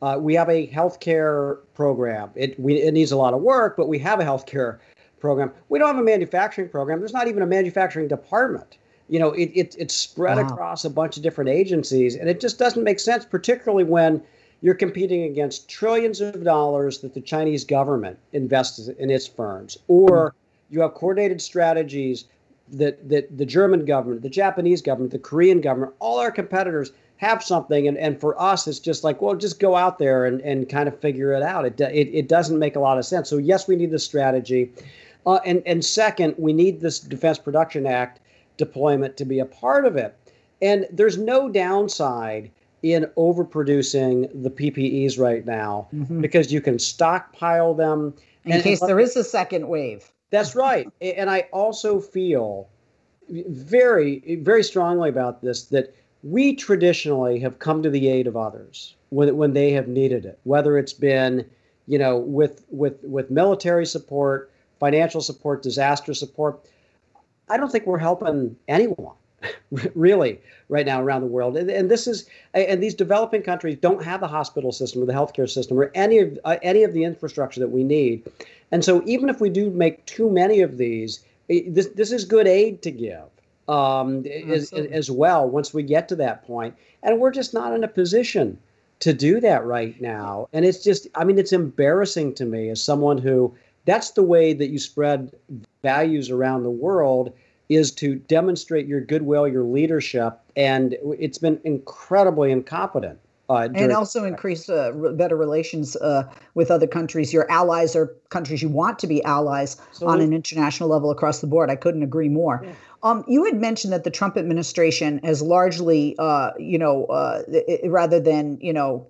uh, 0.00 0.18
we 0.20 0.34
have 0.34 0.48
a 0.48 0.66
healthcare 0.68 1.58
program. 1.74 2.30
It 2.34 2.58
we 2.58 2.80
it 2.80 2.92
needs 2.92 3.12
a 3.12 3.16
lot 3.16 3.34
of 3.34 3.42
work, 3.42 3.76
but 3.76 3.88
we 3.88 3.98
have 4.00 4.20
a 4.20 4.24
healthcare 4.24 4.78
program. 5.20 5.52
We 5.68 5.78
don't 5.78 5.88
have 5.88 5.98
a 5.98 6.04
manufacturing 6.04 6.68
program. 6.68 6.98
There's 6.98 7.12
not 7.12 7.28
even 7.28 7.42
a 7.42 7.46
manufacturing 7.46 8.08
department. 8.08 8.78
You 9.12 9.18
know, 9.18 9.32
it, 9.32 9.50
it 9.54 9.76
it's 9.78 9.94
spread 9.94 10.38
wow. 10.38 10.46
across 10.46 10.86
a 10.86 10.90
bunch 10.90 11.18
of 11.18 11.22
different 11.22 11.50
agencies, 11.50 12.16
and 12.16 12.30
it 12.30 12.40
just 12.40 12.58
doesn't 12.58 12.82
make 12.82 12.98
sense, 12.98 13.26
particularly 13.26 13.84
when 13.84 14.22
you're 14.62 14.74
competing 14.86 15.24
against 15.24 15.68
trillions 15.68 16.22
of 16.22 16.42
dollars 16.44 17.00
that 17.00 17.12
the 17.12 17.20
Chinese 17.20 17.62
government 17.62 18.18
invests 18.32 18.88
in 18.88 19.10
its 19.10 19.26
firms, 19.26 19.76
or 19.88 20.34
you 20.70 20.80
have 20.80 20.94
coordinated 20.94 21.42
strategies 21.42 22.24
that, 22.72 23.06
that 23.06 23.36
the 23.36 23.44
German 23.44 23.84
government, 23.84 24.22
the 24.22 24.30
Japanese 24.30 24.80
government, 24.80 25.12
the 25.12 25.18
Korean 25.18 25.60
government, 25.60 25.92
all 25.98 26.18
our 26.18 26.30
competitors 26.30 26.92
have 27.16 27.42
something. 27.42 27.86
And, 27.86 27.98
and 27.98 28.18
for 28.18 28.40
us, 28.40 28.66
it's 28.66 28.78
just 28.78 29.04
like, 29.04 29.20
well, 29.20 29.34
just 29.34 29.60
go 29.60 29.76
out 29.76 29.98
there 29.98 30.24
and, 30.24 30.40
and 30.40 30.70
kind 30.70 30.88
of 30.88 30.98
figure 30.98 31.34
it 31.34 31.42
out. 31.42 31.66
It, 31.66 31.78
it, 31.80 32.08
it 32.14 32.28
doesn't 32.28 32.58
make 32.58 32.76
a 32.76 32.80
lot 32.80 32.96
of 32.96 33.04
sense. 33.04 33.28
So, 33.28 33.36
yes, 33.36 33.68
we 33.68 33.76
need 33.76 33.90
the 33.90 33.98
strategy. 33.98 34.72
Uh, 35.26 35.38
and, 35.44 35.62
and 35.66 35.84
second, 35.84 36.34
we 36.38 36.54
need 36.54 36.80
this 36.80 36.98
Defense 36.98 37.38
Production 37.38 37.86
Act 37.86 38.20
deployment 38.64 39.16
to 39.16 39.24
be 39.24 39.40
a 39.40 39.44
part 39.44 39.84
of 39.86 39.96
it. 39.96 40.16
And 40.60 40.86
there's 40.92 41.18
no 41.18 41.48
downside 41.48 42.50
in 42.82 43.06
overproducing 43.16 44.30
the 44.42 44.50
PPEs 44.50 45.18
right 45.18 45.44
now 45.44 45.88
mm-hmm. 45.92 46.20
because 46.20 46.52
you 46.52 46.60
can 46.60 46.78
stockpile 46.78 47.74
them 47.74 48.14
in 48.44 48.52
and, 48.52 48.62
case 48.62 48.80
there 48.80 49.00
is 49.00 49.16
a 49.16 49.24
second 49.24 49.68
wave. 49.68 50.10
That's 50.30 50.54
right. 50.54 50.88
and 51.00 51.28
I 51.30 51.48
also 51.52 52.00
feel 52.00 52.68
very, 53.28 54.38
very 54.42 54.62
strongly 54.62 55.08
about 55.08 55.42
this 55.42 55.64
that 55.66 55.94
we 56.22 56.54
traditionally 56.54 57.40
have 57.40 57.58
come 57.58 57.82
to 57.82 57.90
the 57.90 58.08
aid 58.08 58.26
of 58.26 58.36
others 58.36 58.94
when, 59.10 59.36
when 59.36 59.52
they 59.52 59.72
have 59.72 59.88
needed 59.88 60.24
it, 60.24 60.38
whether 60.44 60.78
it's 60.78 60.92
been, 60.92 61.44
you 61.86 61.98
know, 61.98 62.16
with 62.16 62.64
with 62.70 63.02
with 63.02 63.30
military 63.30 63.86
support, 63.86 64.52
financial 64.78 65.20
support, 65.20 65.62
disaster 65.62 66.14
support. 66.14 66.64
I 67.52 67.58
don't 67.58 67.70
think 67.70 67.86
we're 67.86 67.98
helping 67.98 68.56
anyone 68.66 69.14
really 69.94 70.40
right 70.70 70.86
now 70.86 71.02
around 71.02 71.20
the 71.20 71.26
world. 71.26 71.56
And, 71.56 71.70
and, 71.70 71.90
this 71.90 72.06
is 72.06 72.26
and 72.54 72.82
these 72.82 72.94
developing 72.94 73.42
countries 73.42 73.76
don't 73.78 74.02
have 74.02 74.20
the 74.20 74.26
hospital 74.28 74.72
system 74.72 75.02
or 75.02 75.06
the 75.06 75.12
healthcare 75.12 75.48
system 75.48 75.78
or 75.78 75.90
any 75.94 76.18
of 76.18 76.38
uh, 76.44 76.56
any 76.62 76.82
of 76.82 76.94
the 76.94 77.04
infrastructure 77.04 77.60
that 77.60 77.68
we 77.68 77.84
need. 77.84 78.22
And 78.70 78.82
so 78.82 79.02
even 79.04 79.28
if 79.28 79.40
we 79.40 79.50
do 79.50 79.70
make 79.70 80.04
too 80.06 80.30
many 80.30 80.60
of 80.60 80.78
these 80.78 81.24
this 81.48 81.88
this 81.88 82.10
is 82.10 82.24
good 82.24 82.46
aid 82.46 82.80
to 82.82 82.90
give 82.90 83.24
um, 83.68 84.24
as, 84.26 84.72
as 84.72 85.10
well 85.10 85.46
once 85.48 85.74
we 85.74 85.82
get 85.82 86.08
to 86.08 86.16
that 86.16 86.46
point. 86.46 86.74
And 87.02 87.20
we're 87.20 87.32
just 87.32 87.52
not 87.52 87.74
in 87.74 87.84
a 87.84 87.88
position 87.88 88.58
to 89.00 89.12
do 89.12 89.40
that 89.40 89.64
right 89.66 90.00
now. 90.00 90.48
And 90.54 90.64
it's 90.64 90.82
just 90.82 91.06
i 91.14 91.24
mean 91.24 91.38
it's 91.38 91.52
embarrassing 91.52 92.34
to 92.34 92.46
me 92.46 92.70
as 92.70 92.82
someone 92.82 93.18
who 93.18 93.54
that's 93.84 94.12
the 94.12 94.22
way 94.22 94.52
that 94.52 94.70
you 94.70 94.78
spread 94.78 95.32
values 95.82 96.30
around 96.30 96.62
the 96.62 96.70
world 96.70 97.32
is 97.68 97.90
to 97.92 98.16
demonstrate 98.16 98.86
your 98.86 99.00
goodwill, 99.00 99.48
your 99.48 99.64
leadership, 99.64 100.38
and 100.56 100.96
it's 101.18 101.38
been 101.38 101.60
incredibly 101.64 102.50
incompetent. 102.50 103.18
Uh, 103.48 103.68
and 103.74 103.92
also 103.92 104.24
increase 104.24 104.70
uh, 104.70 104.92
better 105.14 105.36
relations 105.36 105.94
uh, 105.96 106.22
with 106.54 106.70
other 106.70 106.86
countries, 106.86 107.34
your 107.34 107.50
allies 107.50 107.94
or 107.94 108.14
countries 108.30 108.62
you 108.62 108.68
want 108.68 108.98
to 108.98 109.06
be 109.06 109.22
allies 109.24 109.76
on 110.00 110.22
an 110.22 110.32
international 110.32 110.88
level 110.88 111.10
across 111.10 111.40
the 111.40 111.46
board. 111.46 111.68
I 111.68 111.76
couldn't 111.76 112.02
agree 112.02 112.30
more. 112.30 112.62
Yeah. 112.64 112.72
Um, 113.02 113.24
you 113.26 113.44
had 113.44 113.60
mentioned 113.60 113.92
that 113.92 114.04
the 114.04 114.10
Trump 114.10 114.38
administration 114.38 115.18
has 115.24 115.42
largely, 115.42 116.14
uh, 116.18 116.52
you 116.56 116.78
know, 116.78 117.06
uh, 117.06 117.42
it, 117.48 117.90
rather 117.90 118.20
than 118.20 118.58
you 118.60 118.72
know 118.72 119.06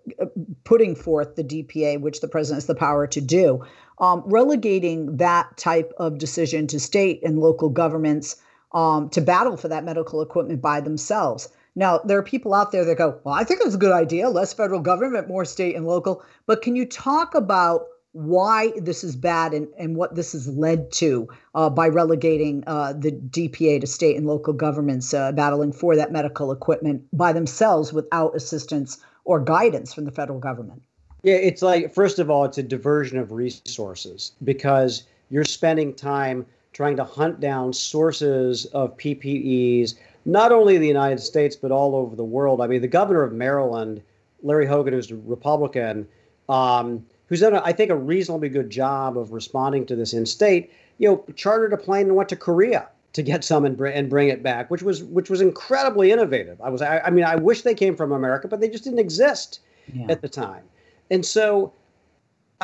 putting 0.64 0.96
forth 0.96 1.36
the 1.36 1.44
DPA, 1.44 2.00
which 2.00 2.20
the 2.20 2.28
president 2.28 2.56
has 2.56 2.66
the 2.66 2.74
power 2.74 3.06
to 3.06 3.20
do, 3.20 3.62
um, 4.02 4.22
relegating 4.26 5.16
that 5.16 5.56
type 5.56 5.92
of 5.96 6.18
decision 6.18 6.66
to 6.66 6.80
state 6.80 7.22
and 7.22 7.38
local 7.38 7.70
governments 7.70 8.36
um, 8.72 9.08
to 9.10 9.20
battle 9.20 9.56
for 9.56 9.68
that 9.68 9.84
medical 9.84 10.20
equipment 10.20 10.60
by 10.60 10.80
themselves. 10.80 11.48
Now, 11.76 11.98
there 11.98 12.18
are 12.18 12.22
people 12.22 12.52
out 12.52 12.72
there 12.72 12.84
that 12.84 12.98
go, 12.98 13.18
Well, 13.24 13.34
I 13.34 13.44
think 13.44 13.64
was 13.64 13.76
a 13.76 13.78
good 13.78 13.92
idea, 13.92 14.28
less 14.28 14.52
federal 14.52 14.80
government, 14.80 15.28
more 15.28 15.44
state 15.44 15.76
and 15.76 15.86
local. 15.86 16.22
But 16.46 16.62
can 16.62 16.76
you 16.76 16.84
talk 16.84 17.34
about 17.34 17.86
why 18.10 18.72
this 18.76 19.04
is 19.04 19.16
bad 19.16 19.54
and, 19.54 19.68
and 19.78 19.96
what 19.96 20.16
this 20.16 20.32
has 20.32 20.46
led 20.48 20.92
to 20.92 21.28
uh, 21.54 21.70
by 21.70 21.88
relegating 21.88 22.62
uh, 22.66 22.92
the 22.92 23.12
DPA 23.12 23.80
to 23.80 23.86
state 23.86 24.16
and 24.16 24.26
local 24.26 24.52
governments 24.52 25.14
uh, 25.14 25.32
battling 25.32 25.72
for 25.72 25.96
that 25.96 26.12
medical 26.12 26.52
equipment 26.52 27.04
by 27.12 27.32
themselves 27.32 27.92
without 27.92 28.36
assistance 28.36 28.98
or 29.24 29.40
guidance 29.40 29.94
from 29.94 30.04
the 30.04 30.10
federal 30.10 30.40
government? 30.40 30.82
Yeah, 31.22 31.34
it's 31.34 31.62
like, 31.62 31.94
first 31.94 32.18
of 32.18 32.30
all, 32.30 32.44
it's 32.44 32.58
a 32.58 32.62
diversion 32.62 33.18
of 33.18 33.32
resources 33.32 34.32
because 34.42 35.04
you're 35.30 35.44
spending 35.44 35.94
time 35.94 36.44
trying 36.72 36.96
to 36.96 37.04
hunt 37.04 37.38
down 37.38 37.72
sources 37.72 38.64
of 38.66 38.96
PPEs, 38.96 39.94
not 40.24 40.52
only 40.52 40.74
in 40.74 40.80
the 40.80 40.88
United 40.88 41.20
States, 41.20 41.54
but 41.54 41.70
all 41.70 41.94
over 41.94 42.16
the 42.16 42.24
world. 42.24 42.60
I 42.60 42.66
mean, 42.66 42.80
the 42.80 42.88
governor 42.88 43.22
of 43.22 43.32
Maryland, 43.32 44.02
Larry 44.42 44.66
Hogan, 44.66 44.94
who's 44.94 45.10
a 45.10 45.16
Republican, 45.16 46.08
um, 46.48 47.04
who's 47.26 47.40
done, 47.40 47.54
I 47.54 47.72
think, 47.72 47.90
a 47.90 47.96
reasonably 47.96 48.48
good 48.48 48.70
job 48.70 49.16
of 49.16 49.32
responding 49.32 49.86
to 49.86 49.96
this 49.96 50.12
in 50.12 50.26
state, 50.26 50.72
you 50.98 51.08
know, 51.08 51.24
chartered 51.36 51.72
a 51.72 51.76
plane 51.76 52.06
and 52.06 52.16
went 52.16 52.28
to 52.30 52.36
Korea 52.36 52.88
to 53.12 53.22
get 53.22 53.44
some 53.44 53.64
and, 53.64 53.76
br- 53.76 53.86
and 53.86 54.08
bring 54.08 54.28
it 54.28 54.42
back, 54.42 54.70
which 54.70 54.82
was 54.82 55.04
which 55.04 55.30
was 55.30 55.40
incredibly 55.40 56.10
innovative. 56.10 56.60
I 56.60 56.70
was, 56.70 56.82
I, 56.82 57.00
I 57.00 57.10
mean, 57.10 57.24
I 57.24 57.36
wish 57.36 57.62
they 57.62 57.74
came 57.74 57.94
from 57.94 58.12
America, 58.12 58.48
but 58.48 58.60
they 58.60 58.68
just 58.68 58.84
didn't 58.84 58.98
exist 58.98 59.60
yeah. 59.92 60.06
at 60.08 60.22
the 60.22 60.28
time. 60.28 60.64
And 61.12 61.24
so, 61.24 61.72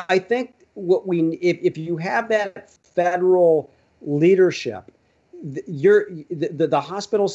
I 0.09 0.19
think 0.19 0.53
what 0.73 1.07
we, 1.07 1.21
if, 1.41 1.57
if 1.61 1.77
you 1.77 1.97
have 1.97 2.27
that 2.29 2.69
federal 2.69 3.71
leadership. 4.01 4.91
You're, 5.67 6.09
the, 6.29 6.67
the 6.67 6.81
hospital 6.81 7.31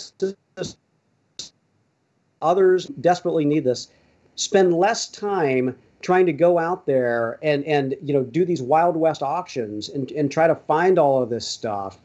others 2.42 2.86
desperately 2.86 3.44
need 3.44 3.64
this. 3.64 3.88
Spend 4.36 4.74
less 4.74 5.08
time 5.08 5.76
trying 6.02 6.26
to 6.26 6.32
go 6.32 6.58
out 6.58 6.84
there 6.84 7.38
and 7.42 7.64
and 7.64 7.94
you 8.02 8.12
know 8.12 8.22
do 8.22 8.44
these 8.44 8.60
wild 8.60 8.94
west 8.94 9.22
auctions 9.22 9.88
and, 9.88 10.10
and 10.10 10.30
try 10.30 10.46
to 10.46 10.54
find 10.54 10.98
all 10.98 11.22
of 11.22 11.30
this 11.30 11.48
stuff 11.48 11.98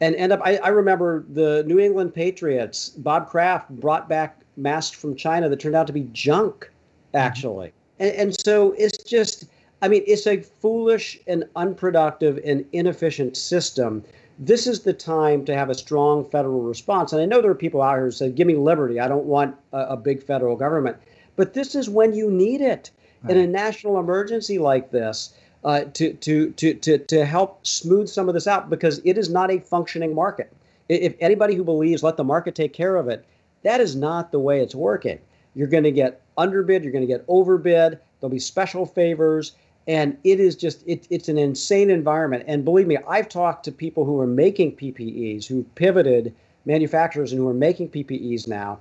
and 0.00 0.14
end 0.14 0.30
up 0.30 0.40
I, 0.44 0.58
I 0.58 0.68
remember 0.68 1.24
the 1.28 1.64
new 1.66 1.80
england 1.80 2.14
patriots 2.14 2.90
bob 2.90 3.28
kraft 3.28 3.68
brought 3.68 4.08
back 4.08 4.42
masks 4.56 4.96
from 4.96 5.16
china 5.16 5.48
that 5.48 5.58
turned 5.58 5.74
out 5.74 5.88
to 5.88 5.92
be 5.92 6.08
junk 6.12 6.70
actually 7.12 7.72
and, 8.00 8.10
and 8.12 8.40
so 8.40 8.72
it's 8.72 9.02
just 9.04 9.44
I 9.82 9.88
mean, 9.88 10.02
it's 10.06 10.26
a 10.26 10.40
foolish 10.40 11.18
and 11.26 11.44
unproductive 11.56 12.38
and 12.44 12.66
inefficient 12.72 13.36
system. 13.36 14.04
This 14.38 14.66
is 14.66 14.80
the 14.80 14.92
time 14.92 15.44
to 15.46 15.54
have 15.54 15.70
a 15.70 15.74
strong 15.74 16.24
federal 16.24 16.62
response. 16.62 17.12
And 17.12 17.22
I 17.22 17.26
know 17.26 17.40
there 17.40 17.50
are 17.50 17.54
people 17.54 17.82
out 17.82 17.96
here 17.96 18.04
who 18.04 18.10
say, 18.10 18.30
give 18.30 18.46
me 18.46 18.56
liberty. 18.56 19.00
I 19.00 19.08
don't 19.08 19.26
want 19.26 19.56
a, 19.72 19.80
a 19.90 19.96
big 19.96 20.22
federal 20.22 20.56
government. 20.56 20.96
But 21.36 21.54
this 21.54 21.74
is 21.74 21.88
when 21.88 22.12
you 22.12 22.30
need 22.30 22.60
it 22.60 22.90
right. 23.22 23.36
in 23.36 23.42
a 23.42 23.46
national 23.46 23.98
emergency 23.98 24.58
like 24.58 24.90
this. 24.90 25.34
Uh, 25.62 25.84
to, 25.92 26.14
to, 26.14 26.52
to, 26.52 26.72
to, 26.72 26.96
to 26.96 27.22
help 27.26 27.66
smooth 27.66 28.08
some 28.08 28.28
of 28.28 28.34
this 28.34 28.46
out 28.46 28.70
because 28.70 28.98
it 29.04 29.18
is 29.18 29.28
not 29.28 29.50
a 29.50 29.60
functioning 29.60 30.14
market. 30.14 30.50
If 30.88 31.14
anybody 31.20 31.54
who 31.54 31.64
believes 31.64 32.02
let 32.02 32.16
the 32.16 32.24
market 32.24 32.54
take 32.54 32.72
care 32.72 32.96
of 32.96 33.10
it, 33.10 33.26
that 33.62 33.78
is 33.78 33.94
not 33.94 34.32
the 34.32 34.38
way 34.38 34.62
it's 34.62 34.74
working. 34.74 35.18
You're 35.54 35.68
going 35.68 35.84
to 35.84 35.92
get 35.92 36.22
underbid, 36.36 36.82
you're 36.82 36.92
going 36.92 37.06
to 37.06 37.12
get 37.12 37.24
overbid, 37.28 37.98
there'll 38.20 38.30
be 38.30 38.38
special 38.38 38.86
favors, 38.86 39.52
and 39.86 40.16
it 40.24 40.38
is 40.38 40.56
just 40.56 40.86
it, 40.86 41.06
it's 41.10 41.28
an 41.28 41.38
insane 41.38 41.90
environment. 41.90 42.44
And 42.46 42.64
believe 42.64 42.86
me 42.86 42.98
i've 43.08 43.28
talked 43.28 43.64
to 43.64 43.72
people 43.72 44.04
who 44.04 44.18
are 44.20 44.26
making 44.26 44.76
ppes 44.76 45.46
who 45.46 45.64
pivoted 45.74 46.34
manufacturers 46.64 47.32
and 47.32 47.40
who 47.40 47.48
are 47.48 47.54
making 47.54 47.88
ppes 47.88 48.46
now 48.46 48.78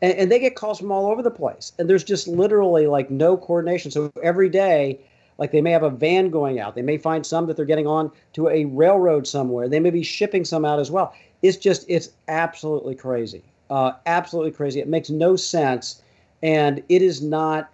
and, 0.00 0.12
and, 0.14 0.32
they 0.32 0.38
get 0.38 0.56
calls 0.56 0.78
from 0.78 0.92
all 0.92 1.10
over 1.10 1.22
the 1.22 1.30
place 1.30 1.72
and 1.78 1.88
there's 1.88 2.04
just 2.04 2.26
literally 2.26 2.86
like 2.86 3.10
no 3.10 3.36
coordination. 3.36 3.90
So 3.90 4.10
every 4.22 4.48
day 4.48 5.00
like 5.38 5.50
they 5.50 5.62
may 5.62 5.70
have 5.70 5.82
a 5.82 5.90
van 5.90 6.30
going 6.30 6.60
out 6.60 6.74
they 6.74 6.82
may 6.82 6.98
find 6.98 7.24
some 7.24 7.46
that 7.46 7.56
they're 7.56 7.64
getting 7.64 7.86
on 7.86 8.10
to 8.34 8.48
a 8.48 8.64
railroad 8.66 9.26
somewhere 9.26 9.68
they 9.68 9.80
may 9.80 9.90
be 9.90 10.02
shipping 10.02 10.44
some 10.44 10.64
out 10.64 10.78
as 10.78 10.90
well. 10.90 11.14
It's 11.42 11.56
just 11.56 11.84
it's 11.88 12.10
absolutely 12.28 12.94
crazy. 12.94 13.42
Uh, 13.70 13.92
absolutely 14.04 14.52
crazy. 14.52 14.80
It 14.80 14.88
makes 14.88 15.08
no 15.08 15.34
sense 15.34 16.02
and 16.42 16.82
it 16.88 17.02
is 17.02 17.22
not 17.22 17.72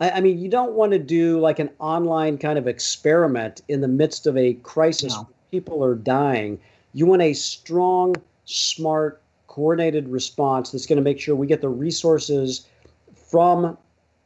I, 0.00 0.10
I 0.10 0.20
mean, 0.20 0.38
you 0.38 0.48
don't 0.48 0.72
want 0.72 0.92
to 0.92 0.98
do 0.98 1.40
like 1.40 1.58
an 1.58 1.70
online 1.78 2.38
kind 2.38 2.58
of 2.58 2.66
experiment 2.66 3.62
in 3.68 3.80
the 3.80 3.88
midst 3.88 4.26
of 4.26 4.36
a 4.36 4.54
crisis. 4.54 5.14
No. 5.14 5.28
People 5.50 5.82
are 5.84 5.94
dying. 5.94 6.58
You 6.92 7.06
want 7.06 7.22
a 7.22 7.32
strong, 7.32 8.16
smart, 8.44 9.22
coordinated 9.46 10.08
response 10.08 10.70
that's 10.70 10.86
going 10.86 10.98
to 10.98 11.02
make 11.02 11.18
sure 11.18 11.34
we 11.34 11.46
get 11.46 11.60
the 11.60 11.68
resources 11.68 12.66
from 13.14 13.76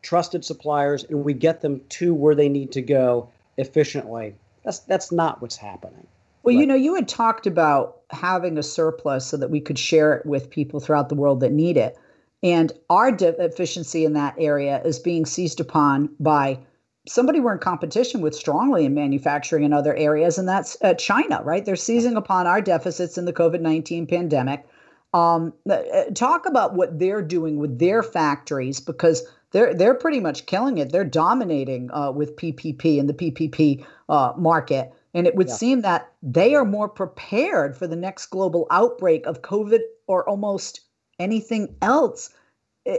trusted 0.03 0.45
suppliers 0.45 1.05
and 1.05 1.25
we 1.25 1.35
get 1.35 1.61
them 1.61 1.81
to 1.91 2.15
where 2.15 2.35
they 2.35 2.49
need 2.49 2.73
to 2.73 2.83
go 2.83 3.29
efficiently. 3.57 4.35
That's 4.65 4.81
that's 4.81 5.13
not 5.13 5.41
what's 5.41 5.57
happening. 5.57 6.07
Well, 6.43 6.55
you 6.55 6.67
know, 6.67 6.75
you 6.75 6.95
had 6.95 7.07
talked 7.07 7.47
about 7.47 7.99
having 8.11 8.57
a 8.57 8.63
surplus 8.63 9.27
so 9.27 9.37
that 9.37 9.51
we 9.51 9.61
could 9.61 9.79
share 9.79 10.15
it 10.15 10.25
with 10.25 10.49
people 10.49 10.81
throughout 10.81 11.11
the 11.11 11.15
world 11.15 11.41
that 11.41 11.53
need 11.53 11.77
it. 11.77 11.99
And 12.43 12.73
our 12.89 13.13
deficiency 13.13 14.05
in 14.05 14.15
that 14.15 14.35
area 14.39 14.83
is 14.83 14.99
being 14.99 15.27
seized 15.27 15.61
upon 15.61 16.09
by 16.19 16.59
somebody 17.07 17.41
we're 17.41 17.55
in 17.55 17.59
competition 17.59 18.21
with 18.21 18.35
strongly 18.35 18.85
in 18.85 18.95
manufacturing 18.95 19.65
and 19.65 19.75
other 19.75 19.95
areas, 19.97 20.39
and 20.39 20.49
that's 20.49 20.77
uh, 20.83 20.95
China, 20.95 21.43
right? 21.45 21.65
They're 21.65 21.77
seizing 21.77 22.17
upon 22.17 22.47
our 22.47 22.61
deficits 22.61 23.19
in 23.19 23.25
the 23.25 23.33
COVID 23.33 23.61
19 23.61 24.07
pandemic. 24.07 24.67
Um, 25.13 25.53
uh, 25.69 25.83
talk 26.15 26.47
about 26.47 26.75
what 26.75 26.99
they're 26.99 27.23
doing 27.23 27.59
with 27.59 27.79
their 27.79 28.03
factories 28.03 28.81
because 28.81 29.27
they're 29.51 29.75
they're 29.75 29.95
pretty 29.95 30.21
much 30.21 30.47
killing 30.47 30.79
it. 30.79 30.93
They're 30.93 31.05
dominating 31.05 31.91
uh, 31.93 32.13
with 32.13 32.37
PPP 32.37 33.01
and 33.01 33.09
the 33.09 33.15
PPP 33.15 33.85
uh, 34.09 34.33
market. 34.37 34.93
And 35.13 35.27
it 35.27 35.35
would 35.35 35.49
yeah. 35.49 35.55
seem 35.55 35.81
that 35.81 36.13
they 36.23 36.55
are 36.55 36.65
more 36.65 36.89
prepared 36.89 37.77
for 37.77 37.89
the 37.89 37.97
next 37.97 38.27
global 38.27 38.69
outbreak 38.71 39.27
of 39.27 39.43
COVID 39.43 39.81
or 40.07 40.29
almost 40.29 40.83
anything 41.21 41.77
else. 41.83 42.31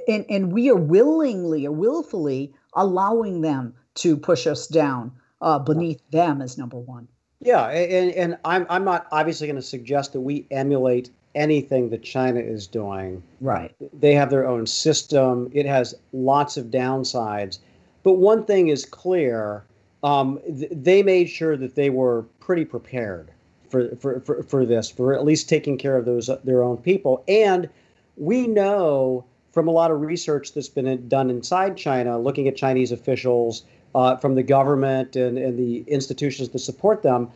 And, 0.07 0.25
and 0.29 0.53
we 0.53 0.69
are 0.69 0.75
willingly 0.75 1.65
or 1.65 1.71
willfully 1.71 2.53
allowing 2.75 3.41
them 3.41 3.73
to 3.95 4.15
push 4.15 4.47
us 4.47 4.67
down 4.67 5.11
uh, 5.41 5.59
beneath 5.59 6.01
them 6.11 6.41
as 6.41 6.57
number 6.57 6.77
one. 6.77 7.07
Yeah, 7.39 7.67
and, 7.69 8.11
and 8.11 8.37
I'm, 8.45 8.67
I'm 8.69 8.85
not 8.85 9.07
obviously 9.11 9.47
going 9.47 9.55
to 9.55 9.61
suggest 9.61 10.13
that 10.13 10.21
we 10.21 10.45
emulate 10.51 11.09
anything 11.33 11.89
that 11.89 12.03
China 12.03 12.39
is 12.39 12.67
doing. 12.67 13.23
Right. 13.41 13.75
They 13.99 14.13
have 14.13 14.29
their 14.29 14.47
own 14.47 14.67
system, 14.67 15.49
it 15.53 15.65
has 15.65 15.95
lots 16.13 16.57
of 16.57 16.67
downsides. 16.67 17.59
But 18.03 18.13
one 18.13 18.45
thing 18.45 18.67
is 18.67 18.85
clear 18.85 19.63
um, 20.03 20.39
th- 20.45 20.71
they 20.71 21.03
made 21.03 21.29
sure 21.29 21.57
that 21.57 21.75
they 21.75 21.89
were 21.89 22.23
pretty 22.39 22.65
prepared 22.65 23.31
for, 23.69 23.95
for, 23.95 24.19
for, 24.21 24.43
for 24.43 24.65
this, 24.65 24.89
for 24.89 25.13
at 25.13 25.23
least 25.23 25.47
taking 25.47 25.77
care 25.77 25.97
of 25.97 26.05
those 26.05 26.29
their 26.43 26.63
own 26.63 26.77
people. 26.77 27.23
And 27.27 27.69
we 28.21 28.45
know 28.45 29.25
from 29.51 29.67
a 29.67 29.71
lot 29.71 29.89
of 29.89 29.99
research 29.99 30.53
that's 30.53 30.69
been 30.69 31.07
done 31.09 31.31
inside 31.31 31.75
China, 31.75 32.19
looking 32.19 32.47
at 32.47 32.55
Chinese 32.55 32.91
officials 32.91 33.63
uh, 33.95 34.15
from 34.17 34.35
the 34.35 34.43
government 34.43 35.15
and, 35.15 35.39
and 35.39 35.57
the 35.57 35.79
institutions 35.87 36.49
that 36.49 36.59
support 36.59 37.01
them, 37.01 37.29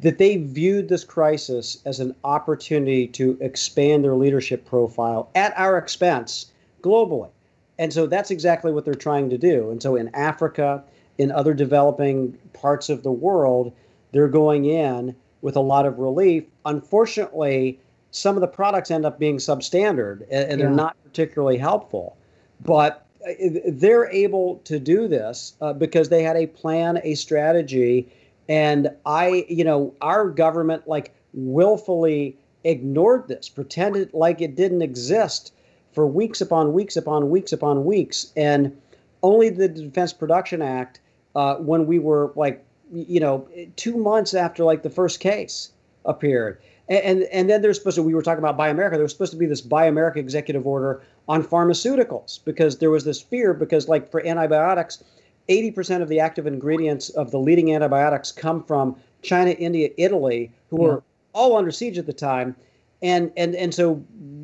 that 0.00 0.18
they 0.18 0.38
viewed 0.38 0.88
this 0.88 1.04
crisis 1.04 1.78
as 1.86 2.00
an 2.00 2.12
opportunity 2.24 3.06
to 3.06 3.38
expand 3.40 4.02
their 4.02 4.16
leadership 4.16 4.64
profile 4.66 5.30
at 5.36 5.56
our 5.56 5.78
expense 5.78 6.50
globally. 6.82 7.30
And 7.78 7.92
so 7.92 8.08
that's 8.08 8.32
exactly 8.32 8.72
what 8.72 8.84
they're 8.84 8.94
trying 8.94 9.30
to 9.30 9.38
do. 9.38 9.70
And 9.70 9.80
so 9.80 9.94
in 9.94 10.12
Africa, 10.12 10.82
in 11.18 11.30
other 11.30 11.54
developing 11.54 12.36
parts 12.52 12.88
of 12.88 13.04
the 13.04 13.12
world, 13.12 13.72
they're 14.10 14.28
going 14.28 14.64
in 14.64 15.14
with 15.40 15.54
a 15.54 15.60
lot 15.60 15.86
of 15.86 16.00
relief. 16.00 16.44
Unfortunately, 16.66 17.78
some 18.12 18.36
of 18.36 18.42
the 18.42 18.46
products 18.46 18.90
end 18.90 19.04
up 19.04 19.18
being 19.18 19.38
substandard 19.38 20.20
and, 20.30 20.50
and 20.50 20.50
yeah. 20.50 20.56
they're 20.66 20.70
not 20.70 20.96
particularly 21.02 21.58
helpful. 21.58 22.16
But 22.60 23.04
uh, 23.28 23.32
they're 23.66 24.08
able 24.10 24.58
to 24.64 24.78
do 24.78 25.08
this 25.08 25.54
uh, 25.60 25.72
because 25.72 26.10
they 26.10 26.22
had 26.22 26.36
a 26.36 26.46
plan, 26.46 27.00
a 27.02 27.14
strategy, 27.16 28.08
and 28.48 28.90
I, 29.06 29.46
you 29.48 29.64
know, 29.64 29.94
our 30.00 30.28
government 30.28 30.86
like 30.86 31.14
willfully 31.32 32.36
ignored 32.64 33.28
this, 33.28 33.48
pretended 33.48 34.12
like 34.12 34.40
it 34.40 34.54
didn't 34.54 34.82
exist 34.82 35.52
for 35.92 36.06
weeks 36.06 36.40
upon 36.40 36.72
weeks 36.72 36.96
upon 36.96 37.30
weeks 37.30 37.52
upon 37.52 37.84
weeks, 37.84 38.32
and 38.36 38.76
only 39.22 39.48
the 39.48 39.68
Defense 39.68 40.12
Production 40.12 40.60
Act 40.60 41.00
uh, 41.34 41.56
when 41.56 41.86
we 41.86 41.98
were 41.98 42.32
like, 42.36 42.64
you 42.92 43.20
know, 43.20 43.48
two 43.76 43.96
months 43.96 44.34
after 44.34 44.64
like 44.64 44.82
the 44.82 44.90
first 44.90 45.20
case 45.20 45.70
appeared. 46.04 46.60
And, 46.88 47.22
and, 47.24 47.48
then 47.48 47.62
there's 47.62 47.78
supposed 47.78 47.94
to, 47.96 48.02
we 48.02 48.14
were 48.14 48.22
talking 48.22 48.40
about 48.40 48.56
Buy 48.56 48.68
America, 48.68 48.96
there 48.96 49.04
was 49.04 49.12
supposed 49.12 49.32
to 49.32 49.38
be 49.38 49.46
this 49.46 49.60
Buy 49.60 49.86
America 49.86 50.18
executive 50.18 50.66
order 50.66 51.02
on 51.28 51.42
pharmaceuticals 51.42 52.40
because 52.44 52.78
there 52.78 52.90
was 52.90 53.04
this 53.04 53.20
fear 53.20 53.54
because 53.54 53.88
like 53.88 54.10
for 54.10 54.26
antibiotics, 54.26 55.02
80% 55.48 56.02
of 56.02 56.08
the 56.08 56.20
active 56.20 56.46
ingredients 56.46 57.08
of 57.10 57.30
the 57.30 57.38
leading 57.38 57.74
antibiotics 57.74 58.32
come 58.32 58.62
from 58.64 58.96
China, 59.22 59.50
India, 59.50 59.90
Italy, 59.96 60.50
who 60.70 60.80
yeah. 60.80 60.86
were 60.86 60.96
mm-hmm. 60.96 61.06
all 61.34 61.56
under 61.56 61.70
siege 61.70 61.98
at 61.98 62.06
the 62.06 62.12
time. 62.12 62.56
And, 63.00 63.32
and, 63.36 63.54
and 63.54 63.74
so 63.74 64.02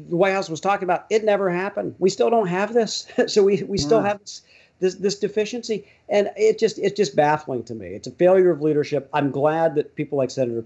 the 0.09 0.16
White 0.16 0.32
House 0.32 0.49
was 0.49 0.61
talking 0.61 0.84
about 0.84 1.07
it 1.11 1.24
never 1.24 1.51
happened. 1.51 1.95
We 1.99 2.11
still 2.11 2.30
don't 2.30 2.49
have 2.49 2.72
this. 2.72 3.07
so 3.26 3.43
we, 3.43 3.62
we 3.64 3.78
still 3.78 4.01
mm. 4.01 4.07
have 4.07 4.20
this 4.20 4.43
this 4.80 4.95
this 4.97 5.18
deficiency 5.18 5.84
and 6.09 6.30
it 6.36 6.59
just 6.59 6.78
it's 6.78 6.97
just 6.97 7.16
baffling 7.16 7.62
to 7.64 7.74
me 7.74 7.89
it's 7.89 8.07
a 8.07 8.12
failure 8.12 8.51
of 8.51 8.62
leadership 8.62 9.09
i'm 9.12 9.30
glad 9.30 9.74
that 9.74 9.95
people 9.97 10.18
like 10.18 10.30
senator 10.30 10.62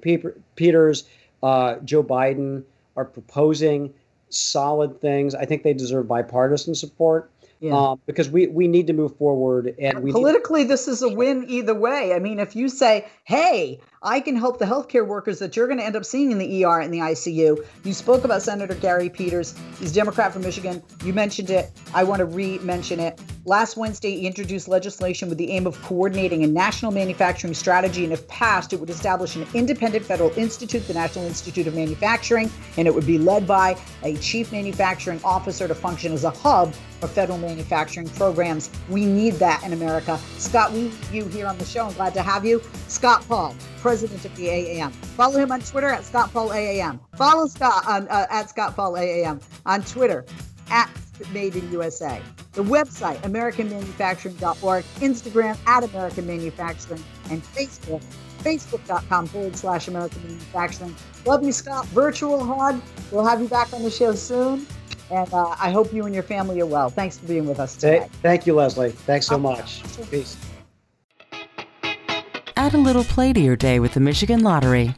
peters 0.56 1.04
uh, 1.42 1.76
joe 1.84 2.02
biden 2.02 2.62
are 2.96 3.04
proposing 3.04 3.92
solid 4.28 5.00
things 5.00 5.34
i 5.34 5.44
think 5.44 5.62
they 5.62 5.74
deserve 5.74 6.08
bipartisan 6.08 6.74
support 6.74 7.30
yeah. 7.60 7.76
Um, 7.76 8.00
because 8.06 8.28
we, 8.28 8.48
we 8.48 8.66
need 8.66 8.88
to 8.88 8.92
move 8.92 9.16
forward 9.16 9.72
and 9.78 10.02
we 10.02 10.10
politically 10.10 10.64
this 10.64 10.88
is 10.88 11.00
a 11.00 11.08
win 11.08 11.44
either 11.48 11.74
way 11.74 12.12
i 12.12 12.18
mean 12.18 12.40
if 12.40 12.56
you 12.56 12.68
say 12.68 13.06
hey 13.22 13.78
I 14.04 14.18
can 14.18 14.34
help 14.34 14.58
the 14.58 14.64
healthcare 14.64 15.06
workers 15.06 15.38
that 15.38 15.54
you're 15.54 15.68
going 15.68 15.78
to 15.78 15.84
end 15.84 15.94
up 15.94 16.04
seeing 16.04 16.32
in 16.32 16.38
the 16.38 16.64
ER 16.64 16.80
and 16.80 16.92
the 16.92 16.98
ICU. 16.98 17.64
You 17.84 17.92
spoke 17.92 18.24
about 18.24 18.42
Senator 18.42 18.74
Gary 18.74 19.08
Peters. 19.08 19.54
He's 19.78 19.92
Democrat 19.92 20.32
from 20.32 20.42
Michigan. 20.42 20.82
You 21.04 21.12
mentioned 21.12 21.50
it. 21.50 21.70
I 21.94 22.02
want 22.02 22.18
to 22.18 22.24
re 22.24 22.58
mention 22.58 22.98
it. 22.98 23.20
Last 23.44 23.76
Wednesday, 23.76 24.18
he 24.18 24.26
introduced 24.26 24.66
legislation 24.66 25.28
with 25.28 25.38
the 25.38 25.52
aim 25.52 25.68
of 25.68 25.80
coordinating 25.82 26.42
a 26.42 26.48
national 26.48 26.90
manufacturing 26.90 27.54
strategy. 27.54 28.02
And 28.02 28.12
if 28.12 28.26
passed, 28.26 28.72
it 28.72 28.80
would 28.80 28.90
establish 28.90 29.36
an 29.36 29.46
independent 29.54 30.04
federal 30.04 30.30
institute, 30.36 30.84
the 30.88 30.94
National 30.94 31.24
Institute 31.26 31.68
of 31.68 31.74
Manufacturing, 31.76 32.50
and 32.76 32.88
it 32.88 32.94
would 32.94 33.06
be 33.06 33.18
led 33.18 33.46
by 33.46 33.76
a 34.02 34.16
chief 34.16 34.50
manufacturing 34.50 35.20
officer 35.22 35.68
to 35.68 35.76
function 35.76 36.12
as 36.12 36.24
a 36.24 36.30
hub 36.30 36.74
for 37.00 37.08
federal 37.08 37.38
manufacturing 37.38 38.08
programs. 38.10 38.70
We 38.88 39.06
need 39.06 39.34
that 39.34 39.62
in 39.64 39.72
America. 39.72 40.18
Scott, 40.38 40.72
we 40.72 40.92
you 41.12 41.24
here 41.26 41.46
on 41.46 41.58
the 41.58 41.64
show. 41.64 41.86
I'm 41.86 41.94
glad 41.94 42.14
to 42.14 42.22
have 42.22 42.44
you. 42.44 42.62
Scott 42.86 43.24
Paul, 43.26 43.56
president 43.82 44.24
of 44.24 44.34
the 44.36 44.46
AAM. 44.46 44.92
Follow 44.92 45.38
him 45.38 45.52
on 45.52 45.60
Twitter 45.60 45.88
at 45.88 46.04
Scott 46.04 46.32
Paul 46.32 46.50
AAM. 46.50 47.00
Follow 47.16 47.46
Scott 47.46 47.86
on 47.86 48.08
uh, 48.08 48.26
at 48.30 48.48
Scott 48.48 48.76
Paul 48.76 48.92
AAM 48.92 49.42
on 49.66 49.82
Twitter 49.82 50.24
at 50.70 50.88
Made 51.32 51.54
in 51.56 51.70
USA. 51.70 52.20
The 52.52 52.64
website 52.64 53.16
AmericanManufacturing.org, 53.18 54.84
Instagram 55.00 55.56
at 55.66 55.84
American 55.84 56.26
Manufacturing, 56.26 57.04
and 57.30 57.42
Facebook 57.42 58.02
facebook.com 58.42 59.26
forward 59.28 59.56
slash 59.56 59.88
American 59.88 60.20
Manufacturing. 60.24 60.96
Love 61.24 61.44
you, 61.44 61.52
Scott. 61.52 61.86
Virtual 61.88 62.44
hug. 62.44 62.80
We'll 63.10 63.24
have 63.24 63.40
you 63.40 63.48
back 63.48 63.72
on 63.72 63.82
the 63.82 63.90
show 63.90 64.14
soon. 64.14 64.66
And 65.10 65.32
uh, 65.32 65.54
I 65.60 65.70
hope 65.70 65.92
you 65.92 66.06
and 66.06 66.14
your 66.14 66.24
family 66.24 66.60
are 66.60 66.66
well. 66.66 66.88
Thanks 66.88 67.18
for 67.18 67.26
being 67.26 67.46
with 67.46 67.60
us 67.60 67.76
today. 67.76 68.08
Thank 68.22 68.46
you, 68.46 68.54
Leslie. 68.54 68.90
Thanks 68.90 69.26
so 69.26 69.38
much. 69.38 69.82
Peace. 70.10 70.36
Add 72.72 72.78
a 72.78 72.80
little 72.80 73.04
play 73.04 73.34
to 73.34 73.40
your 73.40 73.54
day 73.54 73.80
with 73.80 73.92
the 73.92 74.00
Michigan 74.00 74.42
Lottery. 74.42 74.94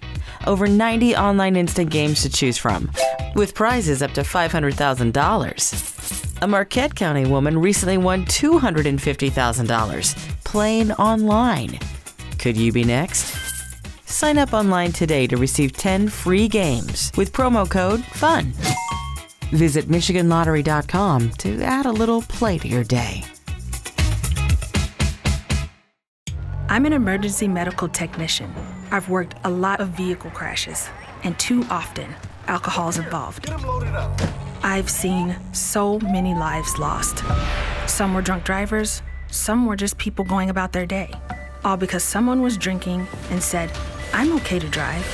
Over 0.46 0.68
90 0.68 1.16
online 1.16 1.56
instant 1.56 1.90
games 1.90 2.22
to 2.22 2.30
choose 2.30 2.56
from, 2.56 2.88
with 3.34 3.56
prizes 3.56 4.00
up 4.00 4.12
to 4.12 4.20
$500,000. 4.20 6.40
A 6.40 6.46
Marquette 6.46 6.94
County 6.94 7.26
woman 7.26 7.58
recently 7.58 7.98
won 7.98 8.26
$250,000 8.26 10.44
playing 10.44 10.92
online. 10.92 11.80
Could 12.38 12.56
you 12.56 12.70
be 12.70 12.84
next? 12.84 13.34
Sign 14.06 14.38
up 14.38 14.52
online 14.52 14.92
today 14.92 15.26
to 15.26 15.36
receive 15.36 15.72
10 15.72 16.06
free 16.06 16.46
games 16.46 17.10
with 17.16 17.32
promo 17.32 17.68
code 17.68 18.04
FUN. 18.04 18.52
Visit 19.50 19.86
MichiganLottery.com 19.86 21.30
to 21.30 21.60
add 21.64 21.86
a 21.86 21.92
little 21.92 22.22
play 22.22 22.56
to 22.56 22.68
your 22.68 22.84
day. 22.84 23.24
I'm 26.74 26.86
an 26.86 26.92
emergency 26.92 27.46
medical 27.46 27.86
technician. 27.86 28.52
I've 28.90 29.08
worked 29.08 29.36
a 29.44 29.48
lot 29.48 29.80
of 29.80 29.90
vehicle 29.90 30.32
crashes, 30.32 30.88
and 31.22 31.38
too 31.38 31.62
often, 31.70 32.12
alcohol 32.48 32.88
is 32.88 32.98
involved. 32.98 33.48
I've 34.64 34.90
seen 34.90 35.36
so 35.52 36.00
many 36.00 36.34
lives 36.34 36.76
lost. 36.76 37.22
Some 37.86 38.12
were 38.12 38.22
drunk 38.22 38.42
drivers, 38.42 39.02
some 39.30 39.66
were 39.66 39.76
just 39.76 39.98
people 39.98 40.24
going 40.24 40.50
about 40.50 40.72
their 40.72 40.84
day, 40.84 41.12
all 41.64 41.76
because 41.76 42.02
someone 42.02 42.42
was 42.42 42.56
drinking 42.56 43.06
and 43.30 43.40
said, 43.40 43.70
I'm 44.12 44.32
okay 44.38 44.58
to 44.58 44.68
drive. 44.68 45.06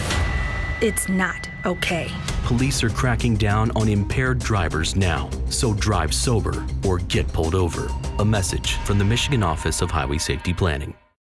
It's 0.80 1.11
not 1.11 1.46
okay. 1.66 2.11
Police 2.44 2.82
are 2.82 2.88
cracking 2.88 3.36
down 3.36 3.70
on 3.72 3.86
impaired 3.86 4.38
drivers 4.38 4.96
now, 4.96 5.28
so 5.50 5.74
drive 5.74 6.14
sober 6.14 6.66
or 6.88 7.00
get 7.00 7.30
pulled 7.34 7.54
over. 7.54 7.90
A 8.18 8.24
message 8.24 8.76
from 8.86 8.96
the 8.96 9.04
Michigan 9.04 9.42
Office 9.42 9.82
of 9.82 9.90
Highway 9.90 10.16
Safety 10.16 10.54
Planning. 10.54 10.94